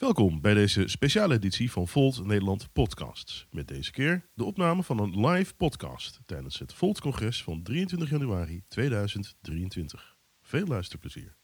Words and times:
Welkom 0.00 0.40
bij 0.40 0.54
deze 0.54 0.88
speciale 0.88 1.34
editie 1.34 1.70
van 1.70 1.88
Volt 1.88 2.24
Nederland 2.24 2.72
Podcasts. 2.72 3.46
Met 3.50 3.68
deze 3.68 3.90
keer 3.90 4.28
de 4.34 4.44
opname 4.44 4.82
van 4.82 4.98
een 4.98 5.26
live 5.26 5.54
podcast 5.54 6.20
tijdens 6.26 6.58
het 6.58 6.72
Volt-congres 6.72 7.42
van 7.42 7.62
23 7.62 8.10
januari 8.10 8.62
2023. 8.68 10.16
Veel 10.40 10.66
luisterplezier. 10.66 11.39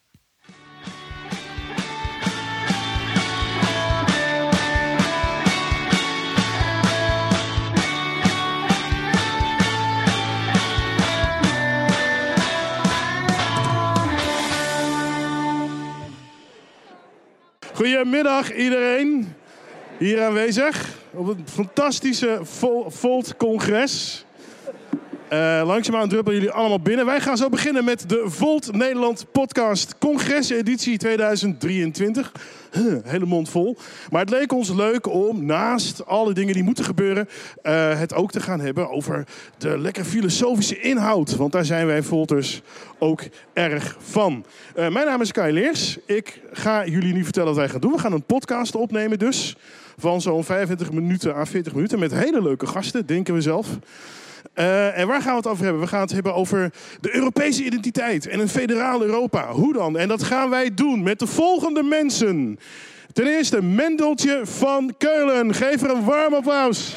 Goedemiddag 17.77 18.55
iedereen 18.55 19.35
hier 19.99 20.23
aanwezig 20.23 20.89
op 21.13 21.27
het 21.27 21.39
fantastische 21.51 22.39
Vol- 22.43 22.91
Volt-congres. 22.91 24.26
Eh 25.29 25.63
langzaamaan 25.65 26.09
druppelen 26.09 26.39
jullie 26.39 26.55
allemaal 26.55 26.81
binnen. 26.81 27.07
Wij 27.07 27.21
gaan 27.21 27.37
zo 27.37 27.49
beginnen 27.49 27.85
met 27.85 28.09
de 28.09 28.23
Volt 28.25 28.73
Nederland 28.73 29.27
podcast 29.33 29.99
congres 29.99 30.51
editie 30.51 30.99
2023. 30.99 32.33
Huh, 32.73 32.97
hele 33.05 33.27
mond 33.27 33.49
vol. 33.49 33.77
Maar 34.11 34.21
het 34.21 34.31
leek 34.31 34.53
ons 34.53 34.71
leuk 34.71 35.07
om 35.07 35.45
naast 35.45 36.07
alle 36.07 36.33
dingen 36.33 36.55
die 36.55 36.63
moeten 36.63 36.85
gebeuren... 36.85 37.29
eh, 37.63 37.99
het 37.99 38.15
ook 38.15 38.31
te 38.31 38.41
gaan 38.41 38.61
hebben 38.61 38.91
over 38.91 39.27
de 39.59 39.79
lekker 39.79 40.05
filosofische 40.05 40.81
inhoud. 40.81 41.37
Want 41.37 41.53
daar 41.53 41.65
zijn 41.65 41.87
wij 41.87 42.03
Volters 42.03 42.63
ook 42.99 43.23
erg 43.53 43.97
van. 44.01 44.45
Eh, 44.75 44.89
mijn 44.89 45.07
naam 45.07 45.21
is 45.21 45.33
Kai 45.33 45.53
Leers. 45.53 45.99
Ik 46.07 46.41
ga 46.53 46.87
jullie 46.87 47.13
nu 47.13 47.25
vertellen 47.25 47.49
wat 47.49 47.59
wij 47.59 47.69
gaan 47.69 47.81
doen. 47.81 47.93
We 47.93 47.99
gaan 47.99 48.13
een 48.13 48.25
podcast 48.25 48.75
opnemen 48.75 49.19
dus. 49.19 49.57
Van 49.99 50.21
zo'n 50.21 50.45
25 50.45 50.93
minuten 50.93 51.35
à 51.35 51.45
40 51.45 51.75
minuten. 51.75 51.99
Met 51.99 52.15
hele 52.15 52.43
leuke 52.43 52.67
gasten, 52.67 53.07
denken 53.07 53.35
we 53.35 53.41
zelf. 53.41 53.69
Eh, 54.57 54.99
en 54.99 55.07
waar 55.07 55.23
gaan 55.23 55.31
we 55.31 55.37
het 55.37 55.47
over 55.47 55.65
hebben? 55.65 55.83
We 55.83 55.89
gaan 55.89 56.01
het 56.01 56.13
hebben 56.13 56.35
over 56.35 56.73
de 57.01 57.15
Europese 57.15 57.65
identiteit 57.65 58.27
en 58.27 58.41
een 58.41 58.49
federaal 58.49 59.03
Europa. 59.03 59.51
Hoe 59.51 59.73
dan? 59.73 59.99
En 59.99 60.09
dat 60.09 60.23
gaan 60.23 60.51
wij 60.51 60.75
doen 60.75 61.03
met 61.03 61.19
de 61.19 61.27
volgende 61.27 61.83
mensen. 61.83 62.59
Ten 63.13 63.27
eerste 63.27 63.63
Mendeltje 63.63 64.41
van 64.45 64.95
Keulen. 64.99 65.55
Geef 65.55 65.83
er 65.83 65.91
een 65.91 66.05
warm 66.05 66.35
applaus. 66.35 66.97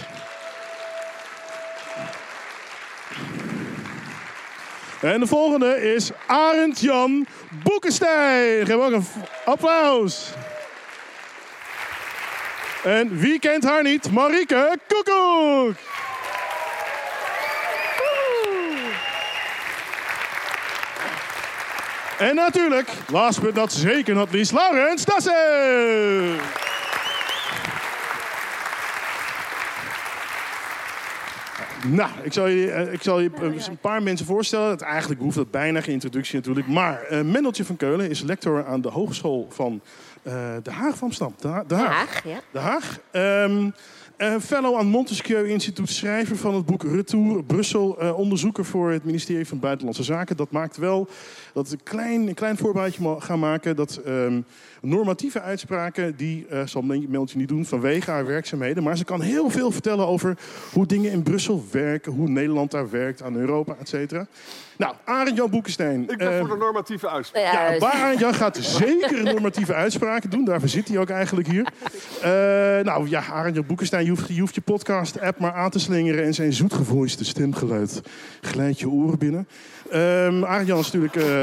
En 5.01 5.19
de 5.19 5.27
volgende 5.27 5.93
is 5.93 6.11
Arend 6.27 6.79
Jan 6.79 7.25
Boekenstein. 7.63 8.65
Geef 8.65 8.75
ook 8.75 8.91
een 8.91 9.05
applaus. 9.45 10.33
En 12.83 13.17
wie 13.17 13.39
kent 13.39 13.63
haar 13.63 13.83
niet? 13.83 14.11
Marieke 14.11 14.77
Koekoek. 14.87 15.75
En 22.19 22.35
natuurlijk, 22.35 22.89
last 23.11 23.41
but 23.41 23.53
not 23.53 23.71
zeker 23.71 24.15
not 24.15 24.31
least, 24.31 24.51
Laurens 24.51 25.05
Dassen. 25.05 26.37
Nou, 31.87 32.09
ik 32.23 32.33
zal 32.33 32.47
je, 32.47 32.71
eh, 32.71 32.93
ik 32.93 33.01
zal 33.01 33.19
je 33.19 33.29
eh, 33.35 33.67
een 33.67 33.77
paar 33.81 34.03
mensen 34.03 34.25
voorstellen. 34.25 34.69
Het, 34.69 34.81
eigenlijk 34.81 35.21
hoeft 35.21 35.35
dat 35.35 35.51
bijna 35.51 35.81
geen 35.81 35.93
introductie 35.93 36.35
natuurlijk. 36.35 36.67
Maar 36.67 37.01
eh 37.01 37.21
Mendeltje 37.21 37.65
van 37.65 37.75
Keulen 37.75 38.09
is 38.09 38.21
lector 38.21 38.65
aan 38.65 38.81
de 38.81 38.89
Hogeschool 38.89 39.47
van 39.49 39.81
eh 40.23 40.33
De 40.63 40.71
Haag 40.71 40.97
van 40.97 41.07
Amsterdam. 41.07 41.35
De, 41.39 41.47
Ha- 41.47 41.63
de 41.67 41.75
Haag. 41.75 41.87
Haag, 41.87 42.23
ja. 42.23 42.39
De 42.51 42.59
Haag. 42.59 42.99
Ehm, 43.11 43.69
eh, 44.17 44.33
fellow 44.41 44.77
aan 44.77 44.85
Montesquieu 44.87 45.47
Instituut, 45.49 45.89
schrijver 45.89 46.37
van 46.37 46.55
het 46.55 46.65
boek 46.65 46.83
Retour 46.83 47.43
Brussel, 47.43 47.89
onderzoeker 48.15 48.65
voor 48.65 48.91
het 48.91 49.03
ministerie 49.03 49.47
van 49.47 49.59
Buitenlandse 49.59 50.03
Zaken. 50.03 50.37
Dat 50.37 50.51
maakt 50.51 50.77
wel 50.77 51.09
dat 51.53 51.69
we 51.69 51.73
een 51.73 51.83
klein, 51.83 52.27
een 52.27 52.33
klein 52.33 52.57
voorbeeldje 52.57 53.15
gaan 53.19 53.39
maken 53.39 53.75
dat 53.75 53.95
ehm, 53.95 54.41
normatieve 54.81 55.41
uitspraken, 55.41 56.15
die 56.15 56.45
eh, 56.49 56.61
zal 56.65 56.81
Meltje 56.81 57.37
niet 57.37 57.47
doen 57.47 57.65
vanwege 57.65 58.11
haar 58.11 58.25
werkzaamheden, 58.25 58.83
maar 58.83 58.97
ze 58.97 59.05
kan 59.05 59.21
heel 59.21 59.49
veel 59.49 59.71
vertellen 59.71 60.07
over 60.07 60.37
hoe 60.73 60.85
dingen 60.85 61.11
in 61.11 61.23
Brussel 61.23 61.65
werken, 61.71 62.11
hoe 62.11 62.29
Nederland 62.29 62.71
daar 62.71 62.89
werkt 62.89 63.21
aan 63.21 63.35
Europa, 63.35 63.75
et 63.79 63.89
cetera. 63.89 64.27
Nou, 64.79 64.95
Arend 65.05 65.37
Jan 65.37 65.49
Boekenstein. 65.49 66.01
Ik 66.01 66.17
ben 66.17 66.31
eh, 66.31 66.39
voor 66.39 66.47
de 66.47 66.55
normatieve 66.55 67.09
uitspraak. 67.09 67.53
Ja, 67.53 67.71
ja, 67.71 67.79
maar 67.79 68.17
Jan 68.17 68.33
gaat 68.33 68.57
zeker 68.57 69.23
normatieve 69.23 69.73
uitspraken 69.73 70.29
doen. 70.29 70.45
Daarvoor 70.45 70.69
zit 70.69 70.87
hij 70.87 70.97
ook 70.97 71.09
eigenlijk 71.09 71.47
hier. 71.47 71.67
Eh, 72.21 72.29
nou 72.85 73.09
ja, 73.09 73.23
Arend 73.31 73.55
Jan 73.55 73.65
Boekenstein, 73.65 74.03
je 74.03 74.09
hoeft, 74.09 74.27
je 74.27 74.39
hoeft 74.39 74.55
je 74.55 74.61
podcast-app 74.61 75.39
maar 75.39 75.53
aan 75.53 75.69
te 75.69 75.79
slingeren... 75.79 76.23
en 76.23 76.33
zijn 76.33 76.53
zoetgevoiste 76.53 77.25
stemgeluid 77.25 78.01
glijdt 78.41 78.79
je 78.79 78.89
oren 78.89 79.17
binnen. 79.17 79.47
Ehm 79.89 80.45
Arend 80.45 80.67
Jan 80.67 80.79
is 80.79 80.91
natuurlijk 80.91 81.38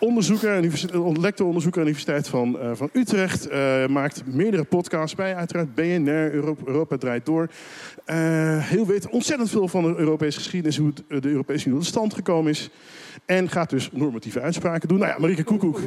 onderzoeker, 0.00 0.56
universiteit- 0.56 1.02
eh, 1.02 1.20
lector-onderzoeker 1.20 1.80
aan 1.80 1.86
de 1.86 1.92
Universiteit 1.92 2.28
van, 2.28 2.58
eh, 2.58 2.70
van 2.74 2.90
Utrecht. 2.92 3.48
Eh, 3.48 3.86
maakt 3.86 4.22
meerdere 4.26 4.64
podcasts 4.64 5.16
bij, 5.16 5.34
uiteraard 5.34 5.74
BNR, 5.74 6.32
Europa, 6.32 6.62
Europa 6.66 6.96
Draait 6.96 7.26
Door. 7.26 7.48
Eh, 8.04 8.16
heel 8.58 8.86
weet 8.86 9.08
ontzettend 9.08 9.50
veel 9.50 9.68
van 9.68 9.82
de 9.82 9.98
Europese 9.98 10.38
geschiedenis... 10.38 10.76
hoe 10.76 10.88
het, 10.88 11.02
eh, 11.08 11.20
de 11.20 11.28
Europese 11.28 11.66
Unie 11.66 11.78
tot 11.78 11.88
stand 11.88 12.14
gekomen 12.14 12.50
is... 12.50 12.70
En 13.24 13.48
gaat 13.48 13.70
dus 13.70 13.90
normatieve 13.92 14.40
uitspraken 14.40 14.88
doen. 14.88 14.98
Nou 14.98 15.10
ja, 15.10 15.18
Marieke 15.18 15.44
Koekoek. 15.44 15.80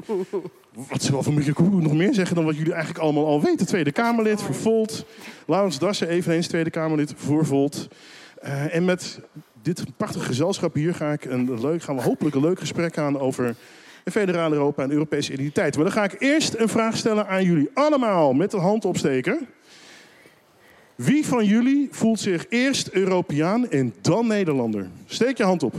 Wat 0.90 1.08
we 1.08 1.24
van 1.24 1.34
Marieke 1.34 1.53
Koekoek 1.53 1.81
nog 1.81 1.94
meer 1.94 2.14
zeggen 2.14 2.35
dan 2.35 2.46
wat 2.46 2.56
jullie 2.56 2.74
eigenlijk 2.74 3.03
allemaal 3.03 3.25
al 3.25 3.41
weten? 3.41 3.66
Tweede 3.66 3.91
Kamerlid 3.91 4.41
voor 4.41 4.56
Volt. 4.56 5.06
Laurens 5.47 5.80
Dassen, 5.80 6.08
eveneens 6.08 6.47
Tweede 6.47 6.70
Kamerlid 6.70 7.14
voor 7.16 7.46
Volt. 7.46 7.88
Eh, 8.44 8.75
en 8.75 8.85
met 8.85 9.20
dit 9.63 9.84
prachtige 9.97 10.25
gezelschap 10.25 10.74
hier 10.74 10.96
ga 10.96 11.12
ik 11.12 11.25
een 11.25 11.62
leuk, 11.62 11.84
gaan 11.84 11.96
we 11.96 12.01
hopelijk 12.01 12.35
een 12.35 12.41
leuk 12.41 12.59
gesprek 12.59 12.97
aan 12.97 13.19
over 13.19 13.56
een 14.03 14.12
federaal 14.12 14.51
Europa 14.51 14.84
en 14.84 14.91
Europese 14.91 15.31
identiteit. 15.34 15.75
Maar 15.75 15.84
dan 15.84 15.94
ga 15.94 16.03
ik 16.03 16.16
eerst 16.19 16.53
een 16.53 16.69
vraag 16.69 16.97
stellen 16.97 17.28
aan 17.28 17.44
jullie 17.44 17.69
allemaal 17.73 18.34
met 18.34 18.52
de 18.52 18.57
hand 18.57 18.85
opsteken. 18.85 19.47
Wie 20.96 21.25
van 21.25 21.46
jullie 21.46 21.88
voelt 21.91 22.19
zich 22.19 22.46
eerst 22.50 22.88
Europeaan 22.88 23.69
en 23.69 23.94
dan 24.02 24.28
Nederlander? 24.28 24.88
Steek 25.06 25.38
je 25.38 25.44
hand 25.44 25.63
op. 25.63 25.73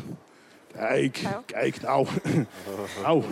Kijk, 0.76 1.20
kijk, 1.46 1.80
nou. 1.82 2.06
nou. 3.02 3.22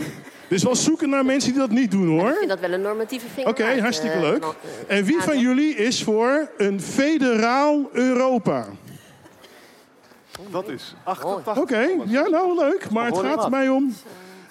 Is 0.48 0.62
wel 0.62 0.76
zoeken 0.76 1.08
naar 1.08 1.24
mensen 1.24 1.50
die 1.50 1.60
dat 1.60 1.70
niet 1.70 1.90
doen 1.90 2.14
Ik 2.14 2.20
hoor. 2.20 2.34
vind 2.34 2.48
dat 2.48 2.60
wel 2.60 2.72
een 2.72 2.80
normatieve 2.80 3.26
vinger. 3.34 3.50
Oké, 3.50 3.80
hartstikke 3.80 4.20
leuk. 4.20 4.42
eh, 4.86 4.96
En 4.98 5.04
wie 5.04 5.20
van 5.20 5.38
jullie 5.38 5.74
is 5.74 6.02
voor 6.02 6.50
een 6.56 6.80
federaal 6.80 7.88
Europa? 7.92 8.66
Dat 10.50 10.68
is 10.68 10.94
88. 11.04 11.62
Oké, 11.62 11.88
ja, 12.06 12.28
nou 12.28 12.58
leuk. 12.58 12.90
Maar 12.90 13.06
het 13.06 13.18
gaat 13.18 13.50
mij 13.50 13.68
om 13.68 13.92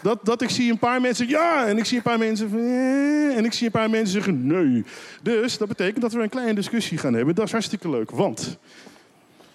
dat, 0.01 0.19
dat 0.25 0.41
ik 0.41 0.49
zie 0.49 0.71
een 0.71 0.79
paar 0.79 1.01
mensen 1.01 1.27
ja 1.27 1.67
en 1.67 1.77
ik 1.77 1.85
zie 1.85 1.97
een 1.97 2.03
paar 2.03 2.17
mensen 2.17 2.49
van 2.49 2.59
eh, 2.59 3.37
en 3.37 3.45
ik 3.45 3.53
zie 3.53 3.65
een 3.65 3.71
paar 3.71 3.89
mensen 3.89 4.13
zeggen 4.13 4.47
nee. 4.47 4.83
Dus 5.21 5.57
dat 5.57 5.67
betekent 5.67 6.01
dat 6.01 6.13
we 6.13 6.21
een 6.21 6.29
kleine 6.29 6.53
discussie 6.53 6.97
gaan 6.97 7.13
hebben. 7.13 7.35
Dat 7.35 7.45
is 7.45 7.51
hartstikke 7.51 7.89
leuk, 7.89 8.11
want 8.11 8.57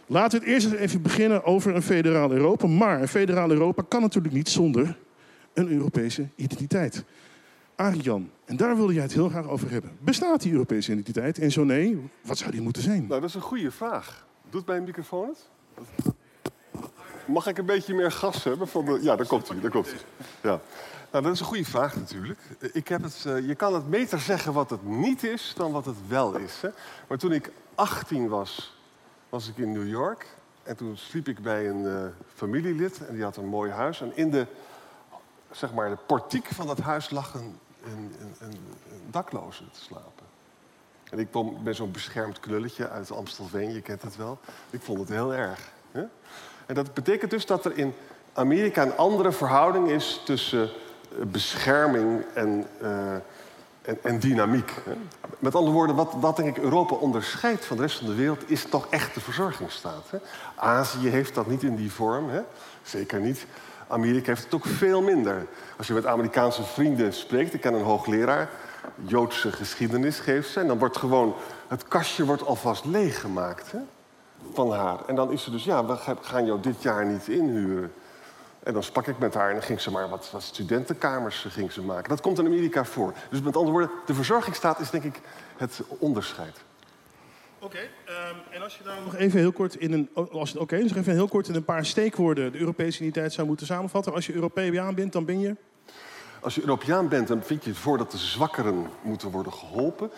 laten 0.07 0.39
we 0.39 0.45
het 0.45 0.55
eerst 0.55 0.67
eens 0.67 0.81
even 0.81 1.03
beginnen 1.03 1.45
over 1.45 1.75
een 1.75 1.83
federaal 1.83 2.31
Europa. 2.31 2.67
Maar 2.67 3.01
een 3.01 3.09
federaal 3.09 3.51
Europa 3.51 3.83
kan 3.89 4.01
natuurlijk 4.01 4.35
niet 4.35 4.49
zonder 4.49 4.97
een 5.55 5.69
Europese 5.69 6.29
identiteit. 6.35 7.05
Arjan, 7.75 8.31
en 8.45 8.57
daar 8.57 8.77
wilde 8.77 8.93
jij 8.93 9.03
het 9.03 9.13
heel 9.13 9.29
graag 9.29 9.49
over 9.49 9.71
hebben. 9.71 9.91
Bestaat 10.01 10.43
die 10.43 10.53
Europese 10.53 10.93
identiteit? 10.93 11.39
En 11.39 11.53
zo 11.53 11.65
nee, 11.65 11.99
wat 12.21 12.39
zou 12.39 12.51
die 12.51 12.61
moeten 12.61 12.83
zijn? 12.83 13.07
Nou, 13.07 13.21
dat 13.21 13.29
is 13.29 13.35
een 13.35 13.41
goede 13.41 13.71
vraag. 13.71 14.27
Doet 14.51 14.67
mijn 14.67 14.85
microfoon 14.85 15.29
het? 15.29 15.49
Mag 17.27 17.47
ik 17.47 17.59
een 17.59 17.67
beetje 17.67 17.95
meer 17.95 18.13
gas 18.13 18.45
hebben? 18.45 19.03
Ja, 19.03 19.17
daar 19.17 19.27
komt 19.27 19.49
hij. 19.49 19.61
Daar 19.61 19.71
komt 19.71 19.87
hij. 19.87 19.99
Ja. 20.41 20.61
Nou, 21.11 21.25
dat 21.25 21.33
is 21.33 21.41
een 21.41 21.47
goede 21.47 21.65
vraag 21.65 21.97
natuurlijk. 21.97 22.41
Ik 22.73 22.89
heb 22.89 23.03
het, 23.03 23.25
eh, 23.27 23.47
je 23.47 23.55
kan 23.55 23.75
het 23.75 23.91
beter 23.91 24.21
zeggen 24.21 24.53
wat 24.53 24.71
het 24.71 24.83
niet 24.83 25.23
is 25.23 25.53
dan 25.57 25.73
wat 25.73 25.85
het 25.85 25.97
wel 26.09 26.37
is. 26.37 26.61
Hè? 26.61 26.69
Maar 27.07 27.19
toen 27.19 27.33
ik 27.33 27.51
18 27.75 28.29
was, 28.29 28.77
was 29.29 29.49
ik 29.49 29.57
in 29.57 29.73
New 29.73 29.89
York. 29.89 30.27
En 30.63 30.77
toen 30.77 30.97
sliep 30.97 31.29
ik 31.29 31.43
bij 31.43 31.69
een 31.69 31.87
eh, 31.87 32.05
familielid. 32.35 33.07
En 33.07 33.15
die 33.15 33.23
had 33.23 33.37
een 33.37 33.47
mooi 33.47 33.71
huis. 33.71 34.01
En 34.01 34.17
in 34.17 34.31
de, 34.31 34.47
zeg 35.51 35.75
maar, 35.75 35.89
de 35.89 35.99
portiek 36.07 36.47
van 36.47 36.67
dat 36.67 36.79
huis 36.79 37.11
lag 37.11 37.35
een, 37.35 37.59
een, 37.85 38.15
een, 38.39 38.59
dakloze 39.11 39.71
te 39.71 39.81
slapen. 39.81 40.25
En 41.11 41.19
ik 41.19 41.29
ben 41.63 41.75
zo'n 41.75 41.91
beschermd 41.91 42.41
knulletje 42.41 42.89
uit 42.89 43.11
Amstelveen, 43.11 43.73
je 43.73 43.81
kent 43.81 44.03
het 44.03 44.17
wel. 44.17 44.39
Ik 44.71 44.83
vond 44.83 44.99
het 44.99 45.09
heel 45.09 45.35
erg. 45.35 45.75
En 46.67 46.75
dat 46.75 46.95
betekent 46.95 47.31
dus 47.31 47.47
dat 47.47 47.65
er 47.65 47.79
in 47.79 47.95
Amerika 48.33 48.83
een 48.83 48.97
andere 48.97 49.33
verhouding 49.33 49.91
is 49.91 50.21
tussen 50.25 50.63
eh, 50.63 51.25
bescherming 51.27 52.25
en, 52.35 52.67
eh, 52.81 53.15
en, 53.83 53.99
en 54.03 54.19
dynamiek. 54.19 54.73
Met 55.39 55.55
andere 55.55 55.75
woorden, 55.75 55.97
wat, 55.97 56.15
wat 56.21 56.37
denk 56.37 56.57
ik 56.57 56.63
Europa 56.63 56.95
onderscheidt 56.95 57.65
van 57.65 57.77
de 57.77 57.83
rest 57.83 57.99
van 57.99 58.07
de 58.07 58.15
wereld, 58.15 58.51
is 58.51 58.65
toch 58.65 58.87
echt 58.91 59.15
de 59.15 59.21
verzorgingsstaat. 59.21 60.11
Azië 60.55 61.09
heeft 61.09 61.35
dat 61.35 61.47
niet 61.47 61.63
in 61.63 61.77
die 61.77 61.93
vorm, 61.93 62.29
hè? 62.29 62.41
zeker 62.83 63.21
niet. 63.21 63.47
Amerika 63.89 64.27
heeft 64.27 64.45
het 64.45 64.55
ook 64.55 64.67
veel 64.67 65.03
minder. 65.03 65.47
Als 65.77 65.87
je 65.87 65.93
met 65.93 66.07
Amerikaanse 66.07 66.63
vrienden 66.63 67.13
spreekt, 67.13 67.55
ik 67.55 67.61
ken 67.61 67.75
een 67.75 67.83
hoogleraar, 67.83 68.49
Joodse 68.95 69.53
geschiedenis 69.53 70.19
geeft 70.19 70.51
ze. 70.51 70.61
En 70.61 70.67
dan 70.67 70.79
wordt 70.79 70.97
gewoon, 70.97 71.35
het 71.69 71.89
kastje 71.89 72.25
wordt 72.25 72.47
alvast 72.47 72.85
leeggemaakt 72.85 73.73
hè, 73.73 73.79
van 74.53 74.73
haar. 74.73 74.99
En 75.07 75.15
dan 75.15 75.33
is 75.33 75.43
ze 75.43 75.51
dus, 75.51 75.65
ja, 75.65 75.87
we 75.87 75.97
gaan 76.21 76.47
jou 76.47 76.61
dit 76.61 76.83
jaar 76.83 77.07
niet 77.07 77.29
inhuren. 77.29 77.93
En 78.63 78.73
dan 78.73 78.83
sprak 78.83 79.07
ik 79.07 79.19
met 79.19 79.35
haar 79.35 79.49
en 79.49 79.55
dan 79.55 79.63
ging 79.63 79.81
ze 79.81 79.91
maar 79.91 80.09
wat, 80.09 80.31
wat 80.33 80.43
studentenkamers 80.43 81.47
ging 81.49 81.73
ze 81.73 81.83
maken. 81.83 82.09
Dat 82.09 82.21
komt 82.21 82.39
in 82.39 82.47
Amerika 82.47 82.85
voor. 82.85 83.13
Dus 83.31 83.41
met 83.41 83.57
andere 83.57 83.73
woorden, 83.73 83.91
de 84.07 84.15
verzorgingsstaat 84.15 84.81
is 84.81 84.91
denk 84.91 85.05
ik 85.05 85.21
het 85.57 85.81
onderscheid. 85.99 86.65
Oké, 87.59 87.79
ehm, 88.05 88.35
en 88.51 88.63
als 88.63 88.77
je 88.77 88.85
dan 88.85 88.95
nog 89.05 89.15
even 89.15 89.39
heel 89.39 89.53
kort 89.53 89.75
in 89.75 89.93
een, 89.93 90.11
als 90.33 90.53
het 90.53 90.61
oké 90.61 90.77
is, 90.77 90.95
even 90.95 91.13
heel 91.13 91.29
kort 91.29 91.49
in 91.49 91.55
een 91.55 91.65
paar 91.65 91.87
steekwoorden 91.87 92.53
de 92.53 92.59
Europese 92.59 92.99
identiteit 92.99 93.33
zou 93.33 93.47
moeten 93.47 93.67
samenvatten. 93.67 94.13
Als 94.13 94.27
je 94.27 94.35
Europeaan 94.35 94.95
bent, 94.95 95.13
dan 95.13 95.25
ben 95.25 95.41
je? 95.41 95.57
Als 96.47 96.55
je 96.55 96.61
Europeaan 96.61 97.09
bent, 97.09 97.29
dan 97.29 97.43
vind 97.43 97.65
je 97.65 97.71
het 97.71 97.79
voor 97.79 97.99
dat 97.99 98.11
de 98.11 98.19
zwakkeren 98.19 98.87
moeten 99.03 99.31
worden 99.31 99.53
geholpen. 99.53 100.11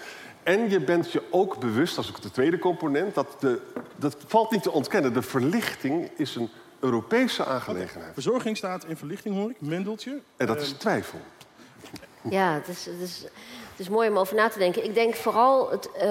En 0.42 0.70
je 0.70 0.80
bent 0.80 1.12
je 1.12 1.22
ook 1.30 1.58
bewust, 1.58 1.96
dat 1.96 2.04
is 2.04 2.10
ook 2.10 2.22
de 2.22 2.30
tweede 2.30 2.58
component, 2.58 3.14
dat, 3.14 3.36
de, 3.40 3.60
dat 3.96 4.16
valt 4.26 4.50
niet 4.50 4.62
te 4.62 4.70
ontkennen. 4.70 5.12
De 5.12 5.22
verlichting 5.22 6.10
is 6.16 6.34
een 6.34 6.50
Europese 6.80 7.44
aangelegenheid. 7.44 8.12
Verzorging 8.12 8.56
staat 8.56 8.84
in 8.84 8.96
verlichting, 8.96 9.34
hoor 9.34 9.50
ik. 9.50 9.60
Mendeltje. 9.60 10.20
En 10.36 10.46
dat 10.46 10.60
is 10.60 10.70
ehm, 10.70 10.78
twijfel. 10.78 11.18
Ja, 12.22 12.52
het 12.52 12.68
is, 12.68 12.86
het, 12.86 13.00
is, 13.00 13.24
het 13.78 13.86
is 13.86 13.92
mooi 13.92 14.08
om 14.08 14.18
over 14.18 14.34
na 14.34 14.48
te 14.48 14.58
denken. 14.58 14.84
Ik 14.84 14.94
denk 14.94 15.14
vooral 15.14 15.70
het, 15.70 15.88
uh, 15.96 16.02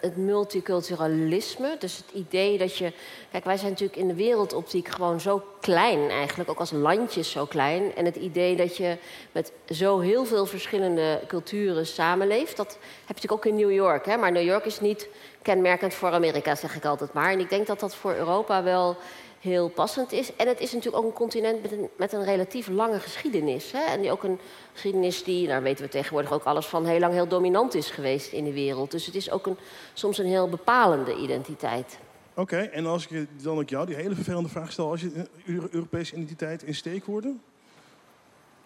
het 0.00 0.16
multiculturalisme. 0.16 1.76
Dus 1.78 1.96
het 1.96 2.06
idee 2.12 2.58
dat 2.58 2.76
je... 2.76 2.92
Kijk, 3.30 3.44
wij 3.44 3.56
zijn 3.56 3.70
natuurlijk 3.70 3.98
in 3.98 4.08
de 4.08 4.14
wereldoptiek 4.14 4.88
gewoon 4.88 5.20
zo 5.20 5.42
klein 5.60 6.10
eigenlijk. 6.10 6.50
Ook 6.50 6.58
als 6.58 6.70
landjes 6.70 7.30
zo 7.30 7.46
klein. 7.46 7.94
En 7.94 8.04
het 8.04 8.16
idee 8.16 8.56
dat 8.56 8.76
je 8.76 8.96
met 9.32 9.52
zo 9.68 9.98
heel 9.98 10.24
veel 10.24 10.46
verschillende 10.46 11.20
culturen 11.26 11.86
samenleeft... 11.86 12.56
dat 12.56 12.70
heb 13.06 13.18
je 13.18 13.28
natuurlijk 13.28 13.32
ook 13.32 13.46
in 13.46 13.54
New 13.54 13.72
York. 13.72 14.06
Hè? 14.06 14.16
Maar 14.16 14.32
New 14.32 14.44
York 14.44 14.64
is 14.64 14.80
niet 14.80 15.08
kenmerkend 15.42 15.94
voor 15.94 16.10
Amerika, 16.10 16.54
zeg 16.54 16.76
ik 16.76 16.84
altijd 16.84 17.12
maar. 17.12 17.32
En 17.32 17.40
ik 17.40 17.50
denk 17.50 17.66
dat 17.66 17.80
dat 17.80 17.94
voor 17.94 18.14
Europa 18.14 18.62
wel 18.62 18.96
heel 19.42 19.68
passend 19.68 20.12
is. 20.12 20.36
En 20.36 20.48
het 20.48 20.60
is 20.60 20.72
natuurlijk 20.72 21.02
ook 21.02 21.10
een 21.10 21.16
continent 21.16 21.62
met 21.62 21.72
een, 21.72 21.88
met 21.96 22.12
een 22.12 22.24
relatief 22.24 22.68
lange 22.68 23.00
geschiedenis. 23.00 23.72
Hè? 23.72 23.80
En 23.80 24.00
die 24.00 24.10
ook 24.10 24.22
een 24.22 24.38
geschiedenis 24.72 25.24
die, 25.24 25.46
daar 25.46 25.62
weten 25.62 25.84
we 25.84 25.90
tegenwoordig 25.90 26.32
ook 26.32 26.44
alles 26.44 26.66
van, 26.66 26.86
heel 26.86 26.98
lang 26.98 27.12
heel 27.12 27.28
dominant 27.28 27.74
is 27.74 27.90
geweest 27.90 28.32
in 28.32 28.44
de 28.44 28.52
wereld. 28.52 28.90
Dus 28.90 29.06
het 29.06 29.14
is 29.14 29.30
ook 29.30 29.46
een, 29.46 29.56
soms 29.92 30.18
een 30.18 30.26
heel 30.26 30.48
bepalende 30.48 31.16
identiteit. 31.16 31.98
Oké, 32.34 32.56
en 32.56 32.86
als 32.86 33.06
ik 33.06 33.26
dan 33.42 33.58
ook 33.58 33.68
jou 33.68 33.86
die 33.86 33.94
hele 33.94 34.14
vervelende 34.14 34.48
vraag 34.48 34.72
stel, 34.72 34.90
als 34.90 35.00
je 35.00 35.28
Europese 35.70 36.14
identiteit 36.14 36.62
in 36.62 36.74
steekwoorden? 36.74 37.42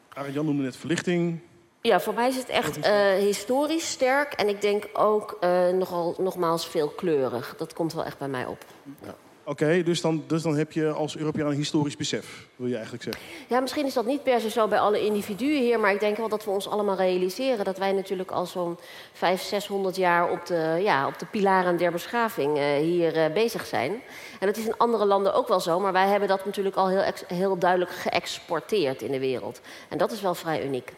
Arjan 0.08 0.44
noemde 0.44 0.62
net 0.62 0.76
verlichting. 0.76 1.40
Ja, 1.80 2.00
voor 2.00 2.14
mij 2.14 2.28
is 2.28 2.36
het 2.36 2.48
echt 2.48 2.76
uh, 2.76 3.12
historisch 3.12 3.90
sterk 3.90 4.32
en 4.32 4.48
ik 4.48 4.60
denk 4.60 4.88
ook 4.92 5.38
uh, 5.40 5.68
nogal, 5.68 6.14
nogmaals 6.18 6.66
veelkleurig. 6.66 7.54
Dat 7.56 7.72
komt 7.72 7.92
wel 7.92 8.04
echt 8.04 8.18
bij 8.18 8.28
mij 8.28 8.46
op. 8.46 8.64
Ja. 9.02 9.14
Oké, 9.48 9.82
dus, 9.82 10.00
dan, 10.00 10.24
dus 10.26 10.42
dan 10.42 10.56
heb 10.56 10.72
je 10.72 10.90
als 10.90 11.16
Europeaan 11.16 11.50
een 11.50 11.56
historisch 11.56 11.96
besef, 11.96 12.46
wil 12.56 12.66
je 12.66 12.74
eigenlijk 12.74 13.02
zeggen? 13.02 13.22
Ja, 13.48 13.60
misschien 13.60 13.86
is 13.86 13.94
dat 13.94 14.06
niet 14.06 14.22
per 14.22 14.40
se 14.40 14.50
zo 14.50 14.68
bij 14.68 14.78
alle 14.78 15.04
individuen 15.04 15.62
hier, 15.62 15.80
maar 15.80 15.92
ik 15.92 16.00
denk 16.00 16.16
wel 16.16 16.28
dat 16.28 16.44
we 16.44 16.50
ons 16.50 16.68
allemaal 16.68 16.96
realiseren 16.96 17.64
dat 17.64 17.78
wij 17.78 17.92
natuurlijk 17.92 18.30
al 18.30 18.46
zo'n 18.46 18.78
500, 19.12 19.48
600 19.48 19.96
jaar 19.96 20.30
op 20.30 20.46
de, 20.46 20.80
ja, 20.82 21.06
op 21.06 21.18
de 21.18 21.26
pilaren 21.26 21.76
der 21.76 21.92
beschaving 21.92 22.58
uh, 22.58 22.76
hier 22.76 23.16
uh, 23.16 23.34
bezig 23.34 23.66
zijn. 23.66 23.92
En 24.40 24.46
dat 24.46 24.56
is 24.56 24.66
in 24.66 24.76
andere 24.76 25.04
landen 25.04 25.34
ook 25.34 25.48
wel 25.48 25.60
zo, 25.60 25.80
maar 25.80 25.92
wij 25.92 26.08
hebben 26.08 26.28
dat 26.28 26.44
natuurlijk 26.44 26.76
al 26.76 26.88
heel, 26.88 27.12
heel 27.26 27.58
duidelijk 27.58 27.90
geëxporteerd 27.90 29.02
in 29.02 29.10
de 29.10 29.18
wereld. 29.18 29.60
En 29.88 29.98
dat 29.98 30.12
is 30.12 30.20
wel 30.20 30.34
vrij 30.34 30.64
uniek. 30.64 30.92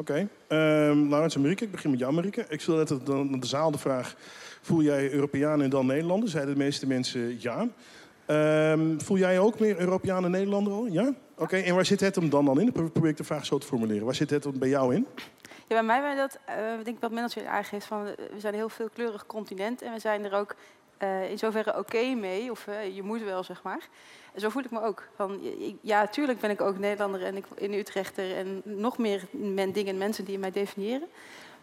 Oké, 0.00 0.12
okay. 0.12 0.28
ehm, 0.48 1.08
Laurens 1.08 1.34
en 1.34 1.40
Marieke, 1.40 1.64
ik 1.64 1.70
begin 1.70 1.90
met 1.90 1.98
jou, 1.98 2.12
Marieke. 2.12 2.44
Ik 2.48 2.60
stel 2.60 2.76
net 2.76 2.90
aan 2.90 3.40
de 3.40 3.46
zaal 3.46 3.70
de 3.70 3.78
vraag 3.78 4.16
Voel 4.60 4.82
jij 4.82 5.12
Europeaan 5.12 5.62
en 5.62 5.70
dan 5.70 5.86
Nederlander? 5.86 6.28
Zeiden 6.28 6.54
de 6.54 6.60
meeste 6.60 6.86
mensen 6.86 7.40
ja. 7.40 7.68
Um, 8.72 9.00
voel 9.00 9.16
jij 9.16 9.38
ook 9.38 9.58
meer 9.58 9.78
Europeaan 9.78 10.24
en 10.24 10.30
Nederlander 10.30 10.72
al? 10.72 10.86
Ja? 10.86 11.12
Oké, 11.36 11.56
en 11.56 11.74
waar 11.74 11.84
zit 11.84 12.00
het 12.00 12.14
hem 12.14 12.30
dan, 12.30 12.44
dan 12.44 12.60
in? 12.60 12.70
Dan 12.74 12.92
probeer 12.92 13.10
ik 13.10 13.16
de 13.16 13.24
vraag 13.24 13.46
zo 13.46 13.58
te 13.58 13.66
formuleren. 13.66 14.04
Waar 14.04 14.14
zit 14.14 14.30
het 14.30 14.58
bij 14.58 14.68
jou 14.68 14.94
in? 14.94 15.06
Ja, 15.42 15.74
bij 15.74 15.82
mij 15.82 16.00
ben 16.00 16.16
dat, 16.16 16.38
uh, 16.48 16.54
denk 16.84 16.96
ik 16.96 17.00
wat 17.00 17.10
Mendeltje 17.10 17.48
aangeeft, 17.48 17.86
van 17.86 18.04
we 18.04 18.40
zijn 18.40 18.52
een 18.52 18.58
heel 18.58 18.68
veelkleurig 18.68 19.26
continent 19.26 19.82
en 19.82 19.92
we 19.92 19.98
zijn 19.98 20.24
er 20.24 20.34
ook 20.34 20.54
uh, 21.02 21.30
in 21.30 21.38
zoverre 21.38 21.78
oké 21.78 22.14
mee, 22.14 22.50
of 22.50 22.66
je 22.94 23.02
moet 23.02 23.22
wel, 23.22 23.44
zeg 23.44 23.62
maar. 23.62 23.88
En 24.34 24.40
zo 24.40 24.48
voel 24.48 24.64
ik 24.64 24.70
me 24.70 24.82
ook. 24.82 25.02
Van, 25.16 25.40
ja, 25.80 26.06
tuurlijk 26.06 26.40
ben 26.40 26.50
ik 26.50 26.60
ook 26.60 26.78
Nederlander 26.78 27.24
en 27.24 27.36
ik 27.36 27.44
in 27.54 27.72
Utrechter 27.72 28.36
en 28.36 28.62
nog 28.64 28.98
meer 28.98 29.26
men, 29.30 29.72
dingen 29.72 29.92
en 29.92 29.98
mensen 29.98 30.24
die 30.24 30.38
mij 30.38 30.50
definiëren. 30.50 31.08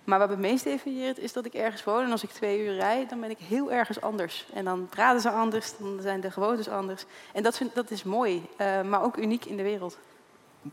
Maar 0.04 0.20
wat 0.20 0.30
me 0.30 0.38
meest 0.38 0.64
definieert 0.64 1.18
is 1.18 1.34
dat 1.34 1.46
ik 1.46 1.54
ergens 1.54 1.84
woon 1.84 2.04
en 2.04 2.12
als 2.12 2.24
ik 2.24 2.30
twee 2.30 2.66
uur 2.66 2.76
rijd, 2.76 3.10
dan 3.10 3.20
ben 3.20 3.30
ik 3.30 3.38
heel 3.38 3.72
ergens 3.72 4.02
anders. 4.02 4.46
En 4.54 4.66
dan 4.66 4.88
praten 4.90 5.22
ze 5.22 5.30
anders, 5.30 5.74
dan 5.78 6.00
zijn 6.02 6.22
de 6.22 6.32
gewoontes 6.32 6.70
anders. 6.70 7.06
En 7.34 7.44
dat, 7.44 7.58
vind, 7.58 7.76
dat 7.76 7.92
is 7.92 8.04
mooi, 8.04 8.42
uh, 8.62 8.82
maar 8.82 9.04
ook 9.04 9.18
uniek 9.18 9.46
in 9.46 9.58
de 9.58 9.64
wereld. 9.64 9.98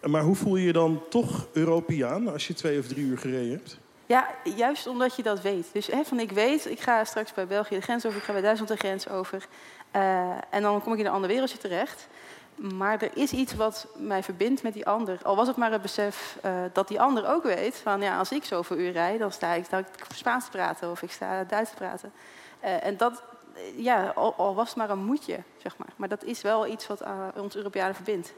Maar 0.02 0.22
hoe 0.22 0.34
voel 0.34 0.56
je 0.56 0.66
je 0.66 0.72
dan 0.72 1.02
toch 1.08 1.46
Europeaan 1.52 2.32
als 2.32 2.46
je 2.46 2.54
twee 2.54 2.78
of 2.78 2.86
drie 2.86 3.04
uur 3.04 3.18
gereden 3.18 3.50
hebt? 3.50 3.78
Ja, 4.06 4.28
juist 4.56 4.86
omdat 4.86 5.16
je 5.16 5.22
dat 5.22 5.40
weet. 5.40 5.66
Dus 5.72 5.86
hè, 5.86 6.04
van 6.04 6.20
ik 6.20 6.32
weet, 6.32 6.70
ik 6.70 6.80
ga 6.80 7.04
straks 7.04 7.34
bij 7.34 7.46
België 7.46 7.74
de 7.74 7.80
grens 7.80 8.06
over, 8.06 8.18
ik 8.18 8.24
ga 8.24 8.32
bij 8.32 8.42
Duitsland 8.42 8.70
de 8.70 8.76
grens 8.76 9.08
over. 9.08 9.46
Uh, 9.96 10.30
en 10.50 10.62
dan 10.62 10.82
kom 10.82 10.92
ik 10.92 10.98
in 10.98 11.06
een 11.06 11.12
ander 11.12 11.30
wereldje 11.30 11.58
terecht. 11.58 12.08
Maar 12.54 13.02
er 13.02 13.16
is 13.16 13.32
iets 13.32 13.54
wat 13.54 13.86
mij 13.96 14.22
verbindt 14.22 14.62
met 14.62 14.72
die 14.72 14.86
ander. 14.86 15.18
Al 15.22 15.36
was 15.36 15.46
het 15.46 15.56
maar 15.56 15.72
het 15.72 15.82
besef 15.82 16.38
uh, 16.44 16.52
dat 16.72 16.88
die 16.88 17.00
ander 17.00 17.28
ook 17.28 17.42
weet 17.42 17.76
van 17.76 18.00
ja, 18.00 18.18
als 18.18 18.32
ik 18.32 18.44
zoveel 18.44 18.76
uur 18.76 18.92
rijd, 18.92 19.18
dan 19.18 19.32
sta 19.32 19.52
ik, 19.52 19.64
sta 19.64 19.78
ik 19.78 19.86
Spaans 20.14 20.44
te 20.44 20.50
praten 20.50 20.90
of 20.90 21.02
ik 21.02 21.10
sta 21.10 21.44
Duits 21.44 21.70
te 21.70 21.76
praten. 21.76 22.12
Uh, 22.64 22.84
en 22.84 22.96
dat, 22.96 23.22
ja, 23.76 24.12
al, 24.14 24.54
was 24.54 24.68
het 24.68 24.76
maar 24.76 24.90
een 24.90 25.04
moedje, 25.04 25.38
zeg 25.62 25.76
maar. 25.76 25.92
Maar 25.96 26.08
dat 26.08 26.24
is 26.24 26.42
wel 26.42 26.66
iets 26.66 26.86
wat 26.86 27.02
ons 27.36 27.56
Europeanen 27.56 27.94
verbindt. 27.94 28.32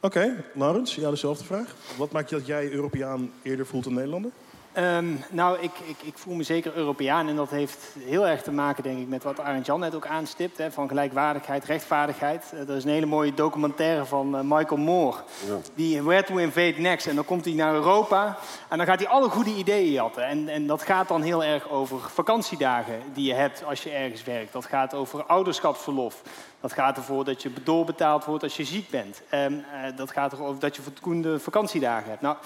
Oké, 0.00 0.44
Laurens, 0.52 0.94
ja, 0.94 1.10
dezelfde 1.10 1.44
vraag. 1.44 1.74
Wat 1.96 2.12
maakt 2.12 2.30
dat 2.30 2.46
jij 2.46 2.70
Europeaan 2.70 3.32
eerder 3.42 3.66
voelt 3.66 3.84
dan 3.84 3.94
Nederlander? 3.94 4.30
Um, 4.78 5.24
nou, 5.30 5.58
ik, 5.60 5.70
ik, 5.84 5.96
ik, 6.02 6.18
voel 6.18 6.34
me 6.34 6.42
zeker 6.42 6.76
Europeaan 6.76 7.28
en 7.28 7.36
dat 7.36 7.50
heeft 7.50 7.78
heel 7.98 8.26
erg 8.26 8.42
te 8.42 8.52
maken, 8.52 8.82
denk 8.82 8.98
ik, 8.98 9.08
met 9.08 9.22
wat 9.22 9.40
Arend 9.40 9.66
Jan 9.66 9.80
net 9.80 9.94
ook 9.94 10.06
aanstipt, 10.06 10.58
hè, 10.58 10.70
van 10.70 10.88
gelijkwaardigheid, 10.88 11.64
rechtvaardigheid. 11.64 12.50
Uh, 12.54 12.68
er 12.68 12.76
is 12.76 12.84
een 12.84 12.90
hele 12.90 13.06
mooie 13.06 13.34
documentaire 13.34 14.04
van 14.04 14.34
uh, 14.34 14.40
Michael 14.42 14.80
Moore, 14.80 15.16
ja. 15.46 15.56
die 15.74 16.02
Where 16.02 16.24
to 16.24 16.36
Invade 16.36 16.74
Next. 16.76 17.06
En 17.06 17.14
dan 17.14 17.24
komt 17.24 17.44
hij 17.44 17.54
naar 17.54 17.74
Europa 17.74 18.38
en 18.68 18.76
dan 18.76 18.86
gaat 18.86 18.98
hij 18.98 19.08
alle 19.08 19.28
goede 19.28 19.54
ideeën 19.54 19.92
jatten. 19.92 20.26
En, 20.26 20.48
en 20.48 20.66
dat 20.66 20.82
gaat 20.82 21.08
dan 21.08 21.22
heel 21.22 21.44
erg 21.44 21.68
over 21.68 22.00
vakantiedagen 22.00 23.00
die 23.12 23.26
je 23.26 23.34
hebt 23.34 23.64
als 23.64 23.82
je 23.82 23.90
ergens 23.90 24.24
werkt. 24.24 24.52
Dat 24.52 24.64
gaat 24.64 24.94
over 24.94 25.24
ouderschapsverlof. 25.24 26.22
Dat 26.60 26.72
gaat 26.72 26.96
ervoor 26.96 27.24
dat 27.24 27.42
je 27.42 27.50
doorbetaald 27.64 28.24
wordt 28.24 28.42
als 28.42 28.56
je 28.56 28.64
ziek 28.64 28.90
bent. 28.90 29.22
Um, 29.34 29.52
uh, 29.54 29.96
dat 29.96 30.10
gaat 30.10 30.32
erover 30.32 30.60
dat 30.60 30.76
je 30.76 30.82
voldoende 30.82 31.38
vakantiedagen 31.38 32.08
hebt. 32.08 32.22
Nou, 32.22 32.36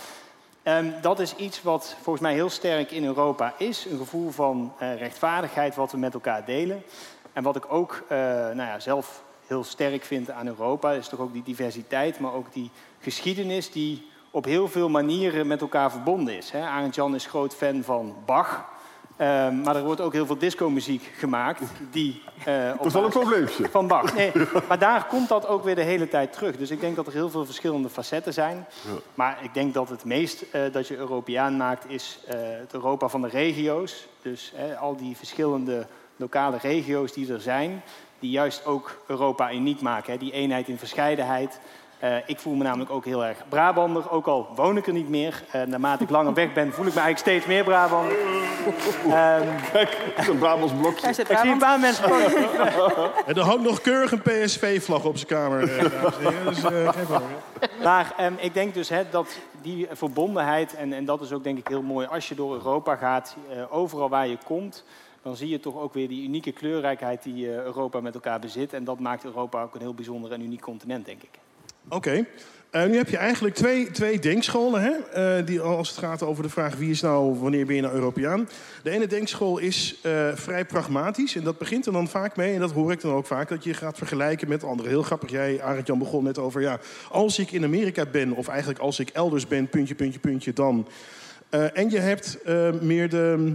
Um, 0.62 0.94
dat 1.00 1.20
is 1.20 1.36
iets 1.36 1.62
wat 1.62 1.96
volgens 2.02 2.20
mij 2.20 2.34
heel 2.34 2.50
sterk 2.50 2.90
in 2.90 3.04
Europa 3.04 3.54
is. 3.58 3.84
Een 3.84 3.98
gevoel 3.98 4.30
van 4.30 4.72
uh, 4.82 4.98
rechtvaardigheid 4.98 5.74
wat 5.74 5.92
we 5.92 5.98
met 5.98 6.14
elkaar 6.14 6.44
delen. 6.44 6.82
En 7.32 7.42
wat 7.42 7.56
ik 7.56 7.72
ook 7.72 8.02
uh, 8.02 8.18
nou 8.18 8.56
ja, 8.56 8.80
zelf 8.80 9.22
heel 9.46 9.64
sterk 9.64 10.04
vind 10.04 10.30
aan 10.30 10.46
Europa... 10.46 10.92
is 10.92 11.08
toch 11.08 11.20
ook 11.20 11.32
die 11.32 11.42
diversiteit, 11.42 12.18
maar 12.18 12.32
ook 12.32 12.52
die 12.52 12.70
geschiedenis... 13.00 13.70
die 13.70 14.10
op 14.30 14.44
heel 14.44 14.68
veel 14.68 14.88
manieren 14.88 15.46
met 15.46 15.60
elkaar 15.60 15.90
verbonden 15.90 16.36
is. 16.36 16.54
Arend 16.54 16.94
Jan 16.94 17.14
is 17.14 17.26
groot 17.26 17.54
fan 17.54 17.82
van 17.82 18.16
Bach... 18.26 18.76
Um, 19.20 19.60
maar 19.60 19.76
er 19.76 19.82
wordt 19.82 20.00
ook 20.00 20.12
heel 20.12 20.26
veel 20.26 20.38
disco-muziek 20.38 21.12
gemaakt. 21.16 21.62
Die, 21.90 22.22
uh, 22.48 22.68
dat 22.76 22.87
is 22.87 22.92
wel 22.92 23.04
een 23.04 23.10
probleempje. 23.10 23.68
Van 23.70 23.87
Bach. 23.87 24.14
Nee, 24.14 24.32
maar 24.68 24.78
daar 24.78 25.06
komt 25.06 25.28
dat 25.28 25.46
ook 25.46 25.64
weer 25.64 25.75
de 25.75 25.82
hele 25.82 26.08
tijd 26.08 26.32
terug. 26.32 26.56
Dus 26.56 26.70
ik 26.70 26.80
denk 26.80 26.96
dat 26.96 27.06
er 27.06 27.12
heel 27.12 27.30
veel 27.30 27.44
verschillende 27.44 27.88
facetten 27.88 28.32
zijn. 28.32 28.66
Ja. 28.84 28.98
Maar 29.14 29.38
ik 29.42 29.54
denk 29.54 29.75
dat 29.75 29.88
het 29.88 30.04
meest 30.04 30.42
uh, 30.42 30.72
dat 30.72 30.88
je 30.88 30.96
Europeaan 30.96 31.56
maakt... 31.56 31.90
is 31.90 32.18
uh, 32.25 32.34
het 32.34 32.75
Europa 32.75 33.08
van 33.08 33.22
de 33.22 33.28
regio's. 33.28 34.06
Dus 34.22 34.52
al 34.80 34.96
die 34.96 35.16
verschillende 35.16 35.87
lokale 36.16 36.58
regio's 36.62 37.12
die 37.12 37.32
er 37.32 37.40
zijn... 37.40 37.82
die 38.18 38.30
juist 38.30 38.64
ook 38.66 38.96
Europa 39.06 39.52
uniek 39.52 39.80
maken. 39.80 40.12
Hè. 40.12 40.18
Die 40.18 40.32
eenheid 40.32 40.68
in 40.68 40.78
verscheidenheid... 40.78 41.60
Uh, 42.05 42.17
ik 42.26 42.38
voel 42.38 42.55
me 42.55 42.64
namelijk 42.64 42.90
ook 42.90 43.05
heel 43.05 43.25
erg 43.25 43.38
Brabander, 43.49 44.11
ook 44.11 44.26
al 44.26 44.49
woon 44.55 44.76
ik 44.76 44.87
er 44.87 44.93
niet 44.93 45.09
meer. 45.09 45.43
Uh, 45.55 45.62
naarmate 45.62 46.02
ik 46.02 46.11
langer 46.11 46.35
weg 46.35 46.52
ben, 46.52 46.73
voel 46.73 46.87
ik 46.87 46.95
me 46.95 47.00
eigenlijk 47.00 47.19
steeds 47.19 47.47
meer 47.47 47.64
Brabander. 47.64 48.17
Um, 49.05 49.49
Kijk, 49.73 49.99
een 50.28 50.38
Brabants 50.38 50.73
blokje. 50.73 51.09
Ik 51.09 51.14
zie 51.14 51.50
een 51.50 51.59
paar 51.59 51.81
mensen. 51.81 52.05
en 53.26 53.35
er 53.35 53.40
hangt 53.40 53.62
nog 53.62 53.81
keurig 53.81 54.12
een 54.12 54.23
PSV-vlag 54.23 55.05
op 55.05 55.17
zijn 55.17 55.28
kamer, 55.28 55.62
uh, 55.62 55.69
heren. 55.69 56.45
Dus 56.45 56.59
geen 56.59 57.21
Maar 57.83 58.14
um, 58.21 58.37
ik 58.40 58.55
denk 58.55 58.75
dus 58.75 58.88
hè, 58.88 59.02
dat 59.11 59.38
die 59.62 59.87
verbondenheid, 59.93 60.75
en, 60.75 60.93
en 60.93 61.05
dat 61.05 61.21
is 61.21 61.33
ook 61.33 61.45
denk 61.45 61.59
ik 61.59 61.69
heel 61.69 61.83
mooi 61.83 62.07
als 62.07 62.28
je 62.28 62.35
door 62.35 62.55
Europa 62.55 62.97
gaat, 62.97 63.37
overal 63.71 64.09
waar 64.09 64.28
je 64.28 64.38
komt 64.45 64.85
dan 65.23 65.37
zie 65.37 65.49
je 65.49 65.61
toch 65.61 65.76
ook 65.76 65.95
weer 65.95 66.09
die 66.09 66.25
unieke 66.25 66.52
kleurrijkheid 66.52 67.23
die 67.23 67.49
Europa 67.49 68.00
met 68.00 68.14
elkaar 68.14 68.40
bezit. 68.40 68.73
En 68.73 68.85
dat 68.85 68.99
maakt 68.99 69.25
Europa 69.25 69.62
ook 69.62 69.75
een 69.75 69.81
heel 69.81 69.95
bijzonder 69.95 70.33
en 70.33 70.40
uniek 70.40 70.61
continent, 70.61 71.07
denk 71.07 71.23
ik. 71.23 71.38
Oké. 71.88 72.26
Uh, 72.73 72.85
nu 72.85 72.97
heb 72.97 73.09
je 73.09 73.16
eigenlijk 73.16 73.54
twee, 73.54 73.90
twee 73.90 74.18
denkscholen, 74.18 74.83
hè? 74.83 75.38
Uh, 75.38 75.47
die, 75.47 75.61
als 75.61 75.88
het 75.88 75.99
gaat 75.99 76.23
over 76.23 76.42
de 76.42 76.49
vraag 76.49 76.76
wie 76.76 76.90
is 76.90 77.00
nou, 77.00 77.38
wanneer 77.38 77.66
ben 77.66 77.75
je 77.75 77.83
nou 77.83 77.95
Europeaan. 77.95 78.49
De 78.83 78.90
ene 78.90 79.07
denkschool 79.07 79.59
is 79.59 80.00
uh, 80.02 80.28
vrij 80.35 80.64
pragmatisch 80.64 81.37
en 81.37 81.45
dat 81.45 81.59
begint 81.59 81.87
er 81.87 81.92
dan 81.92 82.09
vaak 82.09 82.37
mee, 82.37 82.54
en 82.54 82.61
dat 82.61 82.73
hoor 82.73 82.92
ik 82.92 83.00
dan 83.00 83.12
ook 83.12 83.26
vaak, 83.26 83.49
dat 83.49 83.64
je 83.64 83.75
gaat 83.75 83.99
vergelijken 83.99 84.49
met 84.49 84.64
anderen. 84.64 84.90
Heel 84.90 85.02
grappig, 85.02 85.30
jij, 85.30 85.62
Arend 85.62 85.87
Jan, 85.87 85.99
begon 85.99 86.25
net 86.25 86.38
over, 86.38 86.61
ja, 86.61 86.78
als 87.11 87.38
ik 87.38 87.52
in 87.52 87.64
Amerika 87.64 88.07
ben, 88.07 88.33
of 88.33 88.49
eigenlijk 88.49 88.80
als 88.80 88.99
ik 88.99 89.09
elders 89.09 89.47
ben, 89.47 89.68
puntje, 89.68 89.95
puntje, 89.95 90.21
puntje, 90.21 90.52
dan. 90.52 90.88
en 91.50 91.90
je 91.90 91.99
hebt 91.99 92.38
meer 92.80 93.09
de. 93.09 93.54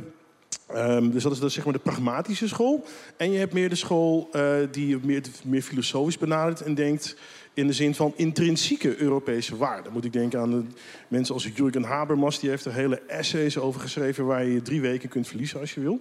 Um, 0.76 1.12
dus 1.12 1.24
dat 1.24 1.32
is, 1.32 1.40
dat 1.40 1.52
zeg 1.52 1.64
maar 1.64 1.74
de 1.74 1.80
pragmatische 1.80 2.48
school. 2.48 2.86
En 3.18 3.32
je 3.32 3.40
hebt 3.40 3.54
meer 3.54 3.70
de 3.70 3.76
school 3.76 4.30
die 4.72 5.00
meer, 5.04 5.22
meer 5.44 5.62
filosofisch 5.62 6.18
benadert 6.18 6.62
en 6.62 6.76
denkt 6.76 7.16
in 7.54 7.68
de 7.68 7.74
zin 7.74 7.96
van 7.96 8.14
intrinsieke 8.16 8.98
Europese 8.98 9.58
waarden. 9.58 9.94
Moet 9.94 10.06
ik 10.06 10.14
denken 10.14 10.40
aan 10.40 10.52
de 10.52 10.64
mensen 11.08 11.34
als 11.34 11.50
Jürgen 11.56 11.84
Habermas, 11.84 12.40
die 12.40 12.50
heeft 12.50 12.66
er 12.66 12.74
hele 12.74 13.02
essays 13.08 13.58
over 13.58 13.82
geschreven 13.82 14.26
waar 14.26 14.46
je 14.46 14.62
drie 14.62 14.82
weken 14.82 15.10
kunt 15.10 15.28
verliezen 15.28 15.60
als 15.60 15.74
je 15.74 15.82
wil. 15.82 16.00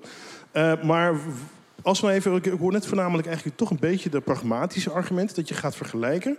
Uh, 0.52 0.82
maar 0.82 1.14
als 1.82 2.00
we 2.00 2.10
even, 2.10 2.34
ik 2.34 2.44
hoor 2.44 2.72
net 2.72 2.86
voornamelijk 2.86 3.26
eigenlijk 3.26 3.56
toch 3.56 3.70
een 3.70 3.78
beetje 3.80 4.10
de 4.10 4.20
pragmatische 4.20 4.90
argumenten 4.90 5.36
dat 5.36 5.48
je 5.48 5.54
gaat 5.54 5.76
vergelijken. 5.76 6.36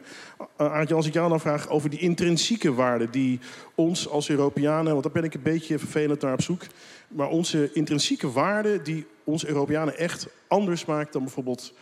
Uh, 0.57 0.85
als 0.91 1.07
ik 1.07 1.13
jou 1.13 1.29
dan 1.29 1.39
vraag 1.39 1.69
over 1.69 1.89
die 1.89 1.99
intrinsieke 1.99 2.73
waarden 2.73 3.11
die 3.11 3.39
ons 3.75 4.09
als 4.09 4.29
Europeanen, 4.29 4.91
want 4.91 5.03
daar 5.03 5.11
ben 5.11 5.23
ik 5.23 5.33
een 5.33 5.41
beetje 5.41 5.79
vervelend 5.79 6.21
naar 6.21 6.33
op 6.33 6.41
zoek, 6.41 6.61
maar 7.07 7.27
onze 7.27 7.69
intrinsieke 7.73 8.31
waarden 8.31 8.83
die 8.83 9.05
ons 9.23 9.45
Europeanen 9.45 9.97
echt 9.97 10.27
anders 10.47 10.85
maakt 10.85 11.13
dan 11.13 11.23
bijvoorbeeld 11.23 11.73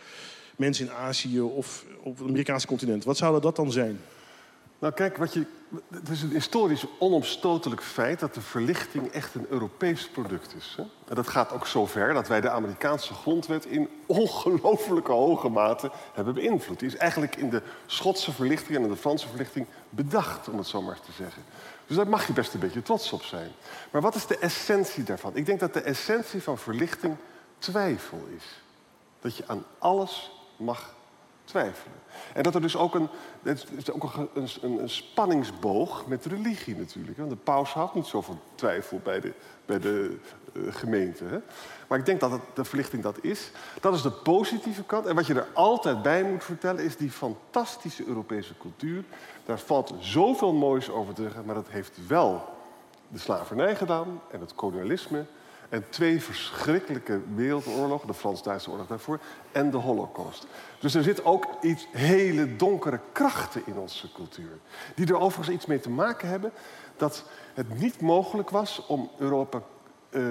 mensen 0.62 0.86
in 0.86 0.92
Azië 0.92 1.40
of 1.40 1.84
op 2.02 2.18
het 2.18 2.28
Amerikaanse 2.28 2.66
continent. 2.66 3.04
Wat 3.04 3.16
zouden 3.16 3.42
dat 3.42 3.56
dan 3.56 3.72
zijn? 3.72 4.00
Nou 4.78 4.94
kijk, 4.94 5.16
wat 5.16 5.32
je, 5.32 5.46
het 5.90 6.08
is 6.08 6.22
een 6.22 6.30
historisch 6.30 6.84
onomstotelijk 6.98 7.82
feit 7.82 8.20
dat 8.20 8.34
de 8.34 8.40
verlichting 8.40 9.06
echt 9.06 9.34
een 9.34 9.46
Europees 9.48 10.08
product 10.08 10.54
is. 10.56 10.74
Hè? 10.76 10.82
En 10.82 11.14
dat 11.14 11.28
gaat 11.28 11.52
ook 11.52 11.66
zo 11.66 11.86
ver 11.86 12.14
dat 12.14 12.28
wij 12.28 12.40
de 12.40 12.50
Amerikaanse 12.50 13.14
grondwet 13.14 13.64
in 13.66 13.88
ongelooflijke 14.06 15.12
hoge 15.12 15.48
mate 15.48 15.90
hebben 16.14 16.34
beïnvloed. 16.34 16.78
Die 16.78 16.88
is 16.88 16.96
eigenlijk 16.96 17.36
in 17.36 17.50
de 17.50 17.62
Schotse 17.86 18.32
verlichting 18.32 18.76
en 18.76 18.82
in 18.82 18.90
de 18.90 18.96
Franse 18.96 19.28
verlichting 19.28 19.66
bedacht, 19.90 20.48
om 20.48 20.58
het 20.58 20.66
zo 20.66 20.82
maar 20.82 21.00
te 21.00 21.12
zeggen. 21.12 21.42
Dus 21.86 21.96
daar 21.96 22.08
mag 22.08 22.26
je 22.26 22.32
best 22.32 22.54
een 22.54 22.60
beetje 22.60 22.82
trots 22.82 23.12
op 23.12 23.22
zijn. 23.22 23.50
Maar 23.90 24.00
wat 24.02 24.14
is 24.14 24.26
de 24.26 24.38
essentie 24.38 25.04
daarvan? 25.04 25.36
Ik 25.36 25.46
denk 25.46 25.60
dat 25.60 25.74
de 25.74 25.80
essentie 25.80 26.42
van 26.42 26.58
verlichting 26.58 27.16
twijfel 27.58 28.26
is. 28.36 28.44
Dat 29.20 29.36
je 29.36 29.44
aan 29.46 29.64
alles 29.78 30.30
mag 30.62 30.94
twijfelen. 31.44 31.96
En 32.34 32.42
dat 32.42 32.54
er 32.54 32.60
dus 32.60 32.76
ook 32.76 32.94
een, 32.94 33.08
het 33.42 33.66
is 33.76 33.90
ook 33.90 34.14
een, 34.34 34.48
een, 34.62 34.88
spanningsboog 34.88 36.06
met 36.06 36.24
religie 36.24 36.76
natuurlijk. 36.76 37.18
Want 37.18 37.30
de 37.30 37.36
paus 37.36 37.70
houdt 37.70 37.94
niet 37.94 38.06
zo 38.06 38.20
van 38.20 38.40
twijfel 38.54 39.00
bij 39.04 39.20
de, 39.20 39.32
bij 39.66 39.78
de 39.78 40.16
uh, 40.52 40.74
gemeente. 40.74 41.24
Hè? 41.24 41.38
Maar 41.88 41.98
ik 41.98 42.06
denk 42.06 42.20
dat 42.20 42.40
de 42.54 42.64
verlichting 42.64 43.02
dat 43.02 43.24
is. 43.24 43.50
Dat 43.80 43.94
is 43.94 44.02
de 44.02 44.10
positieve 44.10 44.82
kant. 44.82 45.06
En 45.06 45.14
wat 45.14 45.26
je 45.26 45.34
er 45.34 45.46
altijd 45.52 46.02
bij 46.02 46.22
moet 46.22 46.44
vertellen 46.44 46.84
is 46.84 46.96
die 46.96 47.10
fantastische 47.10 48.06
Europese 48.06 48.52
cultuur. 48.60 49.04
Daar 49.44 49.58
valt 49.58 49.94
zoveel 49.98 50.52
moois 50.52 50.90
over 50.90 51.14
te 51.14 51.22
zeggen, 51.22 51.44
maar 51.44 51.54
dat 51.54 51.68
heeft 51.68 52.06
wel 52.06 52.44
de 53.08 53.18
slavernij 53.18 53.76
gedaan 53.76 54.20
en 54.30 54.40
het 54.40 54.54
kolonialisme 54.54 55.24
en 55.72 55.84
twee 55.88 56.22
verschrikkelijke 56.22 57.20
wereldoorlogen, 57.34 58.06
de 58.06 58.14
Frans-Duitse 58.14 58.70
oorlog 58.70 58.86
daarvoor, 58.86 59.20
en 59.52 59.70
de 59.70 59.76
Holocaust. 59.76 60.46
Dus 60.78 60.94
er 60.94 61.02
zit 61.02 61.24
ook 61.24 61.46
iets 61.60 61.86
hele 61.90 62.56
donkere 62.56 63.00
krachten 63.12 63.62
in 63.64 63.76
onze 63.76 64.12
cultuur. 64.12 64.58
Die 64.94 65.06
er 65.06 65.18
overigens 65.18 65.56
iets 65.56 65.66
mee 65.66 65.80
te 65.80 65.90
maken 65.90 66.28
hebben 66.28 66.52
dat 66.96 67.24
het 67.54 67.78
niet 67.78 68.00
mogelijk 68.00 68.50
was 68.50 68.86
om 68.86 69.10
Europa 69.18 69.62
uh, 70.10 70.22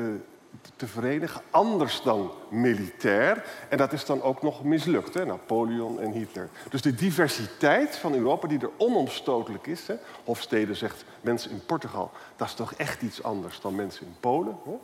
te 0.76 0.88
verenigen, 0.88 1.42
anders 1.50 2.02
dan 2.02 2.32
militair. 2.50 3.46
En 3.70 3.78
dat 3.78 3.94
is 3.94 4.06
dan 4.06 4.22
ook 4.22 4.42
nog 4.42 4.64
mislukt, 4.64 5.14
hè? 5.14 5.26
Napoleon 5.26 6.00
en 6.00 6.12
Hitler. 6.12 6.50
Dus 6.70 6.82
de 6.82 6.96
diversiteit 6.96 7.96
van 7.96 8.14
Europa, 8.14 8.48
die 8.48 8.60
er 8.60 8.72
onomstotelijk 8.78 9.68
is. 9.68 9.88
Hè? 9.88 9.96
Hofstede 10.24 10.74
zegt, 10.74 11.06
mensen 11.22 11.52
in 11.52 11.66
Portugal, 11.66 12.12
dat 12.36 12.48
is 12.48 12.54
toch 12.54 12.74
echt 12.74 13.02
iets 13.02 13.24
anders 13.24 13.62
dan 13.62 13.76
mensen 13.76 14.06
in 14.06 14.16
Polen. 14.20 14.58
Hè? 14.66 14.78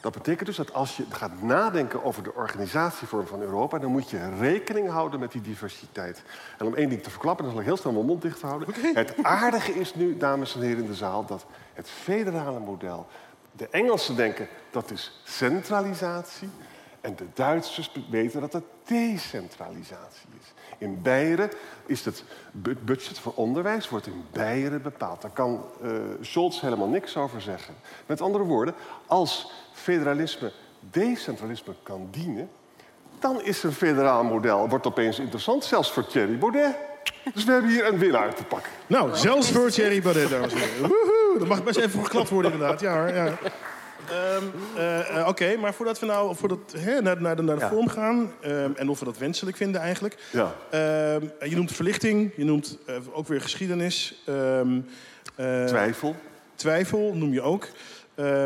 Dat 0.00 0.12
betekent 0.12 0.46
dus 0.46 0.56
dat 0.56 0.72
als 0.72 0.96
je 0.96 1.04
gaat 1.10 1.42
nadenken 1.42 2.04
over 2.04 2.22
de 2.22 2.34
organisatievorm 2.34 3.26
van 3.26 3.40
Europa, 3.40 3.78
dan 3.78 3.90
moet 3.90 4.10
je 4.10 4.36
rekening 4.38 4.88
houden 4.88 5.20
met 5.20 5.32
die 5.32 5.40
diversiteit. 5.40 6.22
En 6.58 6.66
om 6.66 6.74
één 6.74 6.88
ding 6.88 7.02
te 7.02 7.10
verklappen, 7.10 7.44
dan 7.44 7.52
zal 7.52 7.62
ik 7.62 7.68
heel 7.68 7.76
snel 7.76 7.92
mijn 7.92 8.06
mond 8.06 8.22
dicht 8.22 8.40
houden. 8.40 8.68
Het 8.94 9.14
aardige 9.22 9.72
is 9.72 9.94
nu, 9.94 10.16
dames 10.16 10.54
en 10.54 10.60
heren 10.60 10.82
in 10.82 10.86
de 10.90 10.94
zaal, 10.94 11.26
dat 11.26 11.46
het 11.74 11.88
federale 11.88 12.58
model. 12.58 13.06
De 13.52 13.68
Engelsen 13.70 14.16
denken 14.16 14.48
dat 14.70 14.90
is 14.90 15.20
centralisatie. 15.24 16.48
En 17.00 17.16
de 17.16 17.26
Duitsers 17.34 17.92
weten 18.10 18.40
dat 18.40 18.52
het 18.52 18.64
decentralisatie 18.84 20.28
is. 20.40 20.52
In 20.78 21.02
Beieren 21.02 21.50
is 21.86 22.04
het 22.04 22.24
budget 22.84 23.18
voor 23.18 23.32
onderwijs 23.34 23.88
wordt 23.88 24.06
in 24.06 24.24
Beieren 24.32 24.82
bepaald. 24.82 25.22
Daar 25.22 25.30
kan 25.30 25.64
uh, 25.82 25.90
Scholz 26.20 26.60
helemaal 26.60 26.88
niks 26.88 27.16
over 27.16 27.40
zeggen. 27.40 27.74
Met 28.06 28.20
andere 28.20 28.44
woorden, 28.44 28.74
als 29.06 29.52
federalisme 29.88 30.52
decentralisme 30.80 31.74
kan 31.82 32.08
dienen, 32.10 32.48
dan 33.18 33.42
is 33.42 33.62
een 33.62 33.72
federaal 33.72 34.24
model 34.24 34.68
wordt 34.68 34.86
opeens 34.86 35.18
interessant, 35.18 35.64
zelfs 35.64 35.92
voor 35.92 36.06
Thierry 36.06 36.38
Baudet. 36.38 36.74
Dus 37.34 37.44
we 37.44 37.52
hebben 37.52 37.70
hier 37.70 37.86
een 37.86 37.98
winnaar 37.98 38.34
te 38.34 38.44
pakken. 38.44 38.72
Nou, 38.86 39.16
zelfs 39.16 39.50
voor 39.50 39.70
Thierry 39.70 40.02
Baudet, 40.02 40.30
dames 40.30 40.52
en 40.52 40.58
heren. 40.58 40.78
Woehoe, 40.80 41.38
dat 41.38 41.48
mag 41.48 41.64
best 41.64 41.78
even 41.78 42.04
geklapt 42.04 42.28
worden, 42.28 42.52
inderdaad. 42.52 42.80
Ja, 42.80 42.98
hoor, 42.98 43.14
ja. 43.14 43.26
Um, 43.26 44.52
uh, 45.18 45.28
Oké, 45.28 45.56
maar 45.56 45.74
voordat 45.74 45.98
we 45.98 46.06
nou 46.06 46.36
voordat, 46.36 46.58
hè, 46.76 47.00
naar, 47.00 47.22
naar, 47.22 47.36
de, 47.36 47.42
naar 47.42 47.56
de 47.56 47.62
ja. 47.62 47.68
vorm 47.68 47.88
gaan... 47.88 48.32
Um, 48.46 48.74
en 48.76 48.88
of 48.88 48.98
we 48.98 49.04
dat 49.04 49.18
wenselijk 49.18 49.56
vinden 49.56 49.80
eigenlijk... 49.80 50.16
Ja. 50.30 50.54
Um, 51.14 51.30
je 51.48 51.56
noemt 51.56 51.72
verlichting, 51.72 52.32
je 52.36 52.44
noemt 52.44 52.78
uh, 52.86 52.96
ook 53.12 53.28
weer 53.28 53.40
geschiedenis. 53.40 54.22
Uh, 54.28 54.60
twijfel. 55.66 56.16
Twijfel 56.54 57.12
noem 57.14 57.32
je 57.32 57.42
ook. 57.42 57.68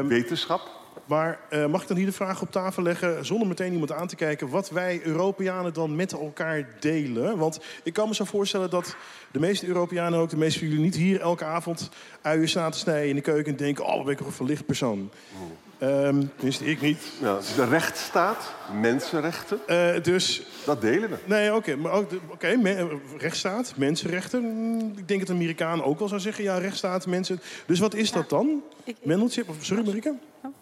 Wetenschap. 0.07 0.81
Maar 1.05 1.41
uh, 1.51 1.67
mag 1.67 1.83
ik 1.83 1.89
dan 1.89 1.97
hier 1.97 2.07
de 2.07 2.13
vraag 2.13 2.43
op 2.43 2.51
tafel 2.51 2.83
leggen, 2.83 3.27
zonder 3.27 3.49
meteen 3.49 3.73
iemand 3.73 3.93
aan 3.93 4.07
te 4.07 4.17
kijken, 4.17 4.49
wat 4.49 4.71
wij 4.71 5.01
Europeanen 5.05 5.73
dan 5.73 5.97
met 5.97 6.13
elkaar 6.13 6.69
delen? 6.81 7.39
Want 7.39 7.61
ik 7.83 7.93
kan 7.93 8.09
me 8.09 8.15
zo 8.15 8.25
voorstellen 8.25 8.71
dat 8.71 8.97
de 9.31 9.41
meeste 9.41 9.67
Europeanen, 9.67 10.19
ook 10.19 10.31
de 10.31 10.37
meeste 10.37 10.59
van 10.59 10.69
jullie, 10.69 10.85
niet 10.85 10.97
hier 10.97 11.21
elke 11.21 11.45
avond 11.45 11.91
uien 12.23 12.49
staan 12.49 12.71
te 12.71 12.79
snijden 12.79 13.09
in 13.09 13.15
de 13.15 13.21
keuken 13.21 13.53
en 13.53 13.59
denken: 13.59 13.85
Oh, 13.85 13.97
wat 13.97 14.05
ben 14.05 14.13
ik 14.13 14.21
een 14.21 14.33
verlicht 14.33 14.67
persoon. 14.67 15.11
Um, 15.83 16.31
tenminste, 16.35 16.65
ik 16.65 16.81
niet. 16.81 17.03
Ja, 17.21 17.39
de 17.57 17.65
rechtsstaat, 17.65 18.55
mensenrechten. 18.81 19.61
Uh, 19.67 20.03
dus, 20.03 20.47
dat 20.65 20.81
delen 20.81 21.11
we. 21.11 21.17
Nee, 21.25 21.55
oké. 21.55 21.77
Okay, 21.79 21.93
oké, 21.93 22.19
okay, 22.33 22.55
me, 22.55 22.99
rechtsstaat, 23.19 23.73
mensenrechten. 23.77 24.45
Ik 24.97 25.09
denk 25.09 25.19
dat 25.19 25.29
de 25.29 25.35
Amerikaan 25.35 25.85
ook 25.85 25.99
wel 25.99 26.09
zou 26.09 26.21
zeggen: 26.21 26.45
ja, 26.45 26.59
rechtsstaat, 26.59 27.07
mensen. 27.07 27.41
Dus 27.67 27.79
wat 27.79 27.95
is 27.95 28.09
ja. 28.09 28.15
dat 28.15 28.29
dan? 28.29 28.63
Mendeltje? 29.03 29.45
Sorry, 29.61 29.85
Marike? 29.85 30.15
Oh. 30.43 30.62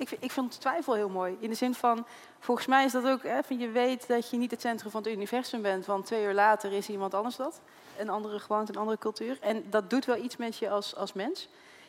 Ik, 0.00 0.10
ik 0.20 0.30
vind 0.30 0.60
twijfel 0.60 0.94
heel 0.94 1.08
mooi. 1.08 1.36
In 1.40 1.48
de 1.48 1.54
zin 1.54 1.74
van, 1.74 2.06
volgens 2.38 2.66
mij 2.66 2.84
is 2.84 2.92
dat 2.92 3.06
ook, 3.06 3.22
hè, 3.22 3.38
je 3.48 3.68
weet 3.68 4.08
dat 4.08 4.30
je 4.30 4.36
niet 4.36 4.50
het 4.50 4.60
centrum 4.60 4.90
van 4.90 5.02
het 5.02 5.12
universum 5.12 5.62
bent, 5.62 5.86
want 5.86 6.06
twee 6.06 6.24
uur 6.24 6.34
later 6.34 6.72
is 6.72 6.88
iemand 6.88 7.14
anders 7.14 7.36
dat. 7.36 7.60
Een 7.98 8.08
andere 8.08 8.38
gewoonte, 8.38 8.72
een 8.72 8.78
andere 8.78 8.98
cultuur. 8.98 9.38
En 9.40 9.64
dat 9.70 9.90
doet 9.90 10.04
wel 10.04 10.16
iets 10.16 10.36
met 10.36 10.56
je 10.56 10.70
als, 10.70 10.96
als 10.96 11.12
mens. 11.12 11.48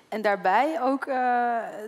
En 0.09 0.21
daarbij 0.21 0.81
ook 0.81 1.05
uh, 1.05 1.15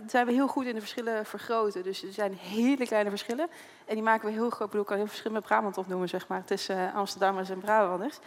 zijn 0.06 0.26
we 0.26 0.32
heel 0.32 0.46
goed 0.46 0.66
in 0.66 0.74
de 0.74 0.80
verschillen 0.80 1.26
vergroten. 1.26 1.82
Dus 1.82 2.02
er 2.02 2.12
zijn 2.12 2.34
hele 2.34 2.86
kleine 2.86 3.10
verschillen. 3.10 3.48
En 3.84 3.94
die 3.94 4.02
maken 4.02 4.26
we 4.26 4.32
heel 4.32 4.50
groot. 4.50 4.60
Ik 4.60 4.66
bedoel, 4.66 4.80
ik 4.80 4.86
kan 4.86 4.96
heel 4.96 5.06
verschillende 5.06 5.40
met 5.40 5.48
Brabant 5.48 5.78
opnoemen, 5.78 6.08
zeg 6.08 6.28
maar. 6.28 6.44
Tussen 6.44 6.76
uh, 6.76 6.94
Amsterdammers 6.94 7.50
en 7.50 7.60
Brabanders. 7.60 8.18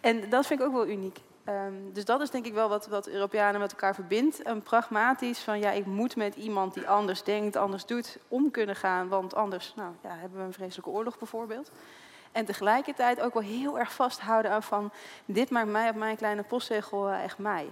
En 0.00 0.28
dat 0.28 0.46
vind 0.46 0.60
ik 0.60 0.66
ook 0.66 0.72
wel 0.72 0.86
uniek. 0.86 1.18
Um, 1.48 1.92
dus 1.92 2.04
dat 2.04 2.20
is 2.20 2.30
denk 2.30 2.46
ik 2.46 2.54
wel 2.54 2.68
wat, 2.68 2.86
wat 2.86 3.08
Europeanen 3.08 3.60
met 3.60 3.70
elkaar 3.70 3.94
verbindt. 3.94 4.46
Een 4.46 4.62
pragmatisch 4.62 5.38
van 5.38 5.58
ja, 5.58 5.70
ik 5.70 5.86
moet 5.86 6.16
met 6.16 6.34
iemand 6.34 6.74
die 6.74 6.88
anders 6.88 7.22
denkt, 7.22 7.56
anders 7.56 7.86
doet, 7.86 8.18
om 8.28 8.50
kunnen 8.50 8.76
gaan. 8.76 9.08
Want 9.08 9.34
anders 9.34 9.72
nou, 9.76 9.92
ja, 10.02 10.16
hebben 10.16 10.38
we 10.38 10.44
een 10.44 10.52
vreselijke 10.52 10.90
oorlog 10.90 11.18
bijvoorbeeld. 11.18 11.70
En 12.32 12.44
tegelijkertijd 12.44 13.20
ook 13.20 13.34
wel 13.34 13.42
heel 13.42 13.78
erg 13.78 13.92
vasthouden 13.92 14.50
aan 14.50 14.62
van 14.62 14.92
dit 15.24 15.50
maakt 15.50 15.68
mij 15.68 15.88
op 15.88 15.94
mijn 15.94 16.16
kleine 16.16 16.42
postzegel 16.42 17.08
uh, 17.08 17.22
echt 17.22 17.38
mij. 17.38 17.66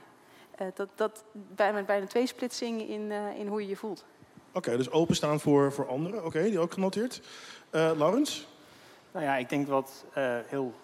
Uh, 0.60 0.66
dat, 0.74 0.88
dat 0.94 1.24
bij, 1.32 1.84
bijna 1.84 2.06
twee 2.06 2.26
splitsing 2.26 2.88
in, 2.88 3.10
uh, 3.10 3.38
in 3.38 3.46
hoe 3.46 3.62
je 3.62 3.68
je 3.68 3.76
voelt. 3.76 4.04
Oké, 4.48 4.58
okay, 4.58 4.76
dus 4.76 4.90
openstaan 4.90 5.40
voor, 5.40 5.72
voor 5.72 5.88
anderen. 5.88 6.18
Oké, 6.18 6.26
okay, 6.26 6.50
die 6.50 6.58
ook 6.58 6.72
genoteerd. 6.72 7.22
Laurens? 7.70 8.48
Nou 9.12 9.24
ja, 9.24 9.36
ik 9.36 9.48
denk 9.48 9.68
wat 9.68 10.04
heel 10.46 10.74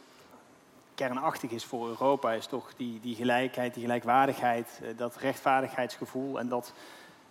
kernachtig 0.97 1.51
is 1.51 1.65
voor 1.65 1.89
Europa, 1.89 2.33
is 2.33 2.47
toch 2.47 2.75
die, 2.77 3.01
die 3.01 3.15
gelijkheid, 3.15 3.75
die 3.75 3.83
gelijkwaardigheid, 3.83 4.81
eh, 4.83 4.89
dat 4.97 5.17
rechtvaardigheidsgevoel 5.17 6.39
en 6.39 6.49
dat 6.49 6.73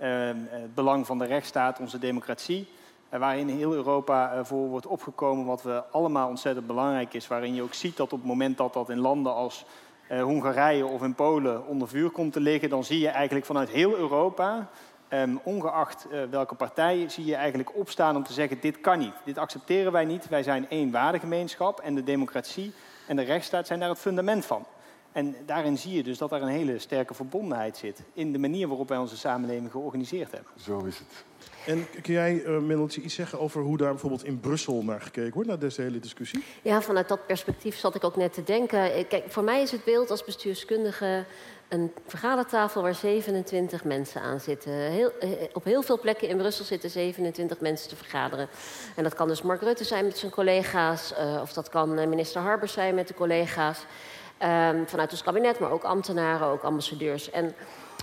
uh, 0.01 0.29
belang 0.73 1.05
van 1.05 1.17
de 1.17 1.25
rechtsstaat, 1.25 1.79
onze 1.79 1.99
democratie. 1.99 2.67
Waarin 3.09 3.47
heel 3.47 3.73
Europa 3.73 4.45
voor 4.45 4.67
wordt 4.67 4.85
opgekomen, 4.85 5.45
wat 5.45 5.63
we 5.63 5.83
allemaal 5.91 6.29
ontzettend 6.29 6.67
belangrijk 6.67 7.13
is. 7.13 7.27
Waarin 7.27 7.53
je 7.53 7.61
ook 7.61 7.73
ziet 7.73 7.97
dat 7.97 8.13
op 8.13 8.19
het 8.19 8.27
moment 8.27 8.57
dat 8.57 8.73
dat 8.73 8.89
in 8.89 8.99
landen 8.99 9.33
als 9.33 9.65
eh, 10.07 10.21
Hongarije 10.21 10.85
of 10.85 11.01
in 11.01 11.15
Polen 11.15 11.67
onder 11.67 11.87
vuur 11.87 12.09
komt 12.09 12.33
te 12.33 12.39
liggen, 12.39 12.69
dan 12.69 12.83
zie 12.83 12.99
je 12.99 13.07
eigenlijk 13.07 13.45
vanuit 13.45 13.69
heel 13.69 13.95
Europa, 13.97 14.69
ehm, 15.07 15.35
ongeacht 15.43 16.07
eh, 16.11 16.19
welke 16.29 16.55
partij, 16.55 17.09
zie 17.09 17.25
je 17.25 17.35
eigenlijk 17.35 17.75
opstaan 17.75 18.15
om 18.15 18.23
te 18.23 18.33
zeggen: 18.33 18.57
dit 18.61 18.81
kan 18.81 18.99
niet, 18.99 19.13
dit 19.23 19.37
accepteren 19.37 19.91
wij 19.91 20.05
niet. 20.05 20.27
Wij 20.29 20.43
zijn 20.43 20.69
één 20.69 20.91
waardegemeenschap 20.91 21.79
en 21.79 21.95
de 21.95 22.03
democratie 22.03 22.73
en 23.07 23.15
de 23.15 23.21
rechtsstaat 23.21 23.67
zijn 23.67 23.79
daar 23.79 23.89
het 23.89 23.99
fundament 23.99 24.45
van. 24.45 24.65
En 25.15 25.35
daarin 25.45 25.77
zie 25.77 25.93
je 25.93 26.03
dus 26.03 26.17
dat 26.17 26.31
er 26.31 26.41
een 26.41 26.47
hele 26.47 26.79
sterke 26.79 27.13
verbondenheid 27.13 27.77
zit 27.77 28.01
in 28.13 28.31
de 28.31 28.37
manier 28.37 28.67
waarop 28.67 28.89
wij 28.89 28.97
onze 28.97 29.17
samenleving 29.17 29.71
georganiseerd 29.71 30.31
hebben. 30.31 30.51
Zo 30.55 30.83
is 30.83 30.97
het. 30.97 31.23
En 31.65 32.01
kun 32.01 32.13
jij, 32.13 32.33
uh, 32.33 32.57
Mendeltje, 32.57 33.01
iets 33.01 33.13
zeggen 33.13 33.39
over 33.39 33.61
hoe 33.61 33.77
daar 33.77 33.89
bijvoorbeeld 33.89 34.25
in 34.25 34.39
Brussel 34.39 34.83
naar 34.83 35.01
gekeken 35.01 35.33
wordt, 35.33 35.49
naar 35.49 35.59
deze 35.59 35.81
hele 35.81 35.99
discussie? 35.99 36.43
Ja, 36.61 36.81
vanuit 36.81 37.07
dat 37.07 37.25
perspectief 37.25 37.75
zat 37.75 37.95
ik 37.95 38.03
ook 38.03 38.15
net 38.15 38.33
te 38.33 38.43
denken. 38.43 39.07
Kijk, 39.07 39.23
voor 39.27 39.43
mij 39.43 39.61
is 39.61 39.71
het 39.71 39.83
beeld 39.83 40.11
als 40.11 40.23
bestuurskundige 40.23 41.25
een 41.67 41.93
vergadertafel 42.07 42.81
waar 42.81 42.95
27 42.95 43.83
mensen 43.83 44.21
aan 44.21 44.39
zitten. 44.39 44.71
Heel, 44.71 45.11
eh, 45.19 45.29
op 45.53 45.63
heel 45.63 45.81
veel 45.81 45.99
plekken 45.99 46.27
in 46.27 46.37
Brussel 46.37 46.65
zitten 46.65 46.89
27 46.89 47.59
mensen 47.59 47.89
te 47.89 47.95
vergaderen. 47.95 48.47
En 48.95 49.03
dat 49.03 49.13
kan 49.13 49.27
dus 49.27 49.41
Mark 49.41 49.61
Rutte 49.61 49.83
zijn 49.83 50.05
met 50.05 50.17
zijn 50.17 50.31
collega's, 50.31 51.13
uh, 51.19 51.39
of 51.41 51.53
dat 51.53 51.69
kan 51.69 52.09
minister 52.09 52.41
Harbers 52.41 52.73
zijn 52.73 52.95
met 52.95 53.07
de 53.07 53.13
collega's. 53.13 53.85
Um, 54.43 54.87
vanuit 54.87 55.11
het 55.11 55.23
kabinet, 55.23 55.59
maar 55.59 55.71
ook 55.71 55.83
ambtenaren, 55.83 56.47
ook 56.47 56.63
ambassadeurs. 56.63 57.29
En 57.29 57.55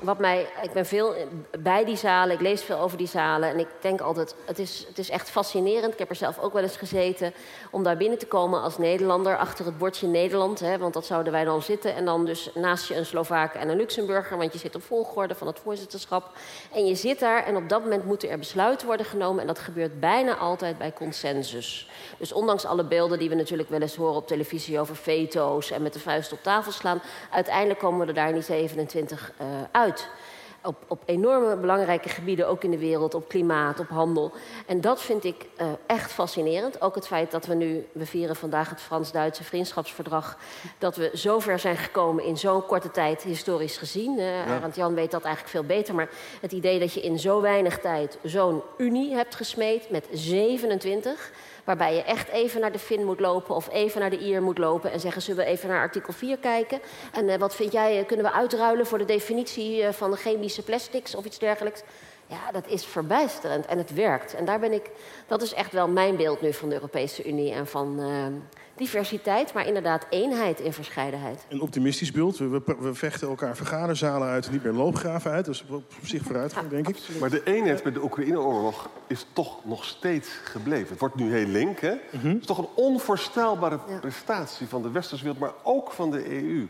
wat 0.03 0.19
mij, 0.19 0.47
ik 0.63 0.73
ben 0.73 0.87
veel 0.87 1.15
bij 1.59 1.85
die 1.85 1.97
zalen, 1.97 2.35
ik 2.35 2.41
lees 2.41 2.63
veel 2.63 2.79
over 2.79 2.99
die 2.99 3.07
zalen. 3.07 3.49
En 3.49 3.59
ik 3.59 3.69
denk 3.81 4.01
altijd, 4.01 4.35
het 4.45 4.59
is, 4.59 4.85
het 4.89 4.99
is 4.99 5.11
echt 5.11 5.31
fascinerend. 5.31 5.93
Ik 5.93 5.99
heb 5.99 6.11
er 6.11 6.17
zelf 6.17 6.39
ook 6.39 6.53
wel 6.53 6.63
eens 6.63 6.77
gezeten. 6.77 7.33
Om 7.71 7.83
daar 7.83 7.97
binnen 7.97 8.19
te 8.19 8.27
komen 8.27 8.63
als 8.63 8.79
Nederlander 8.79 9.37
achter 9.37 9.65
het 9.65 9.79
bordje 9.79 10.07
Nederland. 10.07 10.61
Hè, 10.61 10.79
want 10.79 10.95
dat 10.95 11.07
zouden 11.07 11.33
wij 11.33 11.45
dan 11.45 11.63
zitten. 11.63 11.95
En 11.95 12.05
dan 12.05 12.25
dus 12.25 12.51
naast 12.55 12.89
je 12.89 12.97
een 12.97 13.07
Slovaak 13.07 13.55
en 13.55 13.69
een 13.69 13.77
Luxemburger. 13.77 14.39
Want 14.39 14.53
je 14.53 14.59
zit 14.59 14.75
op 14.75 14.83
volgorde 14.83 15.35
van 15.35 15.47
het 15.47 15.59
voorzitterschap. 15.59 16.31
En 16.73 16.87
je 16.87 16.95
zit 16.95 17.19
daar 17.19 17.45
en 17.45 17.57
op 17.57 17.69
dat 17.69 17.83
moment 17.83 18.05
moeten 18.05 18.31
er 18.31 18.39
besluiten 18.39 18.87
worden 18.87 19.07
genomen. 19.07 19.41
En 19.41 19.47
dat 19.47 19.59
gebeurt 19.59 20.01
bijna 20.01 20.37
altijd 20.37 20.79
bij 20.79 20.93
consensus. 20.93 21.89
Dus 22.19 22.33
ondanks 22.33 22.65
alle 22.65 22.85
beelden 22.85 23.19
die 23.19 23.29
we 23.29 23.35
natuurlijk 23.35 23.69
wel 23.69 23.81
eens 23.81 23.97
horen 23.97 24.17
op 24.17 24.27
televisie 24.27 24.81
over 24.81 24.97
veto's. 24.97 25.71
En 25.71 25.83
met 25.83 25.93
de 25.93 26.01
vuist 26.01 26.33
op 26.33 26.43
tafel 26.43 26.73
slaan. 26.73 27.03
Uiteindelijk 27.31 27.79
komen 27.79 28.01
we 28.01 28.07
er 28.07 28.15
daar 28.15 28.33
die 28.33 28.43
27 28.43 29.33
uh, 29.41 29.47
uit. 29.71 29.92
Op, 30.65 30.77
op, 30.87 31.03
enorme 31.05 31.57
belangrijke 31.57 32.09
gebieden, 32.09 32.49
ook 32.49 32.65
in 32.65 32.71
de 32.71 32.79
wereld, 32.79 33.15
op 33.15 33.29
klimaat, 33.29 33.81
op 33.81 33.89
handel. 33.89 34.33
En 34.67 34.81
dat 34.81 35.01
vind 35.01 35.25
ik 35.25 35.47
uh, 35.61 35.67
echt 35.87 36.13
fascinerend. 36.13 36.81
Ook 36.81 36.95
het 36.95 37.07
feit 37.07 37.31
dat 37.31 37.47
we 37.47 37.55
nu, 37.55 37.87
we 37.93 38.07
vieren 38.07 38.37
vandaag 38.37 38.71
het 38.71 38.81
Frans-Duitse 38.81 39.45
vriendschapsverdrag, 39.45 40.39
dat 40.79 40.97
we 40.97 41.11
zover 41.13 41.59
zijn 41.59 41.77
gekomen 41.77 42.25
in 42.25 42.37
zo'n 42.37 42.67
korte 42.67 42.91
tijd, 42.91 43.23
historisch 43.23 43.77
gezien. 43.77 44.19
Uh, 44.19 44.47
ja. 44.47 44.55
Arend 44.55 44.77
Jan 44.77 44.95
weet 44.95 45.11
dat 45.11 45.23
eigenlijk 45.23 45.55
veel 45.55 45.77
beter, 45.77 45.95
maar 45.95 46.09
het 46.41 46.53
idee 46.53 46.79
dat 46.79 46.93
je 46.93 47.01
in 47.01 47.19
zo 47.19 47.41
weinig 47.41 47.79
tijd 47.79 48.19
zo'n 48.23 48.63
unie 48.77 49.15
hebt 49.15 49.35
gesmeed 49.35 49.91
met 49.91 50.07
27 50.13 51.33
waarbij 51.65 51.95
je 51.95 52.03
echt 52.03 52.29
even 52.29 52.61
naar 52.61 52.73
de 52.73 52.79
Fin 52.79 53.05
moet 53.05 53.21
lopen 53.21 53.55
of 53.55 53.69
even 53.73 54.01
naar 54.01 54.11
de 54.11 54.19
IR 54.19 54.43
moet 54.43 54.59
lopen 54.59 54.93
en 54.93 55.01
zeggen: 55.01 55.23
zullen 55.23 55.45
we 55.45 55.51
even 55.51 55.69
naar 55.69 55.81
artikel 55.81 56.13
4 56.13 56.39
kijken? 56.39 56.81
En 57.13 57.29
uh, 57.29 57.35
wat 57.35 57.55
vind 57.55 57.73
jij, 57.73 58.05
kunnen 58.07 58.27
we 58.27 58.33
uitruilen 58.33 58.87
voor 58.87 58.99
de 58.99 59.05
definitie 59.05 59.83
uh, 59.83 59.89
van 59.89 60.17
chemische 60.17 60.63
plastics 60.63 61.15
of 61.15 61.25
iets 61.25 61.39
dergelijks? 61.39 61.83
Ja, 62.27 62.53
dat 62.53 62.67
is 62.67 62.85
verbijsterend 62.85 63.67
en 63.67 63.79
het 63.79 63.95
werkt. 63.95 64.35
En 64.35 64.45
daar 64.45 64.61
ben 64.61 64.73
ik, 64.73 64.91
dat 65.27 65.43
is 65.43 65.55
echt 65.55 65.73
wel 65.73 65.89
mijn 65.89 66.17
beeld 66.17 66.41
nu 66.41 66.53
van 66.53 66.69
de 66.69 66.75
Europese 66.75 67.25
Unie 67.25 67.53
en 67.53 67.67
van 67.67 68.01
diversiteit, 68.77 69.53
maar 69.53 69.67
inderdaad 69.67 70.07
eenheid 70.11 70.61
in 70.61 70.73
verscheidenheid. 70.73 71.47
Een 71.49 71.61
optimistisch 71.61 72.13
beeld. 72.13 72.39
We, 72.39 72.49
we, 72.49 72.63
we 72.79 72.95
vechten 72.95 73.29
elkaar 73.29 73.57
vergaderzalen 73.57 74.29
uit, 74.29 74.51
niet 74.51 74.63
meer 74.63 74.73
loopgraven 74.73 75.31
uit. 75.31 75.45
Dus 75.45 75.65
op 75.71 75.93
zich 76.03 76.23
vooruitgang, 76.23 76.69
denk 76.69 76.89
ik. 76.89 76.97
Maar 77.21 77.31
de 77.31 77.43
eenheid 77.45 77.85
met 77.85 77.95
de 77.95 78.03
Oekraïne-oorlog 78.03 78.89
is 79.07 79.27
toch 79.33 79.65
nog 79.65 79.85
steeds 79.85 80.29
gebleven. 80.45 80.89
Het 80.89 81.01
wordt 81.01 81.15
nu 81.15 81.33
heel 81.33 81.47
link, 81.47 81.81
hè? 81.81 81.93
Mm 81.93 82.21
-hmm. 82.21 82.31
Het 82.31 82.41
is 82.41 82.47
toch 82.47 82.59
een 82.59 82.69
onvoorstelbare 82.75 83.79
ja. 83.89 83.99
prestatie 83.99 84.67
van 84.67 84.83
de 84.83 84.91
westerse 84.91 85.25
wereld, 85.25 85.41
maar 85.41 85.55
ook 85.63 85.93
van 85.93 86.11
de 86.11 86.43
EU. 86.43 86.69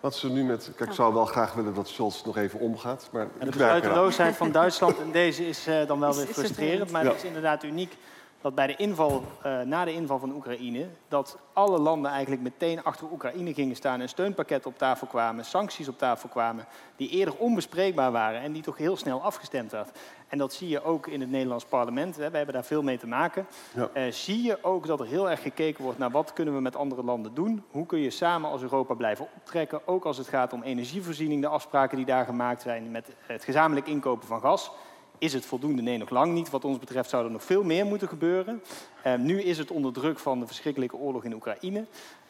Wat 0.00 0.14
ze 0.14 0.30
nu 0.30 0.44
met. 0.44 0.70
Kijk, 0.76 0.90
ik 0.90 0.96
zou 0.96 1.14
wel 1.14 1.24
graag 1.24 1.52
willen 1.52 1.74
dat 1.74 1.88
Scholz 1.88 2.22
nog 2.24 2.36
even 2.36 2.60
omgaat. 2.60 3.08
Maar 3.12 3.22
en 3.22 3.28
de 3.38 3.46
besluiteloosheid 3.46 4.36
van 4.36 4.52
Duitsland 4.52 4.98
in 4.98 5.12
deze 5.12 5.48
is 5.48 5.68
uh, 5.68 5.86
dan 5.86 6.00
wel 6.00 6.14
weer 6.14 6.26
frustrerend. 6.26 6.90
Maar 6.90 7.04
ja. 7.04 7.08
het 7.08 7.18
is 7.18 7.24
inderdaad 7.24 7.62
uniek 7.62 7.96
dat 8.40 8.54
bij 8.54 8.66
de 8.66 8.76
inval, 8.76 9.22
uh, 9.46 9.60
na 9.60 9.84
de 9.84 9.92
inval 9.92 10.18
van 10.18 10.34
Oekraïne, 10.34 10.86
dat 11.08 11.38
alle 11.52 11.78
landen 11.78 12.10
eigenlijk 12.10 12.42
meteen 12.42 12.84
achter 12.84 13.06
Oekraïne 13.12 13.54
gingen 13.54 13.76
staan 13.76 14.00
en 14.00 14.08
steunpakketten 14.08 14.70
op 14.70 14.78
tafel 14.78 15.06
kwamen, 15.06 15.44
sancties 15.44 15.88
op 15.88 15.98
tafel 15.98 16.28
kwamen, 16.28 16.64
die 16.96 17.08
eerder 17.08 17.36
onbespreekbaar 17.36 18.12
waren 18.12 18.40
en 18.40 18.52
die 18.52 18.62
toch 18.62 18.76
heel 18.76 18.96
snel 18.96 19.22
afgestemd 19.22 19.70
werd. 19.70 19.98
En 20.28 20.38
dat 20.38 20.52
zie 20.52 20.68
je 20.68 20.82
ook 20.82 21.06
in 21.06 21.20
het 21.20 21.30
Nederlands 21.30 21.64
parlement. 21.64 22.16
Hè. 22.16 22.30
We 22.30 22.36
hebben 22.36 22.54
daar 22.54 22.64
veel 22.64 22.82
mee 22.82 22.98
te 22.98 23.06
maken. 23.06 23.46
Ja. 23.74 23.88
Uh, 23.94 24.12
zie 24.12 24.42
je 24.42 24.64
ook 24.64 24.86
dat 24.86 25.00
er 25.00 25.06
heel 25.06 25.30
erg 25.30 25.42
gekeken 25.42 25.84
wordt 25.84 25.98
naar 25.98 26.10
wat 26.10 26.32
kunnen 26.32 26.54
we 26.54 26.60
met 26.60 26.76
andere 26.76 27.04
landen 27.04 27.34
doen? 27.34 27.64
Hoe 27.70 27.86
kun 27.86 27.98
je 27.98 28.10
samen 28.10 28.50
als 28.50 28.62
Europa 28.62 28.94
blijven 28.94 29.28
optrekken? 29.36 29.80
Ook 29.86 30.04
als 30.04 30.16
het 30.16 30.28
gaat 30.28 30.52
om 30.52 30.62
energievoorziening, 30.62 31.42
de 31.42 31.48
afspraken 31.48 31.96
die 31.96 32.06
daar 32.06 32.24
gemaakt 32.24 32.62
zijn 32.62 32.90
met 32.90 33.08
het 33.26 33.44
gezamenlijk 33.44 33.86
inkopen 33.86 34.28
van 34.28 34.40
gas. 34.40 34.70
Is 35.18 35.32
het 35.32 35.46
voldoende? 35.46 35.82
Nee, 35.82 35.98
nog 35.98 36.10
lang 36.10 36.32
niet. 36.32 36.50
Wat 36.50 36.64
ons 36.64 36.78
betreft 36.78 37.10
zou 37.10 37.24
er 37.24 37.30
nog 37.30 37.44
veel 37.44 37.62
meer 37.62 37.86
moeten 37.86 38.08
gebeuren. 38.08 38.62
Um, 39.06 39.22
nu 39.22 39.42
is 39.42 39.58
het 39.58 39.70
onder 39.70 39.92
druk 39.92 40.18
van 40.18 40.40
de 40.40 40.46
verschrikkelijke 40.46 40.96
oorlog 40.96 41.24
in 41.24 41.34
Oekraïne. 41.34 41.84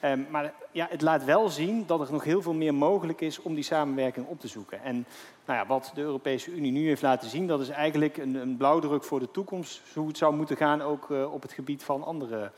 Um, 0.05 0.27
maar 0.31 0.53
ja, 0.71 0.87
het 0.91 1.03
laat 1.03 1.25
wel 1.25 1.49
zien 1.49 1.87
dat 1.87 2.01
er 2.01 2.13
nog 2.13 2.25
heel 2.25 2.43
veel 2.43 2.53
meer 2.53 2.75
mogelijk 2.75 3.21
is 3.21 3.43
om 3.43 3.55
die 3.55 3.65
samenwerking 3.65 4.27
op 4.27 4.41
te 4.41 4.49
zoeken. 4.49 4.83
En 4.83 5.07
nou 5.45 5.59
ja, 5.59 5.67
wat 5.67 5.91
de 5.95 6.01
Europese 6.01 6.51
Unie 6.51 6.73
nu 6.73 6.87
heeft 6.87 7.03
laten 7.03 7.29
zien, 7.29 7.47
dat 7.47 7.61
is 7.61 7.69
eigenlijk 7.69 8.17
een, 8.17 8.35
een 8.35 8.57
blauwdruk 8.57 9.05
voor 9.05 9.21
de 9.21 9.31
toekomst. 9.31 9.83
Hoe 9.95 10.09
het 10.09 10.17
zou 10.17 10.35
moeten 10.35 10.57
gaan 10.57 10.83
ook 10.83 11.09
uh, 11.09 11.33
op 11.33 11.43
het 11.43 11.53
gebied 11.53 11.83
van 11.83 12.05
andere 12.05 12.51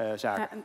uh, 0.00 0.12
zaken. 0.14 0.64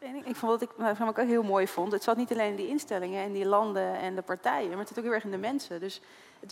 Ja, 0.00 0.08
ik 0.24 0.36
vond 0.36 0.52
wat 0.52 0.62
ik, 0.62 0.70
wat 0.98 1.10
ik 1.10 1.18
ook 1.18 1.26
heel 1.26 1.42
mooi 1.42 1.68
vond. 1.68 1.92
Het 1.92 2.02
zat 2.02 2.16
niet 2.16 2.32
alleen 2.32 2.50
in 2.50 2.56
die 2.56 2.68
instellingen 2.68 3.22
en 3.22 3.32
die 3.32 3.46
landen 3.46 3.98
en 3.98 4.14
de 4.14 4.22
partijen, 4.22 4.68
maar 4.68 4.78
het 4.78 4.88
zit 4.88 4.98
ook 4.98 5.04
heel 5.04 5.12
erg 5.12 5.24
in 5.24 5.30
de 5.30 5.36
mensen. 5.36 5.80
Dus 5.80 6.00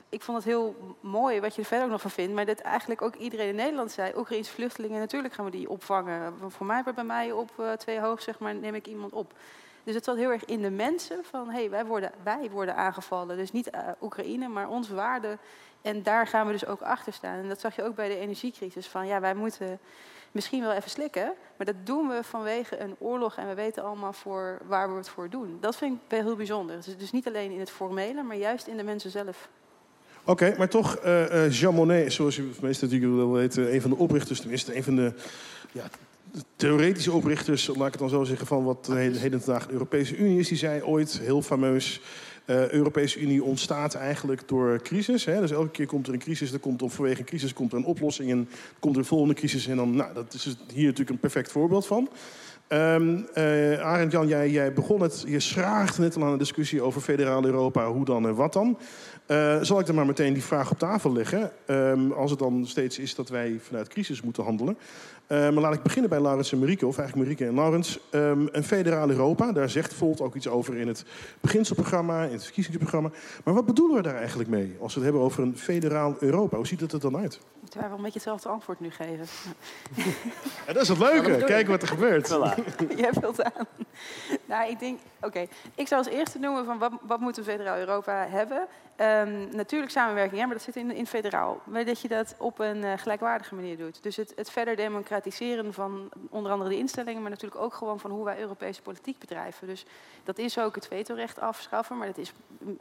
ik 0.09 0.23
vond 0.23 0.37
het 0.37 0.47
heel 0.47 0.97
mooi 1.01 1.41
wat 1.41 1.55
je 1.55 1.61
er 1.61 1.67
verder 1.67 1.85
ook 1.85 1.93
nog 1.93 2.01
van 2.01 2.11
vindt. 2.11 2.35
Maar 2.35 2.47
dat 2.47 2.59
eigenlijk 2.59 3.03
ook 3.03 3.15
iedereen 3.15 3.49
in 3.49 3.55
Nederland 3.55 3.91
zei: 3.91 4.13
Oekraïnse 4.17 4.53
vluchtelingen, 4.53 4.99
natuurlijk 4.99 5.35
gaan 5.35 5.45
we 5.45 5.51
die 5.51 5.71
opvangen. 5.71 6.35
Voor 6.49 6.67
mij, 6.67 6.83
bij 6.95 7.05
mij 7.05 7.33
op 7.33 7.51
uh, 7.61 7.73
twee 7.73 8.01
hoog, 8.01 8.23
zeg 8.23 8.39
maar, 8.39 8.55
neem 8.55 8.75
ik 8.75 8.87
iemand 8.87 9.13
op. 9.13 9.33
Dus 9.85 9.95
het 9.95 10.05
zat 10.05 10.17
heel 10.17 10.31
erg 10.31 10.45
in 10.45 10.63
de 10.63 10.71
mensen 10.71 11.25
van: 11.25 11.49
hé, 11.49 11.59
hey, 11.59 11.71
wij, 11.71 11.85
worden, 11.85 12.13
wij 12.23 12.51
worden 12.51 12.77
aangevallen. 12.77 13.37
Dus 13.37 13.53
niet 13.53 13.71
uh, 13.75 13.81
Oekraïne, 14.01 14.49
maar 14.49 14.69
onze 14.69 14.95
waarden. 14.95 15.39
En 15.83 16.03
daar 16.03 16.27
gaan 16.27 16.47
we 16.47 16.53
dus 16.53 16.67
ook 16.67 16.83
achter 16.83 17.13
staan. 17.13 17.39
En 17.39 17.49
dat 17.49 17.61
zag 17.61 17.77
je 17.77 17.83
ook 17.83 17.95
bij 17.95 18.09
de 18.09 18.19
energiecrisis. 18.19 18.87
Van 18.87 19.07
ja, 19.07 19.21
wij 19.21 19.35
moeten 19.35 19.79
misschien 20.33 20.63
wel 20.63 20.73
even 20.73 20.91
slikken. 20.91 21.35
Maar 21.57 21.67
dat 21.67 21.87
doen 21.87 22.09
we 22.09 22.25
vanwege 22.25 22.79
een 22.79 22.97
oorlog 22.99 23.37
en 23.37 23.49
we 23.49 23.55
weten 23.55 23.85
allemaal 23.85 24.13
voor 24.13 24.59
waar 24.67 24.91
we 24.91 24.97
het 24.97 25.09
voor 25.09 25.31
doen. 25.31 25.59
Dat 25.61 25.77
vind 25.77 25.99
ik 26.09 26.19
heel 26.19 26.37
bijzonder. 26.37 26.77
Dus, 26.77 26.97
dus 26.97 27.13
niet 27.13 27.27
alleen 27.27 27.51
in 27.51 27.61
het 27.61 27.71
formele, 27.71 28.23
maar 28.23 28.37
juist 28.37 28.67
in 28.67 28.77
de 28.77 28.83
mensen 28.83 29.11
zelf. 29.11 29.49
Oké, 30.27 30.55
maar 30.59 30.69
toch, 30.69 30.99
uh, 31.05 31.33
uh, 31.33 31.51
Jean 31.51 31.75
Monnet, 31.75 32.13
zoals 32.13 32.37
u 32.37 32.51
meestal 32.61 32.89
natuurlijk 32.89 33.17
wel 33.17 33.33
weet, 33.33 33.57
uh, 33.57 33.75
een 33.75 33.81
van 33.81 33.91
de 33.91 33.97
oprichters, 33.97 34.41
tenminste 34.41 34.77
een 34.77 34.83
van 34.83 34.97
de 34.97 35.13
ja, 35.73 35.85
theoretische 36.57 37.13
oprichters, 37.13 37.67
laat 37.67 37.87
ik 37.87 37.93
het 37.93 37.99
dan 37.99 38.09
zo 38.09 38.25
zeggen, 38.25 38.47
van 38.47 38.65
wat 38.65 38.85
de 38.85 38.95
heden 38.95 39.43
vandaag 39.43 39.67
de 39.67 39.73
Europese 39.73 40.17
Unie 40.17 40.39
is, 40.39 40.49
die 40.49 40.59
zei 40.59 40.83
ooit 40.83 41.21
heel 41.23 41.43
fameus. 41.43 42.01
Uh, 42.47 42.69
Europese 42.69 43.21
Unie 43.21 43.43
ontstaat 43.43 43.95
eigenlijk 43.95 44.49
door 44.49 44.83
crisis. 44.83 45.25
Hè? 45.25 45.41
Dus 45.41 45.51
elke 45.51 45.71
keer 45.71 45.87
komt 45.87 46.07
er 46.07 46.13
een 46.13 46.19
crisis, 46.19 46.53
er 46.53 46.59
komt, 46.59 46.83
of 46.83 46.95
vanwege 46.95 47.19
een 47.19 47.27
crisis 47.27 47.53
komt 47.53 47.73
er 47.73 47.79
een 47.79 47.85
oplossing 47.85 48.31
en 48.31 48.49
komt 48.79 48.95
er 48.95 49.01
een 49.01 49.07
volgende 49.07 49.35
crisis. 49.35 49.67
En 49.67 49.77
dan, 49.77 49.97
nou, 49.97 50.15
dat 50.15 50.35
is 50.35 50.57
hier 50.73 50.85
natuurlijk 50.85 51.11
een 51.11 51.19
perfect 51.19 51.53
voorbeeld 51.53 51.87
van. 51.87 52.09
Um, 52.69 53.27
uh, 53.35 53.81
Arend 53.81 54.13
Jan, 54.13 54.29
jij, 54.29 54.51
jij, 54.51 54.73
begon 54.73 55.01
het, 55.01 55.25
je 55.27 55.41
schraagde 55.41 56.03
net 56.03 56.17
al 56.17 56.25
aan 56.25 56.33
een 56.33 56.39
discussie 56.39 56.83
over 56.83 57.01
federaal 57.01 57.45
Europa, 57.45 57.91
hoe 57.91 58.05
dan 58.05 58.27
en 58.27 58.35
wat 58.35 58.53
dan. 58.53 58.79
Uh, 59.27 59.57
zal 59.63 59.81
ik 59.81 59.87
dan 59.87 59.95
maar 59.95 60.07
meteen 60.07 60.33
die 60.33 60.43
vraag 60.43 60.71
op 60.71 60.79
tafel 60.79 61.13
leggen, 61.13 61.53
um, 61.67 62.13
als 62.13 62.31
het 62.31 62.39
dan 62.39 62.67
steeds 62.67 62.99
is 62.99 63.15
dat 63.15 63.29
wij 63.29 63.59
vanuit 63.63 63.89
crisis 63.89 64.23
moeten 64.23 64.45
handelen. 64.45 64.79
Uh, 65.29 65.39
maar 65.39 65.63
laat 65.63 65.75
ik 65.75 65.83
beginnen 65.83 66.11
bij 66.11 66.21
Laurens 66.21 66.53
en 66.53 66.59
Marieke, 66.59 66.87
of 66.87 66.99
eigenlijk 66.99 67.29
Marieke 67.29 67.51
en 67.51 67.55
Laurens. 67.55 67.99
Um, 68.11 68.49
een 68.53 68.65
federaal 68.65 69.11
Europa, 69.11 69.53
daar 69.53 69.71
zegt 69.71 69.95
Volt 69.95 70.21
ook 70.21 70.35
iets 70.35 70.49
over 70.49 70.77
in 70.77 70.89
het 70.89 71.05
beginselprogramma, 71.41 72.25
in 72.25 72.33
het 72.33 72.45
verkiezingsprogramma. 72.45 73.11
Maar 73.45 73.55
wat 73.55 73.67
bedoelen 73.67 73.97
we 73.97 74.03
daar 74.03 74.17
eigenlijk 74.17 74.49
mee 74.49 74.77
als 74.81 74.95
we 74.95 75.01
het 75.01 75.09
hebben 75.09 75.27
over 75.27 75.43
een 75.43 75.59
federaal 75.59 76.17
Europa? 76.19 76.57
Hoe 76.57 76.67
ziet 76.67 76.81
het 76.81 76.93
er 76.93 77.01
dan 77.01 77.17
uit? 77.17 77.41
Moeten 77.61 77.81
wij 77.81 77.89
wel 77.89 77.97
een 77.97 78.05
beetje 78.05 78.19
hetzelfde 78.19 78.49
antwoord 78.49 78.81
nu 78.81 78.91
geven? 78.91 79.27
ja, 80.67 80.73
dat 80.73 80.83
is 80.83 80.89
het 80.89 80.99
leuke, 80.99 81.45
kijken 81.45 81.71
wat 81.71 81.83
er 81.83 81.89
gebeurt. 81.89 82.29
Jij 82.97 83.13
vult 83.21 83.43
aan. 83.43 83.67
nou, 84.45 84.71
ik 84.71 84.79
denk, 84.79 84.99
oké. 85.21 85.47
Ik 85.75 85.89
zou 85.89 86.05
als 86.05 86.13
eerste 86.13 86.39
noemen 86.39 86.65
van 86.65 86.79
wat, 86.79 86.93
wat 87.07 87.21
moet 87.21 87.39
een 87.39 87.45
federaal 87.45 87.79
Europa 87.79 88.27
hebben? 88.29 88.67
Um, 89.01 89.49
natuurlijk 89.53 89.93
samenwerking, 89.93 90.41
ja, 90.41 90.47
maar 90.47 90.55
dat 90.55 90.65
zit 90.65 90.77
in, 90.77 90.91
in 90.91 91.07
federaal. 91.07 91.61
Maar 91.65 91.85
dat 91.85 92.01
je 92.01 92.09
dat 92.09 92.35
op 92.39 92.59
een 92.59 92.77
uh, 92.77 92.93
gelijkwaardige 92.97 93.55
manier 93.55 93.77
doet. 93.77 94.03
Dus 94.03 94.17
het, 94.17 94.33
het, 94.37 94.51
verder 94.51 94.77
democratiseren 95.23 95.73
van 95.73 96.09
onder 96.31 96.53
andere 96.53 96.71
de 96.71 96.77
instellingen, 96.77 97.23
maar 97.23 97.31
natuurlijk 97.31 97.61
ook 97.61 97.75
gewoon 97.75 98.01
van 98.01 98.11
hoe 98.11 98.25
wij 98.25 98.39
Europese 98.41 98.83
politiek 98.83 99.19
bedrijven. 99.19 99.67
Dus 99.67 99.85
dat 100.25 100.39
is 100.39 100.59
ook 100.59 100.75
het 100.75 100.87
vetorecht 100.87 101.41
afschaffen, 101.41 101.97
maar 101.97 102.07
dat 102.07 102.19
is 102.19 102.33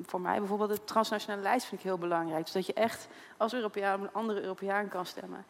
voor 0.01 0.21
mij 0.21 0.39
bijvoorbeeld 0.39 0.69
de 0.69 0.83
transnationale 0.83 1.41
lijst 1.41 1.65
vind 1.65 1.81
ik 1.81 1.87
heel 1.87 1.97
belangrijk. 1.97 2.43
Dus 2.43 2.53
dat 2.53 2.65
je 2.65 2.73
echt 2.73 3.07
als 3.37 3.53
Europeaan 3.53 3.99
op 3.99 4.01
een 4.01 4.13
andere 4.13 4.41
Europeaan 4.41 4.87
kan 4.87 5.05
stemmen. 5.05 5.45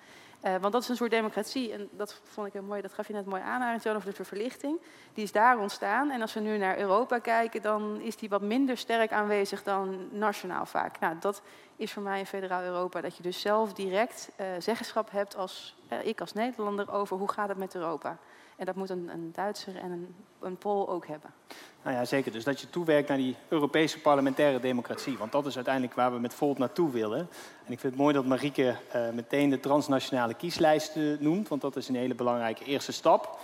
Uh, 0.45 0.55
want 0.61 0.73
dat 0.73 0.81
is 0.81 0.89
een 0.89 0.95
soort 0.95 1.11
democratie. 1.11 1.71
En 1.71 1.89
dat 1.91 2.21
vond 2.23 2.47
ik 2.47 2.53
heel 2.53 2.61
mooi, 2.61 2.81
dat 2.81 2.93
gaf 2.93 3.07
je 3.07 3.13
net 3.13 3.25
mooi 3.25 3.41
aan, 3.41 3.61
Arend 3.61 3.87
over 3.87 4.13
de 4.13 4.23
verlichting. 4.23 4.81
Die 5.13 5.23
is 5.23 5.31
daar 5.31 5.59
ontstaan. 5.59 6.09
En 6.11 6.21
als 6.21 6.33
we 6.33 6.39
nu 6.39 6.57
naar 6.57 6.77
Europa 6.77 7.19
kijken, 7.19 7.61
dan 7.61 8.01
is 8.01 8.15
die 8.15 8.29
wat 8.29 8.41
minder 8.41 8.77
sterk 8.77 9.11
aanwezig 9.11 9.63
dan 9.63 10.07
nationaal 10.11 10.65
vaak. 10.65 10.99
Nou, 10.99 11.15
dat 11.19 11.41
is 11.75 11.91
voor 11.93 12.03
mij 12.03 12.19
een 12.19 12.25
federaal 12.25 12.63
Europa. 12.63 13.01
Dat 13.01 13.17
je 13.17 13.23
dus 13.23 13.41
zelf 13.41 13.73
direct 13.73 14.29
uh, 14.39 14.47
zeggenschap 14.59 15.11
hebt 15.11 15.35
als 15.35 15.75
uh, 15.91 16.05
ik 16.05 16.21
als 16.21 16.33
Nederlander 16.33 16.91
over 16.91 17.17
hoe 17.17 17.31
gaat 17.31 17.49
het 17.49 17.57
met 17.57 17.75
Europa. 17.75 18.17
En 18.55 18.65
dat 18.65 18.75
moet 18.75 18.89
een, 18.89 19.09
een 19.13 19.31
Duitser 19.33 19.75
en 19.75 19.91
een, 19.91 20.15
een 20.39 20.57
Pool 20.57 20.89
ook 20.89 21.07
hebben. 21.07 21.29
Nou 21.83 21.95
ja, 21.97 22.05
zeker. 22.05 22.31
Dus 22.31 22.43
dat 22.43 22.61
je 22.61 22.69
toewerkt 22.69 23.07
naar 23.07 23.17
die 23.17 23.35
Europese 23.47 23.99
parlementaire 23.99 24.59
democratie. 24.59 25.17
Want 25.17 25.31
dat 25.31 25.45
is 25.45 25.55
uiteindelijk 25.55 25.93
waar 25.93 26.13
we 26.13 26.19
met 26.19 26.33
Volt 26.33 26.57
naartoe 26.57 26.91
willen. 26.91 27.19
En 27.65 27.71
ik 27.71 27.79
vind 27.79 27.93
het 27.93 28.01
mooi 28.01 28.13
dat 28.13 28.25
Marieke 28.25 28.75
uh, 28.95 29.09
meteen 29.13 29.49
de 29.49 29.59
transnationale 29.59 30.33
kieslijst 30.33 30.95
noemt. 31.19 31.47
Want 31.47 31.61
dat 31.61 31.75
is 31.75 31.87
een 31.87 31.95
hele 31.95 32.15
belangrijke 32.15 32.63
eerste 32.63 32.91
stap. 32.91 33.39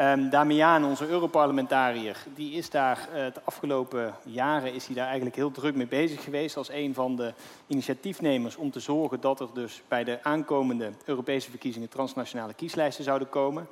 Um, 0.00 0.30
Damian, 0.30 0.84
onze 0.84 1.06
Europarlementariër, 1.06 2.24
die 2.34 2.52
is 2.52 2.70
daar 2.70 3.08
uh, 3.08 3.14
de 3.14 3.40
afgelopen 3.44 4.14
jaren 4.24 4.74
is 4.74 4.86
hij 4.86 4.94
daar 4.94 5.06
eigenlijk 5.06 5.36
heel 5.36 5.50
druk 5.50 5.74
mee 5.74 5.86
bezig 5.86 6.24
geweest 6.24 6.56
als 6.56 6.68
een 6.68 6.94
van 6.94 7.16
de 7.16 7.32
initiatiefnemers 7.66 8.56
om 8.56 8.70
te 8.70 8.80
zorgen 8.80 9.20
dat 9.20 9.40
er 9.40 9.48
dus 9.54 9.82
bij 9.88 10.04
de 10.04 10.18
aankomende 10.22 10.92
Europese 11.04 11.50
verkiezingen 11.50 11.88
transnationale 11.88 12.54
kieslijsten 12.54 13.04
zouden 13.04 13.28
komen. 13.28 13.68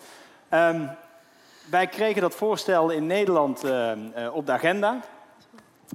Um, 0.55 0.91
wij 1.71 1.87
kregen 1.87 2.23
dat 2.23 2.35
voorstel 2.35 2.91
in 2.91 3.07
Nederland 3.07 3.65
uh, 3.65 3.93
uh, 3.97 4.35
op 4.35 4.47
de 4.47 4.53
agenda. 4.53 5.01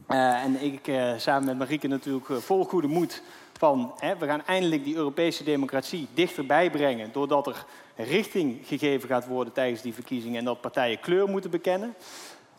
Uh, 0.10 0.43
en 0.43 0.62
ik 0.62 0.91
samen 1.17 1.46
met 1.46 1.58
Marieke 1.58 1.88
natuurlijk 1.88 2.26
vol 2.41 2.63
goede 2.63 2.88
moed 2.88 3.22
van... 3.58 3.93
Hè, 3.98 4.17
we 4.17 4.26
gaan 4.26 4.46
eindelijk 4.46 4.84
die 4.84 4.96
Europese 4.96 5.43
democratie 5.43 6.08
dichterbij 6.13 6.72
brengen... 6.72 7.12
doordat 7.12 7.48
er 7.48 7.65
richting 7.96 8.60
gegeven 8.63 9.10
gaat 9.10 9.28
worden 9.28 9.54
tijdens 9.54 9.82
die 9.82 9.93
verkiezingen... 9.93 10.39
en 10.39 10.46
dat 10.46 10.62
partijen 10.62 11.00
kleur 11.00 11.30
moeten 11.30 11.50
bekennen. 11.52 11.96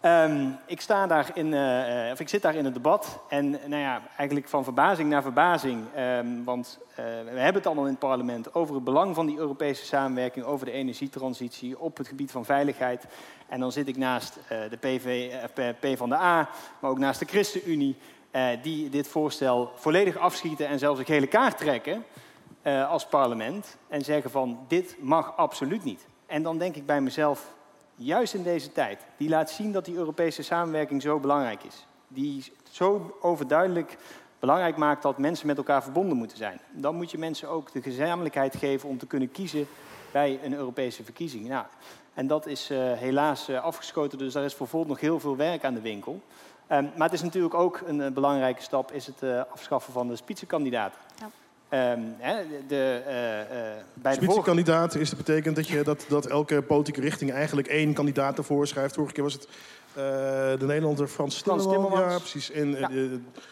Um, 0.03 0.59
ik, 0.67 0.81
sta 0.81 1.07
daar 1.07 1.31
in, 1.35 1.47
uh, 1.47 2.11
of 2.13 2.21
ik 2.21 2.29
zit 2.29 2.43
daar 2.43 2.55
in 2.55 2.65
het 2.65 2.75
debat 2.75 3.21
en 3.29 3.51
nou 3.51 3.83
ja, 3.83 4.03
eigenlijk 4.17 4.49
van 4.49 4.65
verbazing 4.65 5.11
naar 5.11 5.23
verbazing. 5.23 5.85
Um, 5.99 6.45
want 6.45 6.79
uh, 6.91 6.97
we 6.97 7.41
hebben 7.41 7.55
het 7.55 7.67
allemaal 7.67 7.85
in 7.85 7.91
het 7.91 7.99
parlement 7.99 8.55
over 8.55 8.75
het 8.75 8.85
belang 8.85 9.15
van 9.15 9.27
die 9.27 9.39
Europese 9.39 9.85
samenwerking, 9.85 10.45
over 10.45 10.67
de 10.67 10.73
energietransitie, 10.73 11.79
op 11.79 11.97
het 11.97 12.09
gebied 12.09 12.31
van 12.31 12.45
veiligheid. 12.45 13.07
En 13.49 13.61
dan 13.61 13.73
zit 13.73 13.89
ik 13.89 13.97
naast 13.97 14.39
de 14.49 14.77
PV, 14.81 15.33
P 15.81 15.97
van 15.97 16.09
de 16.09 16.17
A, 16.17 16.49
maar 16.79 16.91
ook 16.91 16.99
naast 16.99 17.21
de 17.21 17.27
ChristenUnie, 17.27 17.97
die 18.63 18.89
dit 18.89 19.09
voorstel 19.09 19.73
volledig 19.75 20.17
afschieten 20.17 20.67
en 20.67 20.79
zelfs 20.79 20.99
een 20.99 21.07
hele 21.07 21.27
kaart 21.27 21.59
trekken 21.59 22.05
als 22.89 23.07
parlement. 23.07 23.77
En 23.89 24.05
zeggen 24.05 24.31
van 24.31 24.59
dit 24.69 24.97
mag 25.01 25.37
absoluut 25.37 25.85
niet. 25.85 26.07
En 26.27 26.43
dan 26.43 26.59
denk 26.59 26.77
ik 26.77 26.87
bij 26.87 27.01
mezelf, 27.01 27.57
juist 27.99 28.35
in 28.35 28.43
deze 28.43 28.73
tijd, 28.73 29.01
die 29.17 29.29
laat 29.29 29.51
zien 29.51 29.73
dat 29.73 29.85
die 29.85 29.95
Europese 29.95 30.43
samenwerking 30.43 31.03
zo 31.03 31.19
belangrijk 31.19 31.63
is. 31.63 31.87
Die 32.09 32.53
zo 32.71 33.19
overduidelijk 33.21 33.99
belangrijk 34.39 34.77
maakt 34.77 35.03
dat 35.03 35.19
mensen 35.19 35.47
met 35.47 35.57
elkaar 35.57 35.83
verbonden 35.83 36.17
moeten 36.17 36.37
zijn. 36.37 36.61
Dan 36.71 36.95
moet 36.95 37.11
je 37.11 37.19
mensen 37.19 37.49
ook 37.49 37.73
de 37.73 37.83
gezamenlijkheid 37.83 38.57
geven 38.57 38.89
om 38.89 38.99
te 38.99 39.07
kunnen 39.07 39.31
kiezen 39.31 39.67
bij 40.13 40.41
een 40.43 40.55
Europese 40.55 41.05
verkiezing. 41.05 41.49
Nou, 41.49 41.67
en 42.15 42.27
dat 42.27 42.47
is 42.47 42.71
uh, 42.71 42.93
helaas 42.93 43.49
uh, 43.49 43.63
afgeschoten, 43.63 44.19
dus 44.19 44.33
daar 44.33 44.45
is 44.45 44.55
voor 44.55 44.87
nog 44.87 45.01
heel 45.01 45.21
veel 45.21 45.37
werk 45.37 45.65
aan 45.65 45.75
de 45.75 45.81
winkel. 45.81 46.21
Um, 46.73 46.91
maar 46.97 47.07
het 47.09 47.13
is 47.13 47.23
natuurlijk 47.23 47.55
ook 47.55 47.83
een, 47.87 47.99
een 47.99 48.13
belangrijke 48.13 48.63
stap, 48.63 48.93
is 48.93 49.07
het 49.07 49.23
uh, 49.23 49.43
afschaffen 49.53 49.93
van 49.93 50.09
de 50.09 50.17
spitsenkandidaten. 50.17 51.01
Ja. 51.71 51.93
Um, 51.93 52.17
de, 52.69 53.03
bij 54.17 54.17
Spitsenkandidaat 54.17 54.95
is 54.95 55.09
dat 55.09 55.19
betekent 55.19 55.57
dat, 55.57 55.69
je, 55.69 55.83
dat, 55.83 56.05
dat 56.09 56.27
elke 56.27 56.63
politieke 56.63 57.01
richting 57.01 57.33
eigenlijk 57.33 57.69
één 57.69 57.93
kandidaat 57.93 58.39
ervoor 58.39 58.67
schrijft. 58.67 58.95
Vorige 58.95 59.15
keer 59.15 59.25
was 59.25 59.33
het 59.33 59.49
uh, 59.49 60.05
de 60.59 60.67
Nederlander 60.67 61.09
Frans 61.09 61.43
Timmermans. 61.43 61.95
Ja, 61.95 62.19
precies. 62.19 62.51
En 62.51 62.71
ja. 62.71 62.91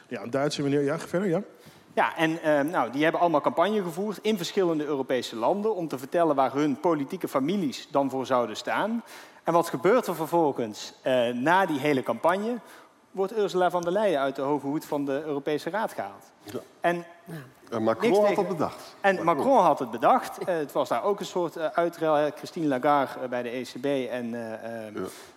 ja, 0.09 0.23
een 0.23 0.31
Duitse 0.31 0.63
meneer. 0.63 0.83
Ja, 0.83 0.99
verder, 0.99 1.29
ja. 1.29 1.43
Ja, 1.95 2.17
en 2.17 2.31
uh, 2.31 2.61
nou, 2.61 2.91
die 2.91 3.03
hebben 3.03 3.21
allemaal 3.21 3.41
campagne 3.41 3.83
gevoerd 3.83 4.19
in 4.23 4.37
verschillende 4.37 4.85
Europese 4.85 5.37
landen... 5.37 5.75
om 5.75 5.89
te 5.89 5.99
vertellen 5.99 6.35
waar 6.35 6.53
hun 6.53 6.81
politieke 6.81 7.29
families 7.29 7.89
dan 7.91 8.11
voor 8.11 8.27
zouden 8.27 8.57
staan. 8.57 9.03
En 9.45 9.53
wat 9.53 9.69
gebeurt 9.69 10.07
er 10.07 10.15
vervolgens 10.15 10.93
uh, 11.07 11.29
na 11.29 11.67
die 11.67 11.79
hele 11.79 12.03
campagne? 12.03 12.59
Wordt 13.11 13.39
Ursula 13.39 13.71
von 13.71 13.83
der 13.83 13.93
Leyen 13.93 14.21
uit 14.21 14.37
de 14.37 14.43
hoge 14.43 14.67
hoed 14.67 14.85
van 14.85 15.05
de 15.05 15.23
Europese 15.25 15.71
Raad 15.71 15.93
gehaald. 15.93 16.25
Ja. 16.43 16.59
En 16.81 17.05
en 17.71 17.83
Macron 17.83 18.25
had 18.25 18.37
het 18.37 18.49
bedacht. 18.49 18.97
En 19.01 19.15
Macron, 19.15 19.37
Macron 19.37 19.65
had 19.65 19.79
het 19.79 19.91
bedacht. 19.91 20.41
Uh, 20.41 20.47
het 20.47 20.73
was 20.73 20.89
daar 20.89 21.03
ook 21.03 21.21
een 21.21 21.27
soort 21.27 21.57
uh, 21.57 21.67
uitruil. 21.67 22.31
Christine 22.37 22.67
Lagarde 22.67 23.23
uh, 23.23 23.29
bij 23.29 23.43
de 23.43 23.49
ECB 23.49 24.11
en 24.11 24.31
ja. 24.31 24.91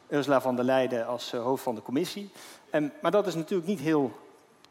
Ursula 0.09 0.41
von 0.41 0.55
der 0.55 0.65
Leyen 0.65 1.07
als 1.07 1.31
hoofd 1.31 1.63
van 1.63 1.75
de 1.75 1.81
commissie. 1.81 2.31
Um, 2.71 2.91
maar 3.01 3.11
dat 3.11 3.27
is 3.27 3.35
natuurlijk 3.35 3.67
niet 3.67 3.79
heel 3.79 4.11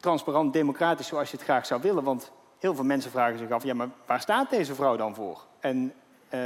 transparant, 0.00 0.52
democratisch 0.52 1.06
zoals 1.06 1.30
je 1.30 1.36
het 1.36 1.44
graag 1.44 1.66
zou 1.66 1.82
willen. 1.82 2.04
Want 2.04 2.30
heel 2.58 2.74
veel 2.74 2.84
mensen 2.84 3.10
vragen 3.10 3.38
zich 3.38 3.50
af, 3.50 3.64
ja, 3.64 3.74
maar 3.74 3.88
waar 4.06 4.20
staat 4.20 4.50
deze 4.50 4.74
vrouw 4.74 4.96
dan 4.96 5.14
voor? 5.14 5.44
En 5.60 5.92
uh, 6.34 6.40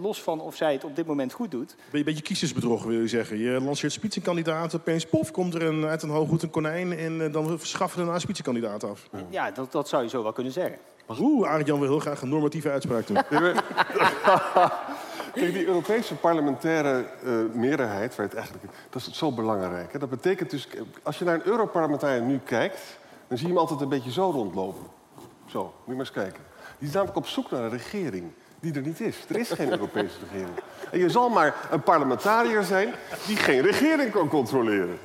los 0.00 0.22
van 0.22 0.40
of 0.40 0.56
zij 0.56 0.72
het 0.72 0.84
op 0.84 0.96
dit 0.96 1.06
moment 1.06 1.32
goed 1.32 1.50
doet. 1.50 1.74
Ben 1.76 1.86
je 1.90 1.98
een 1.98 2.04
beetje 2.04 2.22
kiezersbedrog, 2.22 2.84
wil 2.84 3.00
je 3.00 3.08
zeggen? 3.08 3.38
Je 3.38 3.60
lanceert 3.60 3.92
spitsenkandidaat, 3.92 4.74
opeens 4.74 5.06
pof, 5.06 5.30
komt 5.30 5.54
er 5.54 5.62
een, 5.62 5.84
uit 5.84 6.02
een 6.02 6.10
hooghoed 6.10 6.42
een 6.42 6.50
konijn... 6.50 6.92
en 6.92 7.12
uh, 7.12 7.32
dan 7.32 7.58
schaffen 7.62 8.06
we 8.06 8.12
een 8.12 8.20
spitsenkandidaat 8.20 8.84
af. 8.84 9.08
Ja, 9.30 9.50
dat, 9.50 9.72
dat 9.72 9.88
zou 9.88 10.02
je 10.02 10.08
zo 10.08 10.22
wel 10.22 10.32
kunnen 10.32 10.52
zeggen. 10.52 10.78
Oeh, 11.20 11.48
Arend-Jan 11.48 11.80
wil 11.80 11.88
heel 11.88 11.98
graag 11.98 12.22
een 12.22 12.28
normatieve 12.28 12.70
uitspraak 12.70 13.06
doen. 13.06 13.22
Kijk, 15.34 15.52
die 15.52 15.66
Europese 15.66 16.14
parlementaire 16.14 17.06
uh, 17.24 17.54
meerderheid, 17.54 18.16
het 18.16 18.34
eigenlijk, 18.34 18.64
dat 18.90 19.06
is 19.06 19.12
zo 19.12 19.32
belangrijk. 19.32 19.92
Hè? 19.92 19.98
Dat 19.98 20.10
betekent 20.10 20.50
dus, 20.50 20.68
als 21.02 21.18
je 21.18 21.24
naar 21.24 21.34
een 21.34 21.46
Europarlementariër 21.46 22.22
nu 22.22 22.38
kijkt... 22.38 22.98
dan 23.28 23.38
zie 23.38 23.46
je 23.46 23.52
hem 23.52 23.62
altijd 23.62 23.80
een 23.80 23.88
beetje 23.88 24.12
zo 24.12 24.30
rondlopen. 24.30 24.86
Zo, 25.46 25.62
moet 25.62 25.72
je 25.84 25.90
maar 25.90 26.00
eens 26.00 26.10
kijken. 26.10 26.42
Die 26.78 26.88
is 26.88 26.94
namelijk 26.94 27.18
op 27.18 27.26
zoek 27.26 27.50
naar 27.50 27.62
een 27.62 27.70
regering 27.70 28.32
die 28.60 28.74
er 28.74 28.80
niet 28.80 29.00
is. 29.00 29.16
Er 29.28 29.36
is 29.36 29.50
geen 29.50 29.70
Europese 29.70 30.14
regering. 30.30 30.56
En 30.90 30.98
je 30.98 31.10
zal 31.10 31.28
maar 31.28 31.54
een 31.70 31.82
parlementariër 31.82 32.62
zijn 32.62 32.94
die 33.26 33.36
geen 33.36 33.60
regering 33.60 34.10
kan 34.10 34.28
controleren. 34.28 34.98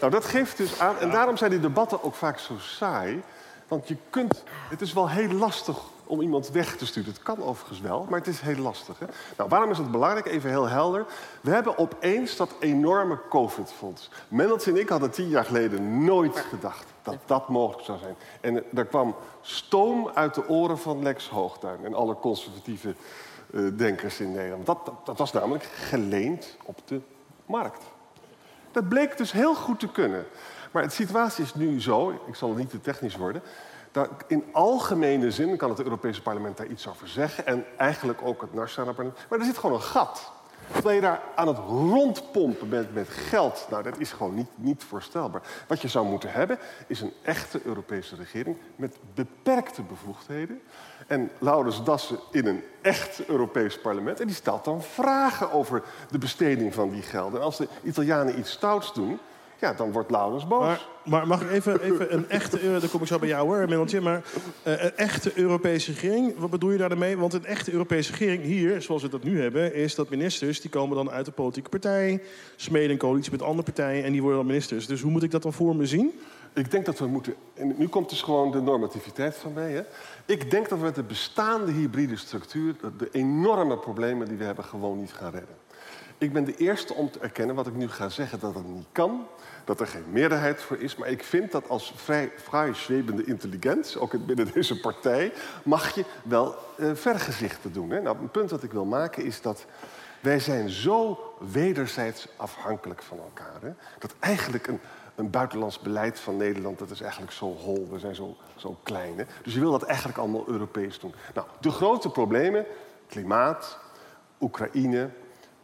Nou, 0.00 0.12
dat 0.12 0.24
geeft 0.24 0.56
dus 0.56 0.80
aan. 0.80 0.98
En 0.98 1.10
daarom 1.10 1.36
zijn 1.36 1.50
die 1.50 1.60
debatten 1.60 2.02
ook 2.02 2.14
vaak 2.14 2.38
zo 2.38 2.54
saai. 2.58 3.22
Want 3.68 3.88
je 3.88 3.96
kunt. 4.10 4.42
Het 4.68 4.80
is 4.80 4.92
wel 4.92 5.08
heel 5.08 5.32
lastig 5.32 5.78
om 6.04 6.20
iemand 6.20 6.50
weg 6.50 6.76
te 6.76 6.86
sturen. 6.86 7.12
Het 7.12 7.22
kan 7.22 7.42
overigens 7.42 7.80
wel, 7.80 8.06
maar 8.08 8.18
het 8.18 8.28
is 8.28 8.40
heel 8.40 8.56
lastig. 8.56 8.98
Hè? 8.98 9.06
Nou, 9.36 9.48
waarom 9.48 9.70
is 9.70 9.78
het 9.78 9.90
belangrijk? 9.90 10.26
Even 10.26 10.50
heel 10.50 10.68
helder. 10.68 11.04
We 11.40 11.50
hebben 11.50 11.78
opeens 11.78 12.36
dat 12.36 12.50
enorme 12.60 13.18
COVID-fonds. 13.28 14.10
Mendels 14.28 14.66
en 14.66 14.76
ik 14.76 14.88
hadden 14.88 15.10
tien 15.10 15.28
jaar 15.28 15.44
geleden 15.44 16.04
nooit 16.04 16.38
gedacht 16.38 16.91
dat 17.02 17.16
dat 17.26 17.48
mogelijk 17.48 17.84
zou 17.84 17.98
zijn. 17.98 18.16
En 18.40 18.76
er 18.76 18.86
kwam 18.86 19.14
stoom 19.40 20.10
uit 20.14 20.34
de 20.34 20.48
oren 20.48 20.78
van 20.78 21.02
Lex 21.02 21.28
Hoogtuin 21.28 21.84
en 21.84 21.94
alle 21.94 22.14
conservatieve 22.14 22.94
uh, 23.50 23.78
denkers 23.78 24.20
in 24.20 24.32
Nederland. 24.32 24.66
Dat, 24.66 24.84
dat, 24.84 24.94
dat, 25.06 25.18
was 25.18 25.32
namelijk 25.32 25.64
geleend 25.64 26.56
op 26.64 26.78
de 26.84 27.00
markt. 27.46 27.82
Dat 28.72 28.88
bleek 28.88 29.16
dus 29.16 29.32
heel 29.32 29.54
goed 29.54 29.80
te 29.80 29.88
kunnen. 29.88 30.26
Maar 30.70 30.82
de 30.82 30.90
situatie 30.90 31.44
is 31.44 31.54
nu 31.54 31.80
zo, 31.80 32.10
ik 32.26 32.34
zal 32.34 32.52
niet 32.52 32.70
te 32.70 32.80
technisch 32.80 33.16
worden... 33.16 33.42
Dat 33.92 34.08
in 34.26 34.44
algemene 34.52 35.30
zin 35.30 35.56
kan 35.56 35.70
het 35.70 35.82
Europese 35.82 36.22
parlement 36.22 36.56
daar 36.56 36.66
iets 36.66 36.88
over 36.88 37.08
zeggen... 37.08 37.46
en 37.46 37.64
eigenlijk 37.76 38.22
ook 38.22 38.40
het 38.40 38.54
nationale 38.54 38.94
parlement. 38.94 39.26
Maar 39.28 39.38
er 39.38 39.44
zit 39.44 39.58
gewoon 39.58 39.76
een 39.76 39.82
gat. 39.82 40.32
Terwijl 40.72 40.94
je 40.94 41.00
daar 41.00 41.20
aan 41.34 41.48
het 41.48 41.58
rondpompen 41.58 42.68
met 42.92 43.08
geld. 43.08 43.66
Nou, 43.70 43.82
dat 43.82 43.98
is 43.98 44.12
gewoon 44.12 44.34
niet, 44.34 44.48
niet 44.54 44.84
voorstelbaar. 44.84 45.42
Wat 45.68 45.80
je 45.80 45.88
zou 45.88 46.06
moeten 46.06 46.32
hebben, 46.32 46.58
is 46.86 47.00
een 47.00 47.12
echte 47.22 47.60
Europese 47.64 48.16
regering 48.16 48.56
met 48.76 48.96
beperkte 49.14 49.82
bevoegdheden. 49.82 50.60
En 51.06 51.30
Laurens 51.38 51.84
Dassen 51.84 52.18
in 52.30 52.46
een 52.46 52.62
echt 52.82 53.26
Europees 53.26 53.80
parlement. 53.80 54.20
En 54.20 54.26
die 54.26 54.36
stelt 54.36 54.64
dan 54.64 54.82
vragen 54.82 55.52
over 55.52 55.82
de 56.10 56.18
besteding 56.18 56.74
van 56.74 56.90
die 56.90 57.02
gelden. 57.02 57.38
En 57.38 57.44
als 57.44 57.56
de 57.56 57.68
Italianen 57.82 58.38
iets 58.38 58.50
stouts 58.50 58.94
doen, 58.94 59.18
ja, 59.62 59.72
dan 59.72 59.92
wordt 59.92 60.10
Laurens 60.10 60.46
boos. 60.46 60.60
Maar, 60.60 60.80
maar 61.04 61.26
mag 61.26 61.42
ik 61.42 61.50
even, 61.50 61.80
even 61.80 62.14
een 62.14 62.28
echte... 62.30 62.78
Dan 62.80 62.90
kom 62.90 63.00
ik 63.00 63.06
zo 63.06 63.18
bij 63.18 63.28
jou 63.28 63.48
hoor, 63.48 63.58
Middeltje. 63.58 64.00
Maar 64.00 64.22
eh, 64.62 64.84
een 64.84 64.96
echte 64.96 65.32
Europese 65.34 65.92
regering, 65.92 66.38
wat 66.38 66.50
bedoel 66.50 66.70
je 66.70 66.78
daarmee? 66.78 67.18
Want 67.18 67.32
een 67.32 67.44
echte 67.44 67.72
Europese 67.72 68.10
regering 68.10 68.42
hier, 68.42 68.82
zoals 68.82 69.02
we 69.02 69.08
dat 69.08 69.22
nu 69.22 69.40
hebben... 69.40 69.74
is 69.74 69.94
dat 69.94 70.10
ministers, 70.10 70.60
die 70.60 70.70
komen 70.70 70.96
dan 70.96 71.10
uit 71.10 71.24
de 71.24 71.32
politieke 71.32 71.68
partij... 71.68 72.22
smeden 72.56 72.90
een 72.90 72.98
coalitie 72.98 73.30
met 73.30 73.42
andere 73.42 73.62
partijen 73.62 74.04
en 74.04 74.12
die 74.12 74.20
worden 74.20 74.38
dan 74.38 74.48
ministers. 74.48 74.86
Dus 74.86 75.00
hoe 75.00 75.10
moet 75.10 75.22
ik 75.22 75.30
dat 75.30 75.42
dan 75.42 75.52
voor 75.52 75.76
me 75.76 75.86
zien? 75.86 76.12
Ik 76.54 76.70
denk 76.70 76.86
dat 76.86 76.98
we 76.98 77.06
moeten. 77.06 77.34
En 77.54 77.74
nu 77.78 77.88
komt 77.88 78.08
dus 78.08 78.22
gewoon 78.22 78.50
de 78.50 78.60
normativiteit 78.60 79.36
van 79.36 79.52
mij. 79.52 79.72
Hè? 79.72 79.82
Ik 80.26 80.50
denk 80.50 80.68
dat 80.68 80.78
we 80.78 80.84
met 80.84 80.94
de 80.94 81.02
bestaande 81.02 81.72
hybride 81.72 82.16
structuur. 82.16 82.76
de 82.98 83.08
enorme 83.12 83.78
problemen 83.78 84.28
die 84.28 84.36
we 84.36 84.44
hebben 84.44 84.64
gewoon 84.64 85.00
niet 85.00 85.12
gaan 85.12 85.32
redden. 85.32 85.56
Ik 86.22 86.32
ben 86.32 86.44
de 86.44 86.56
eerste 86.56 86.94
om 86.94 87.10
te 87.10 87.18
erkennen 87.18 87.54
wat 87.54 87.66
ik 87.66 87.74
nu 87.74 87.88
ga 87.88 88.08
zeggen 88.08 88.40
dat 88.40 88.54
het 88.54 88.66
niet 88.66 88.86
kan. 88.92 89.26
Dat 89.64 89.80
er 89.80 89.86
geen 89.86 90.04
meerderheid 90.10 90.62
voor 90.62 90.78
is. 90.78 90.96
Maar 90.96 91.08
ik 91.08 91.24
vind 91.24 91.52
dat 91.52 91.68
als 91.68 91.92
vrij, 91.96 92.32
vrij 92.36 92.74
zwebende 92.74 93.24
intelligentie, 93.24 94.00
ook 94.00 94.26
binnen 94.26 94.52
deze 94.52 94.80
partij, 94.80 95.32
mag 95.64 95.94
je 95.94 96.04
wel 96.22 96.54
eh, 96.78 96.90
vergezichten 96.94 97.72
doen. 97.72 97.90
Hè? 97.90 98.00
Nou, 98.00 98.18
een 98.18 98.30
punt 98.30 98.48
dat 98.48 98.62
ik 98.62 98.72
wil 98.72 98.84
maken 98.84 99.24
is 99.24 99.40
dat 99.40 99.64
wij 100.20 100.38
zijn 100.38 100.70
zo 100.70 101.18
wederzijds 101.52 102.28
afhankelijk 102.36 103.02
van 103.02 103.18
elkaar. 103.18 103.60
Hè? 103.60 103.72
Dat 103.98 104.14
eigenlijk 104.18 104.66
een, 104.66 104.80
een 105.14 105.30
buitenlands 105.30 105.78
beleid 105.78 106.20
van 106.20 106.36
Nederland, 106.36 106.78
dat 106.78 106.90
is 106.90 107.00
eigenlijk 107.00 107.32
zo 107.32 107.56
hol. 107.56 107.88
We 107.90 107.98
zijn 107.98 108.14
zo, 108.14 108.36
zo 108.56 108.76
klein. 108.82 109.18
Hè? 109.18 109.24
Dus 109.42 109.54
je 109.54 109.60
wil 109.60 109.70
dat 109.70 109.82
eigenlijk 109.82 110.18
allemaal 110.18 110.48
Europees 110.48 110.98
doen. 110.98 111.14
Nou, 111.34 111.46
de 111.60 111.70
grote 111.70 112.10
problemen, 112.10 112.66
klimaat, 113.06 113.78
Oekraïne, 114.40 115.10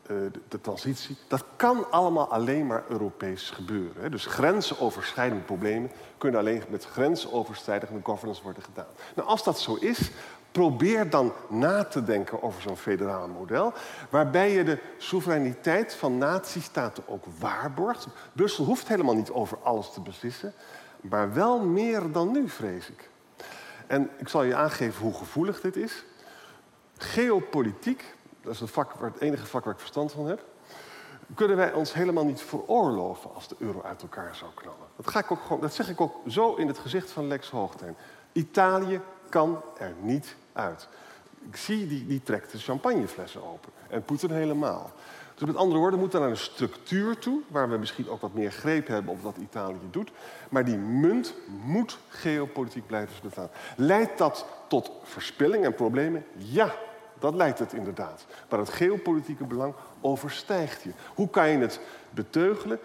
de, 0.08 0.30
de 0.48 0.60
transitie, 0.60 1.16
dat 1.28 1.44
kan 1.56 1.90
allemaal 1.90 2.28
alleen 2.30 2.66
maar 2.66 2.84
Europees 2.88 3.50
gebeuren. 3.50 4.10
Dus 4.10 4.26
grensoverschrijdende 4.26 5.44
problemen 5.44 5.90
kunnen 6.18 6.40
alleen 6.40 6.62
met 6.68 6.84
grensoverschrijdende 6.84 8.00
governance 8.02 8.42
worden 8.42 8.62
gedaan. 8.62 8.86
Nou, 9.14 9.28
als 9.28 9.44
dat 9.44 9.60
zo 9.60 9.74
is, 9.74 10.10
probeer 10.52 11.10
dan 11.10 11.32
na 11.48 11.84
te 11.84 12.04
denken 12.04 12.42
over 12.42 12.62
zo'n 12.62 12.76
federaal 12.76 13.28
model, 13.28 13.72
waarbij 14.10 14.52
je 14.52 14.64
de 14.64 14.78
soevereiniteit 14.98 15.94
van 15.94 16.18
natiestaten 16.18 17.08
ook 17.08 17.24
waarborgt. 17.38 18.06
Brussel 18.32 18.64
hoeft 18.64 18.88
helemaal 18.88 19.14
niet 19.14 19.30
over 19.30 19.58
alles 19.62 19.92
te 19.92 20.00
beslissen, 20.00 20.54
maar 21.00 21.34
wel 21.34 21.58
meer 21.60 22.12
dan 22.12 22.32
nu, 22.32 22.48
vrees 22.48 22.88
ik. 22.88 23.08
En 23.86 24.10
ik 24.18 24.28
zal 24.28 24.42
je 24.42 24.54
aangeven 24.54 25.02
hoe 25.02 25.14
gevoelig 25.14 25.60
dit 25.60 25.76
is. 25.76 26.04
Geopolitiek, 26.96 28.14
dat 28.42 28.52
is 28.52 28.60
het, 28.60 28.74
het 29.00 29.20
enige 29.20 29.46
vak 29.46 29.64
waar 29.64 29.74
ik 29.74 29.80
verstand 29.80 30.12
van 30.12 30.26
heb, 30.26 30.40
kunnen 31.34 31.56
wij 31.56 31.72
ons 31.72 31.92
helemaal 31.92 32.24
niet 32.24 32.40
veroorloven 32.40 33.34
als 33.34 33.48
de 33.48 33.56
euro 33.58 33.82
uit 33.82 34.02
elkaar 34.02 34.34
zou 34.34 34.50
knallen. 34.54 34.86
Dat, 34.96 35.08
ga 35.08 35.18
ik 35.18 35.30
ook 35.30 35.42
gewoon, 35.42 35.60
dat 35.60 35.74
zeg 35.74 35.88
ik 35.88 36.00
ook 36.00 36.16
zo 36.28 36.54
in 36.54 36.66
het 36.66 36.78
gezicht 36.78 37.10
van 37.10 37.26
Lex 37.26 37.50
Hoogtijn. 37.50 37.96
Italië 38.32 39.00
kan 39.28 39.62
er 39.78 39.94
niet 40.00 40.36
uit. 40.52 40.88
Ik 41.48 41.56
zie, 41.56 41.86
die, 41.86 42.06
die 42.06 42.22
trekt 42.22 42.52
de 42.52 42.58
champagneflessen 42.58 43.44
open. 43.44 43.72
En 43.88 44.02
Poetin 44.02 44.30
helemaal. 44.30 44.92
Dus 45.34 45.46
met 45.46 45.56
andere 45.56 45.78
woorden, 45.78 45.98
we 45.98 46.04
moeten 46.04 46.20
naar 46.20 46.30
een 46.30 46.36
structuur 46.36 47.18
toe... 47.18 47.40
waar 47.48 47.70
we 47.70 47.76
misschien 47.76 48.08
ook 48.08 48.20
wat 48.20 48.34
meer 48.34 48.50
greep 48.50 48.86
hebben 48.86 49.12
op 49.12 49.22
wat 49.22 49.36
Italië 49.36 49.88
doet. 49.90 50.10
Maar 50.48 50.64
die 50.64 50.76
munt 50.76 51.34
moet 51.64 51.98
geopolitiek 52.08 52.86
blijven 52.86 53.14
bestaan. 53.22 53.50
Leidt 53.76 54.18
dat 54.18 54.46
tot 54.68 54.90
verspilling 55.02 55.64
en 55.64 55.74
problemen? 55.74 56.24
Ja, 56.36 56.74
dat 57.20 57.34
leidt 57.34 57.58
het 57.58 57.72
inderdaad. 57.72 58.26
Maar 58.48 58.58
het 58.58 58.68
geopolitieke 58.68 59.44
belang 59.44 59.74
overstijgt 60.00 60.82
je. 60.82 60.90
Hoe 61.14 61.30
kan 61.30 61.48
je 61.48 61.58
het 61.58 61.80
beteugelen? 62.10 62.78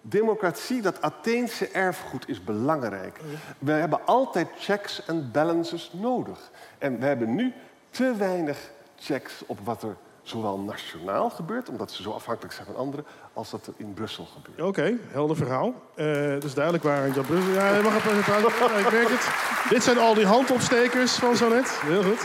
Democratie, 0.00 0.82
dat 0.82 1.02
Atheense 1.02 1.68
erfgoed, 1.68 2.28
is 2.28 2.44
belangrijk. 2.44 3.20
We 3.58 3.72
hebben 3.72 4.06
altijd 4.06 4.48
checks 4.58 5.04
en 5.04 5.30
balances 5.32 5.90
nodig. 5.92 6.50
En 6.78 6.98
we 6.98 7.06
hebben 7.06 7.34
nu 7.34 7.52
te 7.90 8.14
weinig 8.18 8.70
checks 8.96 9.42
op 9.46 9.58
wat 9.64 9.82
er 9.82 9.96
zowel 10.22 10.58
nationaal 10.58 11.30
gebeurt, 11.30 11.68
omdat 11.68 11.90
ze 11.90 12.02
zo 12.02 12.10
afhankelijk 12.10 12.54
zijn 12.54 12.66
van 12.66 12.76
anderen, 12.76 13.04
als 13.32 13.50
dat 13.50 13.66
er 13.66 13.72
in 13.76 13.94
Brussel 13.94 14.24
gebeurt. 14.24 14.68
Oké, 14.68 14.96
helder 15.08 15.36
verhaal. 15.36 15.74
Het 15.94 16.44
is 16.44 16.54
duidelijk 16.54 16.84
waar 16.84 17.10
Jan 17.10 17.26
Brussel... 17.26 17.52
Ja, 17.52 17.80
mag 17.82 17.94
even 17.94 18.22
praten. 18.22 18.78
Ja, 18.80 18.86
ik 18.86 18.92
merk 18.92 19.08
het. 19.08 19.28
Dit 19.70 19.82
zijn 19.82 19.98
al 19.98 20.14
die 20.14 20.26
handopstekers 20.26 21.12
van 21.12 21.36
zo 21.36 21.48
net. 21.48 21.68
Heel 21.70 22.02
goed. 22.02 22.20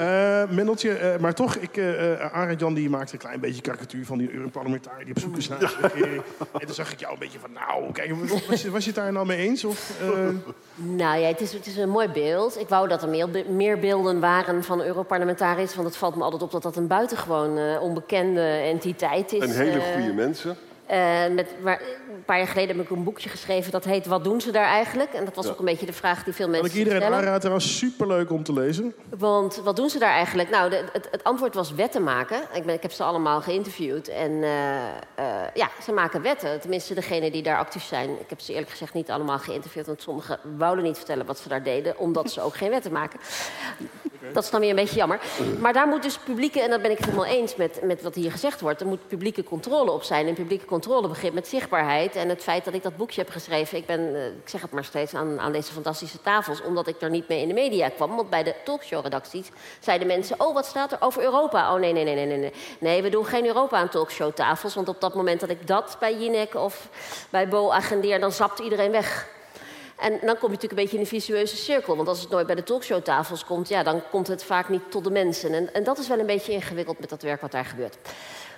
Eh 0.00 0.42
Mendeltje, 0.50 0.92
eh, 0.92 1.18
maar 1.18 1.34
toch, 1.34 1.54
ik, 1.54 1.76
eh 1.76 2.12
eh, 2.12 2.32
Arend 2.32 2.60
Jan 2.60 2.74
die 2.74 2.90
maakte 2.90 3.12
een 3.12 3.18
klein 3.18 3.40
beetje 3.40 3.60
karikatuur 3.62 4.06
van 4.06 4.18
die 4.18 4.32
Europarlementariër 4.32 5.04
die 5.04 5.14
op 5.14 5.20
zoek 5.20 5.36
is 5.36 5.48
naar 5.48 5.58
de 5.58 5.76
regering. 5.80 6.22
En 6.60 6.66
toen 6.66 6.74
zag 6.74 6.92
ik 6.92 7.00
jou 7.00 7.12
een 7.12 7.18
beetje 7.18 7.38
van, 7.38 7.52
nou, 7.52 7.92
kijk, 7.92 8.14
was 8.48 8.62
je, 8.62 8.70
was 8.70 8.84
je 8.84 8.90
het 8.90 8.98
daar 8.98 9.12
nou 9.12 9.26
mee 9.26 9.38
eens? 9.38 9.64
Of, 9.64 9.92
eh, 10.00 10.28
Nou 10.74 11.18
ja, 11.18 11.28
het 11.28 11.40
is, 11.40 11.52
het 11.52 11.66
is 11.66 11.76
een 11.76 11.88
mooi 11.88 12.08
beeld. 12.08 12.58
Ik 12.60 12.68
wou 12.68 12.88
dat 12.88 13.02
er 13.02 13.08
meer, 13.08 13.28
meer 13.48 13.78
beelden 13.78 14.20
waren 14.20 14.64
van 14.64 14.82
Europarlementariërs. 14.82 15.74
Want 15.74 15.88
het 15.88 15.96
valt 15.96 16.16
me 16.16 16.22
altijd 16.22 16.42
op 16.42 16.50
dat 16.50 16.62
dat 16.62 16.76
een 16.76 16.86
buitengewoon 16.86 17.58
eh, 17.58 17.82
onbekende 17.82 18.46
entiteit 18.46 19.32
is. 19.32 19.42
En 19.42 19.50
hele 19.50 19.80
goede 19.94 20.12
mensen. 20.12 20.56
Eh, 20.90 21.34
met, 21.34 21.48
waar, 21.62 21.80
een 22.14 22.24
paar 22.24 22.38
jaar 22.38 22.46
geleden 22.46 22.76
heb 22.76 22.84
ik 22.84 22.90
een 22.90 23.04
boekje 23.04 23.28
geschreven 23.28 23.72
dat 23.72 23.84
heet 23.84 24.06
Wat 24.06 24.24
doen 24.24 24.40
ze 24.40 24.50
daar 24.50 24.64
eigenlijk? 24.66 25.12
En 25.12 25.24
dat 25.24 25.34
was 25.34 25.44
Ja. 25.44 25.50
ook 25.50 25.58
een 25.58 25.64
beetje 25.64 25.86
de 25.86 25.92
vraag 25.92 26.24
die 26.24 26.34
veel 26.34 26.46
kan 26.46 26.54
ik 26.54 26.60
mensen 26.60 26.78
iedereen 26.78 27.00
stellen. 27.00 27.18
aanraden, 27.18 27.40
trouwens 27.40 27.78
superleuk 27.78 28.30
om 28.30 28.42
te 28.42 28.52
lezen. 28.52 28.94
Want 29.18 29.56
wat 29.64 29.76
doen 29.76 29.90
ze 29.90 29.98
daar 29.98 30.12
eigenlijk? 30.12 30.50
Nou, 30.50 30.70
de- 30.70 30.84
het, 30.92 31.08
het 31.10 31.24
antwoord 31.24 31.54
was 31.54 31.72
wetten 31.74 32.02
maken. 32.02 32.40
Ik, 32.52 32.64
ben, 32.64 32.74
ik 32.74 32.82
heb 32.82 32.92
ze 32.92 33.02
allemaal 33.02 33.40
geïnterviewd. 33.40 34.08
En 34.08 34.42
eh, 34.42 34.76
eh, 35.14 35.24
ja, 35.54 35.70
ze 35.82 35.92
maken 35.92 36.22
wetten. 36.22 36.60
Tenminste, 36.60 36.94
degenen 36.94 37.32
die 37.32 37.42
daar 37.42 37.58
actief 37.58 37.84
zijn. 37.84 38.10
Ik 38.10 38.30
heb 38.30 38.40
ze 38.40 38.52
eerlijk 38.52 38.70
gezegd 38.70 38.94
niet 38.94 39.10
allemaal 39.10 39.38
geïnterviewd. 39.38 39.86
Want 39.86 40.02
sommigen 40.02 40.38
wouden 40.58 40.84
niet 40.84 40.96
vertellen 40.96 41.26
wat 41.26 41.38
ze 41.38 41.48
daar 41.48 41.62
deden. 41.62 41.98
Omdat 41.98 42.30
ze 42.30 42.40
ook 42.40 42.56
geen 42.56 42.70
wetten 42.70 42.92
maken. 42.92 43.20
Dat 44.32 44.44
is 44.44 44.50
dan 44.50 44.60
weer 44.60 44.70
een 44.70 44.76
beetje 44.76 44.96
jammer. 44.96 45.20
Maar 45.60 45.72
daar 45.72 45.86
moet 45.86 46.02
dus 46.02 46.18
publieke, 46.18 46.60
en 46.62 46.70
dat 46.70 46.82
ben 46.82 46.90
ik 46.90 46.96
het 46.96 47.06
helemaal 47.06 47.26
eens 47.26 47.56
met, 47.56 47.80
met 47.82 48.02
wat 48.02 48.14
hier 48.14 48.30
gezegd 48.30 48.60
wordt. 48.60 48.80
Er 48.80 48.86
moet 48.86 49.08
publieke 49.08 49.42
controle 49.44 49.90
op 49.90 50.02
zijn. 50.02 50.26
En 50.26 50.34
publieke 50.34 50.64
controle 50.64 50.78
begint 50.86 51.34
met 51.34 51.48
zichtbaarheid. 51.48 52.16
En 52.16 52.28
het 52.28 52.42
feit 52.42 52.64
dat 52.64 52.74
ik 52.74 52.82
dat 52.82 52.96
boekje 52.96 53.20
heb 53.20 53.30
geschreven. 53.30 53.78
Ik, 53.78 53.86
ben, 53.86 54.14
eh, 54.14 54.26
ik 54.26 54.48
zeg 54.48 54.60
het 54.60 54.70
maar 54.70 54.84
steeds 54.84 55.14
aan, 55.14 55.40
aan 55.40 55.52
deze 55.52 55.72
fantastische 55.72 56.20
tafels. 56.20 56.62
Omdat 56.62 56.86
ik 56.86 57.00
er 57.00 57.10
niet 57.10 57.28
mee 57.28 57.40
in 57.40 57.48
de 57.48 57.54
media 57.54 57.88
kwam. 57.88 58.16
Want 58.16 58.30
bij 58.30 58.42
de 58.42 58.54
talkshow-redacties 58.64 59.48
zeiden 59.80 60.06
mensen: 60.06 60.40
Oh, 60.40 60.54
wat 60.54 60.66
staat 60.66 60.92
er 60.92 60.98
over 61.00 61.22
Europa? 61.22 61.74
Oh 61.74 61.80
nee, 61.80 61.92
nee, 61.92 62.04
nee, 62.04 62.14
nee, 62.14 62.26
nee. 62.26 62.38
nee. 62.38 62.52
Nee, 62.78 63.02
we 63.02 63.08
doen 63.08 63.26
geen 63.26 63.46
Europa 63.46 63.76
aan 63.76 63.88
talkshow-tafels. 63.88 64.74
Want 64.74 64.88
op 64.88 65.00
dat 65.00 65.14
moment 65.14 65.40
dat 65.40 65.50
ik 65.50 65.66
dat 65.66 65.96
bij 66.00 66.18
Jinek 66.18 66.54
of 66.54 66.88
bij 67.30 67.48
Bo 67.48 67.70
agendeer, 67.70 68.20
dan 68.20 68.32
zapt 68.32 68.58
iedereen 68.58 68.90
weg. 68.90 69.28
En 70.00 70.10
dan 70.10 70.38
kom 70.38 70.48
je 70.48 70.54
natuurlijk 70.54 70.70
een 70.72 70.76
beetje 70.76 70.96
in 70.96 71.02
een 71.02 71.06
visueuze 71.06 71.56
cirkel. 71.56 71.96
Want 71.96 72.08
als 72.08 72.20
het 72.20 72.30
nooit 72.30 72.46
bij 72.46 72.54
de 72.54 72.62
talkshowtafels 72.62 73.44
komt, 73.44 73.68
ja, 73.68 73.82
dan 73.82 74.02
komt 74.10 74.26
het 74.26 74.44
vaak 74.44 74.68
niet 74.68 74.90
tot 74.90 75.04
de 75.04 75.10
mensen. 75.10 75.54
En, 75.54 75.74
en 75.74 75.84
dat 75.84 75.98
is 75.98 76.08
wel 76.08 76.18
een 76.18 76.26
beetje 76.26 76.52
ingewikkeld 76.52 76.98
met 76.98 77.08
dat 77.08 77.22
werk 77.22 77.40
wat 77.40 77.52
daar 77.52 77.64
gebeurt. 77.64 77.96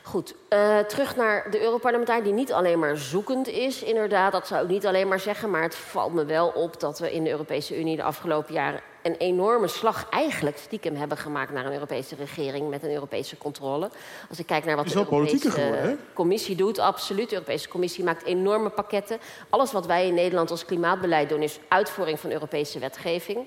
Goed, 0.02 0.34
eh, 0.48 0.78
terug 0.78 1.16
naar 1.16 1.50
de 1.50 1.62
Europarlementariër, 1.62 2.24
die 2.24 2.32
niet 2.32 2.52
alleen 2.52 2.78
maar 2.78 2.96
zoekend 2.96 3.48
is, 3.48 3.82
inderdaad. 3.82 4.32
Dat 4.32 4.46
zou 4.46 4.62
ik 4.62 4.70
niet 4.70 4.86
alleen 4.86 5.08
maar 5.08 5.20
zeggen, 5.20 5.50
maar 5.50 5.62
het 5.62 5.74
valt 5.74 6.12
me 6.12 6.24
wel 6.24 6.48
op 6.48 6.80
dat 6.80 6.98
we 6.98 7.12
in 7.12 7.24
de 7.24 7.30
Europese 7.30 7.80
Unie 7.80 7.96
de 7.96 8.02
afgelopen 8.02 8.54
jaren 8.54 8.80
een 9.02 9.16
enorme 9.16 9.68
slag 9.68 10.08
eigenlijk 10.10 10.56
stiekem 10.56 10.96
hebben 10.96 11.16
gemaakt 11.16 11.52
naar 11.52 11.66
een 11.66 11.72
Europese 11.72 12.14
regering 12.14 12.70
met 12.70 12.82
een 12.82 12.92
Europese 12.92 13.38
controle. 13.38 13.90
Als 14.28 14.38
ik 14.38 14.46
kijk 14.46 14.64
naar 14.64 14.76
wat 14.76 14.88
de 14.88 14.96
Europese 14.96 15.50
geworden? 15.50 16.00
Commissie 16.12 16.56
doet, 16.56 16.78
absoluut. 16.78 17.28
De 17.28 17.34
Europese 17.34 17.68
Commissie 17.68 18.04
maakt 18.04 18.24
enorme 18.24 18.70
pakketten. 18.70 19.18
Alles 19.50 19.72
wat 19.72 19.86
wij 19.86 20.06
in 20.06 20.14
Nederland 20.14 20.50
als 20.50 20.64
klimaatbeleid 20.64 21.28
doen, 21.28 21.42
is 21.42 21.58
uitvoering 21.68 22.20
van 22.20 22.30
Europese 22.30 22.78
wetgeving. 22.78 23.46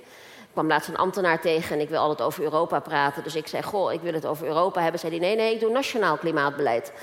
Ik 0.55 0.61
kwam 0.61 0.73
laatst 0.73 0.89
een 0.89 0.97
ambtenaar 0.97 1.41
tegen 1.41 1.75
en 1.75 1.81
ik 1.81 1.89
wil 1.89 1.99
altijd 1.99 2.21
over 2.21 2.43
Europa 2.43 2.79
praten. 2.79 3.23
Dus 3.23 3.35
ik 3.35 3.47
zei, 3.47 3.63
goh, 3.63 3.93
ik 3.93 4.01
wil 4.01 4.13
het 4.13 4.25
over 4.25 4.47
Europa 4.47 4.81
hebben. 4.81 4.99
Zei 4.99 5.11
hij, 5.11 5.27
nee, 5.27 5.35
nee, 5.35 5.53
ik 5.53 5.59
doe 5.59 5.71
nationaal 5.71 6.17
klimaatbeleid. 6.17 6.93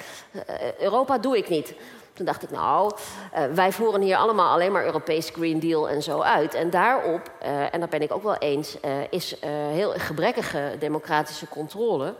Eh, 0.46 0.80
Europa 0.80 1.18
doe 1.18 1.36
ik 1.36 1.48
niet. 1.48 1.74
Toen 2.12 2.26
dacht 2.26 2.42
ik, 2.42 2.50
nou, 2.50 2.92
eh, 3.32 3.44
wij 3.54 3.72
voeren 3.72 4.00
hier 4.00 4.16
allemaal 4.16 4.52
alleen 4.52 4.72
maar 4.72 4.84
Europees 4.84 5.30
Green 5.30 5.60
Deal 5.60 5.88
en 5.88 6.02
zo 6.02 6.20
uit. 6.20 6.54
En 6.54 6.70
daarop, 6.70 7.30
eh, 7.40 7.74
en 7.74 7.80
dat 7.80 7.90
ben 7.90 8.02
ik 8.02 8.12
ook 8.12 8.22
wel 8.22 8.36
eens, 8.36 8.80
eh, 8.80 8.90
is 9.10 9.38
eh, 9.38 9.50
heel 9.50 9.92
gebrekkige 9.96 10.76
democratische 10.78 11.48
controle. 11.48 12.14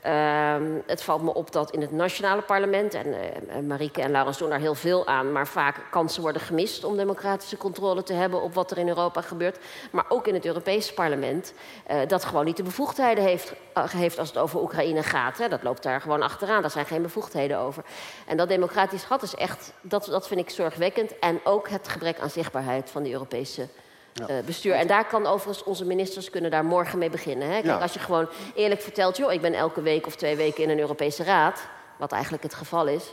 Ehm, 0.00 0.64
het 0.86 1.02
valt 1.02 1.22
me 1.22 1.34
op 1.34 1.52
dat 1.52 1.70
in 1.70 1.80
het 1.80 1.92
nationale 1.92 2.42
parlement, 2.42 2.94
en 2.94 3.06
eh, 3.14 3.58
Marieke 3.58 4.02
en 4.02 4.10
Laurens 4.10 4.38
doen 4.38 4.48
daar 4.48 4.58
heel 4.58 4.74
veel 4.74 5.06
aan, 5.06 5.32
maar 5.32 5.46
vaak 5.46 5.76
kansen 5.90 6.22
worden 6.22 6.42
gemist 6.42 6.84
om 6.84 6.96
democratische 6.96 7.56
controle 7.56 8.02
te 8.02 8.12
hebben 8.12 8.42
op 8.42 8.54
wat 8.54 8.70
er 8.70 8.78
in 8.78 8.88
Europa 8.88 9.20
gebeurt. 9.20 9.58
Maar 9.90 10.04
ook 10.08 10.26
in 10.26 10.34
het 10.34 10.44
Europese 10.44 10.94
parlement, 10.94 11.52
eh, 11.86 11.98
dat 12.06 12.24
gewoon 12.24 12.44
niet 12.44 12.56
de 12.56 12.62
bevoegdheden 12.62 13.24
heeft, 13.24 13.52
eh, 13.72 13.90
heeft 13.90 14.18
als 14.18 14.28
het 14.28 14.38
over 14.38 14.62
Oekraïne 14.62 15.02
gaat. 15.02 15.38
Hè. 15.38 15.48
Dat 15.48 15.62
loopt 15.62 15.82
daar 15.82 16.00
gewoon 16.00 16.22
achteraan, 16.22 16.60
daar 16.60 16.70
zijn 16.70 16.86
geen 16.86 17.02
bevoegdheden 17.02 17.58
over. 17.58 17.84
En 18.26 18.36
dat 18.36 18.48
democratisch 18.48 19.04
gat 19.04 19.22
is 19.22 19.34
echt, 19.34 19.72
dat, 19.80 20.04
dat 20.04 20.28
vind 20.28 20.40
ik 20.40 20.50
zorgwekkend. 20.50 21.18
En 21.18 21.40
ook 21.44 21.68
het 21.68 21.88
gebrek 21.88 22.18
aan 22.18 22.30
zichtbaarheid 22.30 22.90
van 22.90 23.02
de 23.02 23.10
Europese 23.10 23.68
eh, 24.26 24.36
bestuur. 24.44 24.72
En 24.74 24.86
daar 24.86 25.06
kan 25.06 25.26
overigens 25.26 25.64
onze 25.64 25.84
ministers 25.84 26.30
kunnen 26.30 26.50
daar 26.50 26.64
morgen 26.64 26.98
mee 26.98 27.10
beginnen. 27.10 27.46
Hè? 27.46 27.52
Kijk, 27.52 27.64
Ja. 27.64 27.78
als 27.78 27.92
je 27.92 27.98
gewoon 27.98 28.28
eerlijk 28.54 28.80
vertelt, 28.80 29.16
joh, 29.16 29.32
ik 29.32 29.40
ben 29.40 29.54
elke 29.54 29.82
week 29.82 30.06
of 30.06 30.16
twee 30.16 30.36
weken 30.36 30.62
in 30.62 30.70
een 30.70 30.78
Europese 30.78 31.24
raad, 31.24 31.60
wat 31.96 32.12
eigenlijk 32.12 32.42
het 32.42 32.54
geval 32.54 32.86
is. 32.86 33.12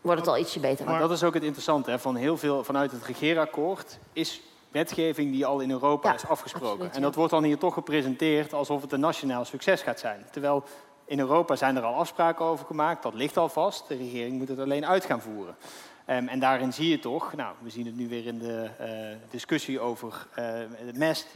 wordt 0.00 0.20
het 0.20 0.28
al 0.30 0.38
ietsje 0.38 0.60
beter. 0.60 0.84
Maar 0.84 1.00
dat 1.00 1.10
is 1.10 1.24
ook 1.24 1.34
het 1.34 1.42
interessante. 1.42 1.90
Hè? 1.90 1.98
Van 1.98 2.16
heel 2.16 2.36
veel, 2.36 2.64
vanuit 2.64 2.90
het 2.92 3.04
regeerakkoord 3.04 3.98
is 4.12 4.40
wetgeving 4.70 5.32
die 5.32 5.46
al 5.46 5.60
in 5.60 5.70
Europa 5.70 6.08
Ja, 6.08 6.14
is 6.14 6.26
afgesproken. 6.26 6.70
absoluut, 6.70 6.94
en 6.94 7.02
dat 7.02 7.14
wordt 7.14 7.30
dan 7.30 7.44
hier 7.44 7.58
toch 7.58 7.74
gepresenteerd 7.74 8.52
alsof 8.52 8.82
het 8.82 8.92
een 8.92 9.00
nationaal 9.00 9.44
succes 9.44 9.82
gaat 9.82 9.98
zijn. 10.00 10.26
Terwijl 10.30 10.64
in 11.04 11.18
Europa 11.18 11.56
zijn 11.56 11.76
er 11.76 11.82
al 11.82 11.94
afspraken 11.94 12.44
over 12.44 12.66
gemaakt, 12.66 13.02
dat 13.02 13.14
ligt 13.14 13.36
al 13.36 13.48
vast. 13.48 13.88
De 13.88 13.96
regering 13.96 14.38
moet 14.38 14.48
het 14.48 14.58
alleen 14.58 14.86
uit 14.86 15.04
gaan 15.04 15.20
voeren. 15.20 15.56
Ehm, 16.06 16.28
en 16.28 16.38
daarin 16.38 16.72
zie 16.72 16.88
je 16.88 16.98
toch, 16.98 17.34
nou, 17.36 17.54
we 17.62 17.70
zien 17.70 17.86
het 17.86 17.96
nu 17.96 18.08
weer 18.08 18.26
in 18.26 18.38
de 18.38 18.68
eh, 18.78 18.88
discussie 19.30 19.80
over 19.80 20.26
eh, 20.34 20.44
het 20.72 20.98
mest. 20.98 21.26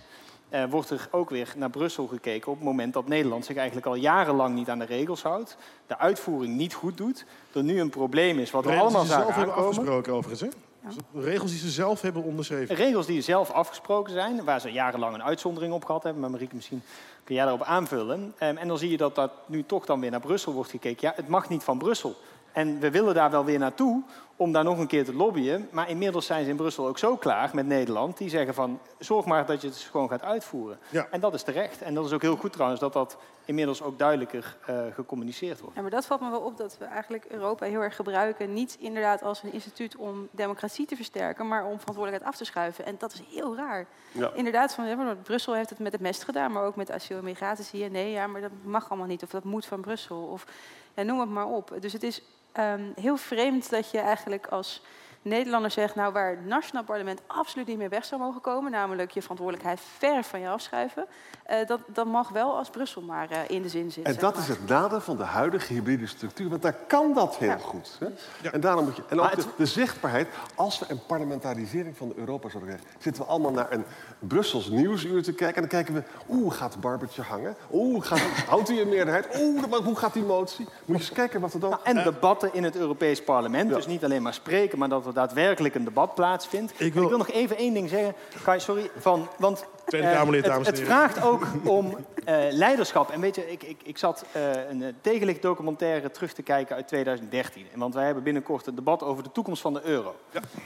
eh, 0.49 0.65
wordt 0.65 0.91
er 0.91 1.09
ook 1.11 1.31
weer 1.31 1.53
naar 1.57 1.71
Brussel 1.71 2.07
gekeken 2.07 2.51
op 2.51 2.57
het 2.57 2.67
moment 2.67 2.93
dat 2.93 3.09
Nederland 3.09 3.45
zich 3.45 3.57
eigenlijk 3.57 3.87
al 3.87 3.95
jarenlang 3.95 4.55
niet 4.55 4.69
aan 4.69 4.79
de 4.79 4.85
regels 4.85 5.23
houdt, 5.23 5.57
de 5.87 5.99
uitvoering 5.99 6.57
niet 6.57 6.75
goed 6.75 6.97
doet, 6.97 7.25
er 7.53 7.63
nu 7.63 7.81
een 7.81 7.91
probleem 7.91 8.39
is 8.39 8.51
wat 8.51 8.65
we 8.65 8.77
allemaal 8.77 9.05
zelf 9.05 9.35
hebben 9.35 9.55
afgesproken 9.55 10.13
overigens, 10.13 10.41
hè? 10.41 10.59
Dus 10.85 11.25
Regels 11.25 11.51
die 11.51 11.61
ze 11.61 11.71
zelf 11.71 12.01
hebben 12.01 12.23
onderschreven. 12.23 12.75
Regels 12.75 13.07
die 13.07 13.21
zelf 13.21 13.51
afgesproken 13.51 14.13
zijn, 14.13 14.45
waar 14.45 14.61
ze 14.61 14.73
jarenlang 14.73 15.15
een 15.15 15.23
uitzondering 15.23 15.73
op 15.73 15.85
gehad 15.85 16.03
hebben. 16.03 16.21
Maar 16.23 16.31
Marieke, 16.31 16.55
misschien 16.55 16.83
kun 17.25 17.35
jij 17.35 17.45
daarop 17.45 17.67
aanvullen. 17.67 18.35
Ehm, 18.39 18.57
en 18.57 18.69
dan 18.69 18.79
zie 18.79 18.91
je 18.91 18.97
dat 18.97 19.15
dat 19.15 19.31
nu 19.47 19.65
toch 19.65 19.87
dan 19.87 20.01
weer 20.01 20.11
naar 20.11 20.21
Brussel 20.21 20.53
wordt 20.53 20.71
gekeken. 20.71 21.09
Ja, 21.09 21.13
het 21.17 21.29
mag 21.29 21.49
niet 21.49 21.63
van 21.63 21.79
Brussel. 21.79 22.17
En 22.53 22.81
we 22.81 22.91
willen 22.91 23.15
daar 23.15 23.31
wel 23.31 23.45
weer 23.45 23.59
naartoe 23.59 24.03
om 24.41 24.53
daar 24.53 24.65
nog 24.65 24.79
een 24.79 24.87
keer 24.87 25.05
te 25.05 25.15
lobbyen. 25.15 25.69
Maar 25.71 25.89
inmiddels 25.89 26.27
zijn 26.27 26.45
ze 26.45 26.51
in 26.51 26.57
Brussel 26.57 26.87
ook 26.87 26.99
zo 26.99 27.17
klaar 27.17 27.51
met 27.53 27.67
Nederland. 27.67 28.19
Die 28.19 28.29
zeggen 28.29 28.55
van, 28.55 28.79
zorg 28.99 29.25
maar 29.25 29.47
dat 29.47 29.61
je 29.61 29.69
het 29.69 29.77
gewoon 29.77 30.09
gaat 30.09 30.23
uitvoeren. 30.23 30.79
Ja. 30.89 31.07
En 31.11 31.21
dat 31.21 31.35
is 31.35 31.43
terecht. 31.43 31.83
En 31.83 31.95
dat 31.95 32.07
is 32.07 32.13
ook 32.13 32.23
heel 32.23 32.37
goed 32.37 32.53
trouwens, 32.53 32.81
dat 32.81 32.93
dat 32.93 33.17
inmiddels 33.45 33.83
ook 33.83 33.99
duidelijker 33.99 34.57
eh, 34.67 34.81
gecommuniceerd 34.95 35.61
wordt. 35.61 35.77
Ja, 35.77 35.83
maar 35.83 35.91
dat 35.91 36.07
valt 36.07 36.21
me 36.21 36.31
wel 36.31 36.41
op 36.41 36.57
dat 36.57 36.77
we 36.79 36.85
eigenlijk 36.85 37.25
Europa 37.25 37.67
heel 37.67 37.81
erg 37.81 37.97
gebruiken. 37.97 38.53
Niet 38.53 38.77
inderdaad 38.81 39.23
als 39.23 39.43
een 39.43 39.53
instituut 39.53 39.97
om 39.97 40.29
democratie 40.31 40.87
te 40.87 40.97
versterken, 40.97 41.49
maar 41.49 41.65
om 41.65 41.79
verantwoordelijkheid 41.79 42.33
af 42.33 42.39
te 42.39 42.45
schuiven. 42.45 42.87
En 42.87 42.95
dat 42.99 43.13
is 43.13 43.23
heel 43.31 43.57
raar. 43.57 43.87
Ja. 44.13 44.31
Inderdaad, 44.35 44.75
van, 44.75 44.87
ja, 44.87 45.17
Brussel 45.23 45.55
heeft 45.55 45.71
het 45.71 45.79
met 45.79 45.93
het 45.93 46.01
mest 46.01 46.25
gedaan, 46.25 46.53
maar 46.53 46.65
ook 46.65 46.77
met 46.77 46.91
asiel 46.91 47.19
en 47.19 47.25
migratie 47.25 47.65
zie 47.65 47.83
je 47.83 47.91
nee, 47.91 48.11
ja, 48.11 48.27
maar 48.27 48.41
dat 48.41 48.51
mag 48.63 48.91
allemaal 48.91 49.09
niet. 49.09 49.23
Of 49.23 49.31
dat 49.31 49.45
moet 49.45 49.67
van 49.67 49.81
Brussel. 49.81 50.23
Of 50.23 50.47
ja, 50.95 51.03
noem 51.03 51.21
het 51.21 51.31
maar 51.31 51.47
op. 51.47 51.77
Dus 51.81 51.93
het 51.93 52.03
is 52.03 52.23
ehm, 52.53 52.83
heel 53.01 53.17
vreemd 53.17 53.71
dat 53.71 53.91
je 53.91 53.99
eigenlijk 53.99 54.47
als 54.47 54.83
Nederlander 55.23 55.71
zegt, 55.71 55.95
nou 55.95 56.13
waar 56.13 56.31
het 56.31 56.47
nationaal 56.47 56.85
parlement 56.85 57.21
absoluut 57.27 57.67
niet 57.67 57.79
meer 57.79 57.89
weg 57.89 58.05
zou 58.05 58.21
mogen 58.21 58.41
komen, 58.41 58.71
namelijk 58.71 59.11
je 59.11 59.21
verantwoordelijkheid 59.21 59.81
ver 59.99 60.25
van 60.25 60.41
je 60.41 60.49
afschuiven, 60.49 61.07
eh, 61.45 61.67
dat, 61.67 61.81
dat 61.87 62.07
mag 62.07 62.29
wel 62.29 62.57
als 62.57 62.71
Brussel 62.71 63.03
maar 63.03 63.31
eh, 63.31 63.39
in 63.49 63.63
de 63.63 63.69
zin 63.69 63.93
zit. 63.93 64.05
En 64.05 64.17
dat 64.19 64.35
maar. 64.35 64.43
is 64.43 64.49
het 64.49 64.69
nadeel 64.69 65.01
van 65.01 65.17
de 65.17 65.23
huidige 65.23 65.73
hybride 65.73 66.07
structuur. 66.07 66.49
Want 66.49 66.63
daar 66.63 66.77
kan 66.87 67.15
dat 67.15 67.37
heel 67.37 67.49
Ja. 67.49 67.57
goed. 67.59 67.99
Hè? 67.99 68.07
En 68.51 68.61
daarom 68.61 68.85
moet 68.85 68.97
je. 68.97 69.03
En 69.09 69.21
ook 69.21 69.57
de, 69.57 69.67
zichtbaarheid. 69.67 70.29
Als 70.55 70.79
we 70.79 70.87
een 70.89 71.07
parlementarisering 71.07 71.97
van 71.97 72.13
Europa 72.17 72.49
zouden 72.49 72.75
krijgen, 72.75 72.99
zitten 73.03 73.23
we 73.23 73.29
allemaal 73.29 73.53
naar 73.53 73.73
een 73.73 73.85
Brussels 74.19 74.69
nieuwsuur 74.69 75.23
te 75.23 75.33
kijken. 75.33 75.63
En 75.63 75.69
dan 75.69 75.71
kijken 75.71 75.95
we. 75.95 76.03
Oeh, 76.29 76.55
gaat 76.55 76.73
het 76.73 76.81
barbertje 76.81 77.23
hangen? 77.23 77.57
Oeh, 77.73 78.05
gaat, 78.05 78.21
houdt 78.49 78.69
hij 78.69 78.81
een 78.81 78.89
meerderheid? 78.89 79.41
Oeh, 79.41 79.67
maar 79.67 79.81
hoe 79.81 79.97
gaat 79.97 80.13
die 80.13 80.23
motie? 80.23 80.65
Moet 80.65 80.97
je 80.97 81.03
eens 81.03 81.13
kijken 81.13 81.41
wat 81.41 81.55
er 81.55 81.61
dan. 81.61 81.71
Nou, 81.71 81.83
en 81.85 82.05
debatten 82.05 82.55
in 82.55 82.65
het 82.65 82.77
Europees 82.77 83.23
Parlement. 83.23 83.71
Ja. 83.71 83.77
Dus 83.77 83.87
niet 83.87 84.05
alleen 84.05 84.23
maar 84.23 84.35
spreken, 84.35 84.79
maar 84.79 84.89
dat 84.89 85.05
er 85.11 85.17
daadwerkelijk 85.17 85.75
een 85.75 85.85
debat 85.85 86.15
plaatsvindt. 86.15 86.73
Ik 86.73 86.79
Ik 86.87 86.95
wil- 86.95 87.19
nog 87.19 87.31
even 87.31 87.57
één 87.57 87.75
ding 87.75 87.89
zeggen. 87.89 88.15
Kai, 88.45 88.61
sorry. 88.61 88.91
Van, 88.97 89.29
want 89.39 89.65
eh, 89.87 90.23
het, 90.33 90.67
het 90.67 90.81
vraagt 90.81 91.23
ook 91.23 91.47
om 91.65 91.97
eh, 92.25 92.37
leiderschap. 92.51 93.11
En 93.11 93.21
weet 93.21 93.35
je, 93.35 93.51
ik, 93.51 93.63
ik, 93.63 93.81
ik 93.83 93.99
zat 93.99 94.25
eh, 94.33 94.43
een 94.71 94.83
eh, 94.83 94.93
tegenlichtdocumentaire 95.01 96.11
terug 96.11 96.33
te 96.33 96.43
kijken 96.43 96.77
uit 96.77 96.89
2013. 96.89 97.67
En 97.73 97.79
Want 97.79 97.95
wij 97.95 98.05
hebben 98.05 98.23
binnenkort 98.23 98.67
een 98.67 98.75
debat 98.75 99.03
over 99.03 99.23
de 99.23 99.33
toekomst 99.33 99.63
van 99.63 99.75
de 99.75 99.81
euro. 99.85 100.15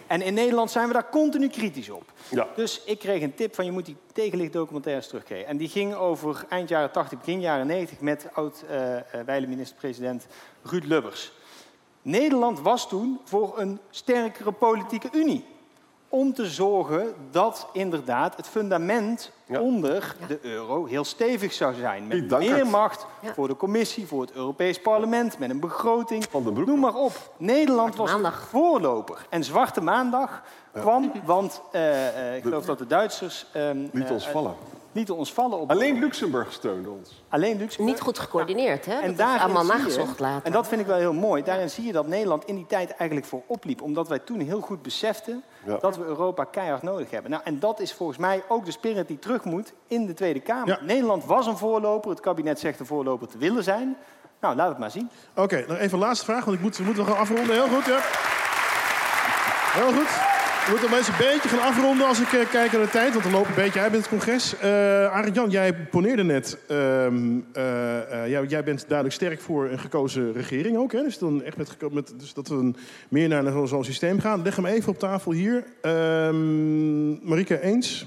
En 0.07 0.22
in 0.22 0.35
Nederland 0.35 0.70
zijn 0.70 0.87
we 0.87 0.92
daar 0.92 1.09
continu 1.11 1.48
kritisch 1.48 1.90
op. 1.90 2.04
Ja. 2.28 2.46
Dus 2.57 2.83
ik 2.85 2.98
kreeg 2.98 3.22
een 3.22 3.35
tip 3.35 3.54
van 3.54 3.64
je 3.64 3.72
moet 3.72 3.87
die 3.87 3.96
tegenlichtdocumentaires 4.12 5.07
terugkijken. 5.07 5.46
En 5.48 5.57
die 5.57 5.68
ging 5.68 5.94
over 5.94 6.44
eind 6.48 6.68
jaren 6.68 6.90
80, 6.90 7.18
begin 7.18 7.40
jaren 7.40 7.66
90 7.66 8.00
met 8.00 8.26
oud-wijle 8.33 9.46
minister-president 9.46 10.26
Ruud 10.62 10.85
Lubbers. 10.85 11.33
Nederland 12.05 12.61
was 12.61 12.88
toen 12.88 13.21
voor 13.25 13.53
een 13.57 13.79
sterkere 13.90 14.53
politieke 14.53 15.09
unie. 15.12 15.45
Om 16.09 16.33
te 16.35 16.47
zorgen 16.47 17.14
dat 17.31 17.67
inderdaad 17.73 18.37
het 18.37 18.49
fundament 18.49 19.33
Ja. 19.47 19.61
onder 19.61 20.17
de 20.29 20.38
euro 20.43 20.85
heel 20.85 21.05
stevig 21.05 21.53
zou 21.53 21.75
zijn. 21.75 22.07
Met 22.07 22.38
meer 22.38 22.67
macht 22.67 23.07
Ja. 23.21 23.35
voor 23.35 23.49
de 23.49 23.57
commissie, 23.57 24.07
voor 24.07 24.21
het 24.21 24.33
Europees 24.33 24.81
parlement, 24.81 25.38
met 25.38 25.51
een 25.51 25.61
begroting. 25.61 26.25
Van 26.31 26.43
den 26.45 26.53
Broek. 26.53 26.67
Noem 26.67 26.81
maar 26.81 26.95
op. 26.95 27.12
Nederland 27.37 27.97
was 27.97 28.11
Maandag. 28.12 28.47
voorloper. 28.49 29.27
En 29.31 29.45
Zwarte 29.45 29.81
Maandag 29.81 30.43
kwam, 30.73 31.12
want 31.25 31.61
eh, 31.73 32.29
eh, 32.29 32.37
ik 32.37 32.43
geloof 32.43 32.64
dat 32.64 32.79
de 32.79 32.87
Duitsers... 32.87 33.47
ehm, 33.53 33.87
Liet 33.93 34.11
ons 34.11 34.27
eh, 34.27 34.33
vallen. 34.33 34.55
Ons 35.11 35.33
vallen 35.33 35.59
op 35.59 35.70
Alleen 35.70 35.98
Luxemburg 35.98 36.52
steunde 36.52 36.88
ons. 36.90 37.24
alleen 37.28 37.57
Luxemburg. 37.59 37.94
Niet 37.94 38.00
goed 38.00 38.18
gecoördineerd, 38.18 38.87
hè? 38.87 38.92
En 38.94 39.00
Dat 39.00 39.11
is 39.11 39.16
daarin 39.16 39.40
allemaal 39.40 39.64
zie 39.64 39.72
je- 39.72 39.78
nagezocht 39.78 40.20
later. 40.20 40.46
En 40.46 40.52
dat 40.52 40.68
vind 40.68 40.80
ik 40.80 40.87
wel 40.87 40.96
heel 40.96 41.12
mooi. 41.12 41.42
Daarin 41.42 41.70
zie 41.70 41.85
je 41.87 41.92
dat 41.92 42.07
Nederland 42.07 42.44
in 42.44 42.54
die 42.54 42.66
tijd 42.66 42.90
eigenlijk 42.90 43.28
voor 43.28 43.42
opliep. 43.46 43.83
Omdat 43.83 44.09
wij 44.09 44.18
toen 44.18 44.40
heel 44.40 44.61
goed 44.61 44.83
beseften 44.83 45.42
Ja. 45.64 45.76
dat 45.80 45.96
we 45.96 46.04
Europa 46.04 46.44
keihard 46.44 46.83
nodig 46.83 47.11
hebben. 47.11 47.30
Nou, 47.30 47.42
en 47.44 47.59
dat 47.59 47.80
is 47.80 47.92
volgens 47.92 48.18
mij 48.18 48.42
ook 48.48 48.64
de 48.64 48.70
spirit 48.70 49.09
die 49.09 49.18
terug 49.18 49.44
moet 49.44 49.72
in 49.87 50.07
de 50.07 50.14
Tweede 50.14 50.40
Kamer. 50.40 50.68
Ja. 50.68 50.78
Nederland 50.83 51.24
was 51.24 51.46
een 51.46 51.57
voorloper. 51.59 52.11
Het 52.11 52.20
kabinet 52.20 52.59
zegt 52.61 52.80
een 52.80 52.87
voorloper 52.87 53.28
te 53.28 53.38
willen 53.38 53.62
zijn. 53.64 53.96
Nou, 54.40 54.57
laat 54.57 54.68
het 54.68 54.78
maar 54.78 54.90
zien. 54.90 55.11
Oké, 55.37 55.64
nog 55.68 55.78
even 55.78 55.92
een 55.98 56.04
laatste 56.04 56.24
vraag, 56.24 56.44
want 56.44 56.57
ik 56.57 56.62
moet, 56.62 56.76
we 56.76 56.85
moeten 56.85 57.07
gaan 57.07 57.16
afronden. 57.16 57.54
Heel 57.54 57.68
goed, 57.68 57.85
ja. 57.85 57.98
Heel 59.80 59.92
goed. 59.92 60.34
We 60.64 60.70
moeten 60.70 60.96
eens 60.98 61.09
een 61.09 61.14
beetje 61.16 61.48
gaan 61.48 61.68
afronden 61.68 62.07
als 62.07 62.20
ik 62.20 62.33
eh, 62.33 62.50
kijk 62.50 62.72
naar 62.72 62.81
de 62.81 62.90
tijd, 62.90 63.12
want 63.12 63.24
we 63.24 63.31
lopen 63.31 63.48
een 63.48 63.55
beetje 63.55 63.81
uit 63.81 63.90
met 63.90 64.00
het 64.00 64.09
congres. 64.09 64.59
Eh 64.59 65.07
Arend 65.07 65.35
Jan, 65.35 65.50
jij 65.50 65.74
poneerde 65.74 66.24
net. 66.24 66.59
ehm, 66.68 67.40
eh, 67.53 68.29
jij, 68.29 68.44
jij 68.44 68.64
bent 68.64 68.85
duidelijk 68.88 69.14
sterk 69.14 69.40
voor 69.40 69.68
een 69.68 69.79
gekozen 69.79 70.33
regering 70.33 70.77
ook. 70.77 70.92
Hè? 70.92 71.03
Dus, 71.03 71.18
dan 71.18 71.42
echt 71.42 71.57
met, 71.57 71.77
met, 71.92 72.14
dus 72.16 72.35
dat 72.35 72.48
we 72.48 72.72
meer 73.09 73.29
naar 73.29 73.68
zo'n 73.68 73.85
systeem 73.85 74.20
gaan. 74.20 74.42
Leg 74.42 74.57
hem 74.57 74.66
even 74.66 74.92
op 74.92 74.98
tafel 74.98 75.33
hier. 75.33 75.64
Ehm 75.81 77.29
Marieke, 77.29 77.61
eens? 77.61 78.07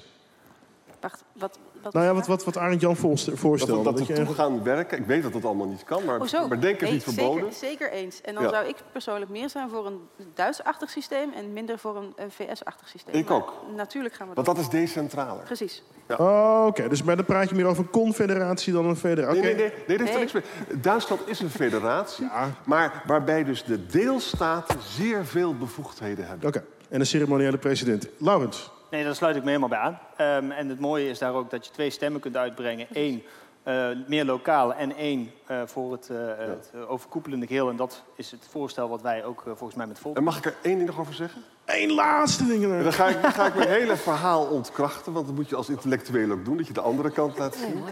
Wacht, 1.00 1.24
wat, 1.34 1.60
wat 1.84 1.94
Nou 1.94 2.06
ja, 2.06 2.14
wat, 2.14 2.28
wat, 2.28 2.44
wat 2.44 2.58
Arend 2.58 2.82
Jan 2.82 2.96
voorste- 2.96 3.30
Dat 3.30 3.40
voorstelde. 3.40 3.78
we, 3.78 3.84
dat 3.84 3.98
Dat 3.98 4.08
we 4.08 4.14
je 4.14 4.26
toe 4.26 4.34
gaan 4.34 4.64
werken. 4.64 4.98
Ik 4.98 5.06
weet 5.06 5.24
dat 5.24 5.34
dat 5.34 5.46
allemaal 5.46 5.68
niet 5.68 5.84
kan, 5.84 6.06
maar, 6.06 6.20
Oh, 6.22 6.50
maar 6.50 6.60
denk 6.60 6.76
is 6.76 6.82
Nee, 6.82 6.92
niet 6.92 7.04
verboden. 7.04 7.54
Zeker, 7.54 7.54
zeker 7.54 7.92
eens. 7.92 8.22
En 8.22 8.34
dan 8.34 8.44
Ja. 8.44 8.50
zou 8.50 8.68
ik 8.68 8.76
persoonlijk 8.92 9.32
meer 9.32 9.50
zijn 9.50 9.70
voor 9.70 9.86
een 9.86 10.00
Duits-achtig 10.34 10.90
systeem 10.90 11.32
en 11.34 11.54
minder 11.54 11.80
voor 11.80 11.96
een, 11.98 12.14
een 12.16 12.32
VS-achtig 12.32 12.88
systeem. 12.88 13.16
Ik 13.16 13.28
Maar 13.28 13.38
ook. 13.38 13.54
Natuurlijk 13.76 14.14
gaan 14.16 14.28
we 14.28 14.34
Want 14.34 14.48
dat. 14.48 14.56
dat 14.56 14.66
is 14.66 14.72
decentraler. 14.72 15.44
Precies. 15.44 15.84
Oh, 16.18 16.64
Oké, 16.68 16.88
dus 16.90 17.04
maar 17.04 17.16
dan 17.16 17.26
praat 17.26 17.50
je 17.50 17.56
meer 17.56 17.66
over 17.66 17.84
een 17.84 17.90
confederatie 17.90 18.74
dan 18.74 18.86
een 18.86 18.96
federatie. 18.96 19.42
Nee, 19.42 19.56
nee, 19.56 19.64
nee, 19.66 19.74
nee, 19.88 19.98
daar 19.98 20.08
heeft 20.08 20.32
er 20.32 20.42
Nee. 20.42 20.44
niks 20.44 20.68
mee. 20.68 20.80
Duitsland 20.82 21.22
is 21.26 21.40
een 21.40 21.50
federatie, 21.50 22.26
Ja. 22.26 22.50
maar 22.66 23.04
waarbij 23.06 23.44
dus 23.44 23.64
de 23.64 23.86
deelstaten 23.86 24.80
zeer 24.82 25.26
veel 25.26 25.56
bevoegdheden 25.56 26.28
hebben. 26.28 26.48
Oké, 26.48 26.64
en 26.90 27.00
de 27.00 27.06
ceremoniële 27.06 27.58
president. 27.58 28.08
Laurens. 28.18 28.72
Nee, 28.92 29.04
daar 29.04 29.16
sluit 29.16 29.36
ik 29.36 29.42
me 29.44 29.48
helemaal 29.48 29.70
bij 29.70 29.80
aan. 29.80 30.00
Ehm, 30.16 30.52
en 30.52 30.70
het 30.70 30.80
mooie 30.80 31.10
is 31.10 31.20
daar 31.20 31.34
ook 31.34 31.50
dat 31.50 31.66
je 31.66 31.72
twee 31.72 31.90
stemmen 31.90 32.22
kunt 32.22 32.38
uitbrengen. 32.38 32.88
Eén 32.94 33.24
eh, 33.64 33.88
meer 34.08 34.26
lokaal 34.26 34.74
en 34.74 34.96
één 34.96 35.32
eh, 35.46 35.62
voor 35.66 35.92
het, 35.92 36.10
eh, 36.10 36.18
het 36.38 36.72
overkoepelende 36.88 37.48
geheel. 37.48 37.70
En 37.70 37.76
dat 37.76 38.04
is 38.16 38.32
het 38.32 38.48
voorstel 38.50 38.90
wat 38.90 39.02
wij 39.02 39.26
ook 39.26 39.44
volgens 39.46 39.76
mij 39.76 39.88
met 39.88 40.00
volk. 40.00 40.18
En 40.18 40.24
mag 40.24 40.38
ik 40.38 40.46
er 40.46 40.56
één 40.62 40.76
ding 40.76 40.88
nog 40.88 41.00
over 41.00 41.14
zeggen? 41.14 41.42
Eén 41.66 41.92
laatste 41.92 42.46
ding. 42.46 42.64
En 42.64 42.84
dan 42.84 42.94
ga 42.94 43.08
ik, 43.08 43.22
dan 43.22 43.32
ga 43.32 43.46
ik 43.46 43.56
mijn 43.56 43.70
hele 43.70 43.96
verhaal 43.96 44.46
ontkrachten, 44.46 45.14
want 45.14 45.26
dat 45.26 45.36
moet 45.36 45.50
je 45.50 45.56
als 45.56 45.70
intellectueel 45.70 46.32
ook 46.32 46.46
doen, 46.46 46.58
dat 46.58 46.68
je 46.68 46.74
de 46.74 46.82
andere 46.82 47.12
kant 47.12 47.38
laat 47.38 47.56
zien. 47.56 47.84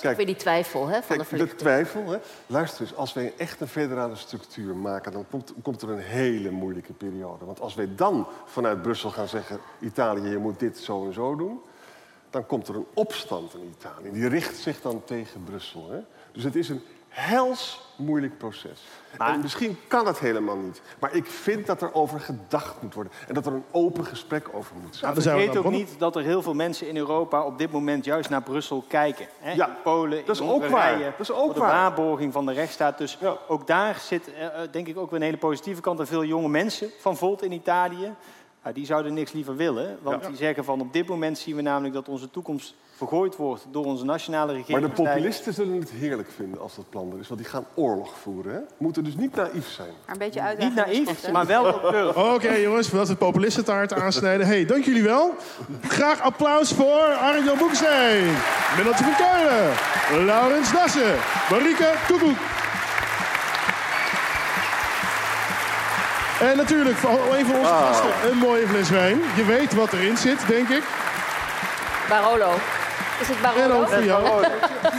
Kijk, 0.00 0.16
Weer 0.16 0.26
die 0.26 0.36
twijfel 0.36 0.86
hè, 0.86 0.92
van 0.92 1.00
de 1.00 1.06
Kijk, 1.06 1.18
de 1.18 1.24
verlichting. 1.24 1.60
twijfel. 1.60 2.10
Hè? 2.10 2.18
Luister 2.46 2.80
eens, 2.80 2.94
als 2.94 3.12
wij 3.12 3.32
echt 3.36 3.60
een 3.60 3.68
federale 3.68 4.16
structuur 4.16 4.76
maken... 4.76 5.12
dan 5.12 5.26
komt, 5.30 5.52
komt 5.62 5.82
er 5.82 5.90
een 5.90 5.98
hele 5.98 6.50
moeilijke 6.50 6.92
periode. 6.92 7.44
Want 7.44 7.60
als 7.60 7.74
wij 7.74 7.88
dan 7.94 8.26
vanuit 8.44 8.82
Brussel 8.82 9.10
gaan 9.10 9.28
zeggen... 9.28 9.58
Italië, 9.80 10.28
je 10.28 10.38
moet 10.38 10.58
dit 10.58 10.78
zo 10.78 11.06
en 11.06 11.12
zo 11.12 11.36
doen... 11.36 11.60
dan 12.30 12.46
komt 12.46 12.68
er 12.68 12.74
een 12.74 12.86
opstand 12.94 13.54
in 13.54 13.74
Italië. 13.78 14.12
Die 14.12 14.28
richt 14.28 14.56
zich 14.56 14.80
dan 14.80 15.02
tegen 15.04 15.44
Brussel. 15.44 15.90
Hè? 15.90 15.98
Dus 16.32 16.44
het 16.44 16.54
is 16.56 16.68
een 16.68 16.82
hels 17.14 17.80
moeilijk 17.96 18.38
proces. 18.38 18.82
Maar- 19.18 19.32
En 19.32 19.40
misschien 19.40 19.78
kan 19.88 20.06
het 20.06 20.18
helemaal 20.18 20.56
niet. 20.56 20.82
Maar 20.98 21.14
ik 21.14 21.26
vind 21.26 21.66
dat 21.66 21.82
er 21.82 21.94
over 21.94 22.20
gedacht 22.20 22.82
moet 22.82 22.94
worden. 22.94 23.12
En 23.28 23.34
dat 23.34 23.46
er 23.46 23.52
een 23.52 23.64
open 23.70 24.04
gesprek 24.04 24.48
over 24.52 24.74
moet 24.82 24.96
zijn. 24.96 25.10
Nou, 25.12 25.22
Vergeet 25.22 25.48
ook 25.48 25.54
begonnen. 25.54 25.80
niet 25.80 25.98
dat 25.98 26.16
er 26.16 26.22
heel 26.22 26.42
veel 26.42 26.54
mensen 26.54 26.88
in 26.88 26.96
Europa 26.96 27.44
op 27.44 27.58
dit 27.58 27.72
moment 27.72 28.04
juist 28.04 28.30
naar 28.30 28.42
Brussel 28.42 28.84
kijken. 28.88 29.26
Hè? 29.38 29.52
Ja, 29.52 29.66
in 29.68 29.74
Polen, 29.82 30.22
dat 30.26 30.34
is 30.36 30.42
ook 30.42 30.66
waar. 30.66 30.98
Dat 30.98 31.12
is 31.18 31.30
ook 31.32 31.54
de 31.54 31.60
waar. 31.60 31.70
waarborging 31.70 32.32
van 32.32 32.46
de 32.46 32.52
rechtsstaat. 32.52 32.98
Dus 32.98 33.16
Ja. 33.20 33.36
ook 33.48 33.66
daar 33.66 33.94
zit 34.00 34.32
eh, 34.34 34.44
eh, 34.46 34.52
denk 34.70 34.86
ik 34.86 34.96
ook 34.98 35.10
weer 35.10 35.18
een 35.18 35.24
hele 35.24 35.36
positieve 35.36 35.80
kant. 35.80 36.00
En 36.00 36.06
veel 36.06 36.24
jonge 36.24 36.48
mensen 36.48 36.90
van 37.00 37.16
Volt 37.16 37.42
in 37.42 37.52
Italië, 37.52 38.12
nou, 38.64 38.74
die 38.76 38.86
zouden 38.86 39.14
niks 39.14 39.32
liever 39.32 39.56
willen. 39.56 39.98
Want 40.02 40.22
Ja. 40.22 40.28
die 40.28 40.36
zeggen 40.36 40.64
van 40.64 40.80
op 40.80 40.92
dit 40.92 41.06
moment 41.08 41.38
zien 41.38 41.56
we 41.56 41.62
namelijk 41.62 41.94
dat 41.94 42.08
onze 42.08 42.30
toekomst 42.30 42.74
vergooid 42.96 43.36
wordt 43.36 43.66
door 43.70 43.84
onze 43.84 44.04
nationale 44.04 44.46
Maar 44.46 44.54
regering. 44.60 44.86
de 44.94 45.02
populisten 45.02 45.52
zullen 45.54 45.80
het 45.80 45.90
heerlijk 45.90 46.28
vinden 46.36 46.60
als 46.60 46.76
dat 46.76 46.90
plan 46.90 47.12
er 47.12 47.18
is. 47.18 47.28
Want 47.28 47.40
die 47.40 47.48
gaan 47.50 47.64
oorlog 47.74 48.18
voeren. 48.18 48.52
Hè? 48.54 48.60
Moeten 48.76 49.04
dus 49.04 49.16
niet 49.16 49.34
naïef 49.34 49.68
zijn. 49.68 49.88
Maar 50.06 50.12
een 50.14 50.18
beetje 50.18 50.40
Niet 50.42 50.58
is 50.60 50.66
goed, 50.66 50.74
naïef, 50.74 51.32
maar 51.32 51.46
wel 51.46 51.64
op. 51.64 52.16
Oké 52.34 52.52
jongens, 52.52 52.88
voordat 52.88 53.06
we 53.06 53.12
het 53.14 53.22
populistentaart 53.22 53.92
aansnijden. 53.92 54.46
hey, 54.46 54.64
dank 54.64 54.84
jullie 54.84 55.02
wel. 55.02 55.34
Graag 55.82 56.20
applaus 56.20 56.72
voor 56.72 57.14
Arjan 57.20 57.58
Boekstein, 57.58 58.24
Middeltje 58.76 59.04
van 59.04 59.14
Keulen, 59.26 60.24
Laurens 60.26 60.72
Dassen, 60.72 61.14
Marieke 61.50 61.92
Koekoek. 62.08 62.36
En 66.50 66.56
natuurlijk 66.56 66.96
voor 66.96 67.10
een 67.10 67.46
van 67.46 67.56
onze 67.56 67.72
gasten 67.72 68.30
een 68.30 68.38
mooie 68.38 68.66
fles 68.68 68.90
wijn. 68.90 69.20
Je 69.36 69.44
weet 69.44 69.74
wat 69.74 69.92
erin 69.92 70.16
zit, 70.16 70.38
denk 70.48 70.68
ik. 70.68 70.82
Barolo. 72.08 72.52
Is 73.20 73.28
het 73.28 73.36
En 73.36 73.42
Barolo? 73.42 73.80
ook 73.80 73.88
voor 73.88 74.04
jou. 74.04 74.44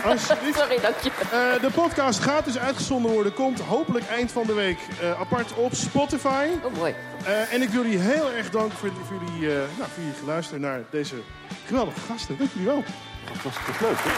Alsjeblieft. 0.06 0.58
Sorry, 0.58 0.80
dank 0.82 0.96
je. 1.02 1.10
Eh, 1.22 1.62
de 1.62 1.70
podcast 1.74 2.20
gaat 2.20 2.46
dus 2.46 2.58
uitgezonden 2.58 3.12
worden. 3.12 3.34
Komt 3.34 3.60
hopelijk 3.60 4.06
eind 4.08 4.32
van 4.32 4.44
de 4.46 4.54
week 4.54 4.78
eh, 5.02 5.20
apart 5.20 5.54
op 5.54 5.74
Spotify. 5.74 6.48
Oh, 6.64 6.74
mooi. 6.78 6.96
Eh, 7.26 7.54
en 7.54 7.62
ik 7.62 7.70
wil 7.70 7.82
jullie 7.82 8.00
heel 8.00 8.32
erg 8.32 8.50
danken 8.50 8.78
voor, 8.78 8.90
voor, 9.08 9.18
jullie, 9.26 9.50
eh, 9.50 9.56
nou, 9.56 9.90
voor 9.94 10.04
jullie 10.04 10.20
geluisterd 10.20 10.62
naar 10.62 10.80
deze 10.90 11.16
geweldige 11.66 12.00
gasten. 12.10 12.38
Dank 12.38 12.50
jullie 12.54 12.68
wel. 12.68 12.84
Dat 13.34 13.44
was 13.44 13.54
toch 13.66 13.80
leuk, 13.80 13.98
hè? 13.98 14.14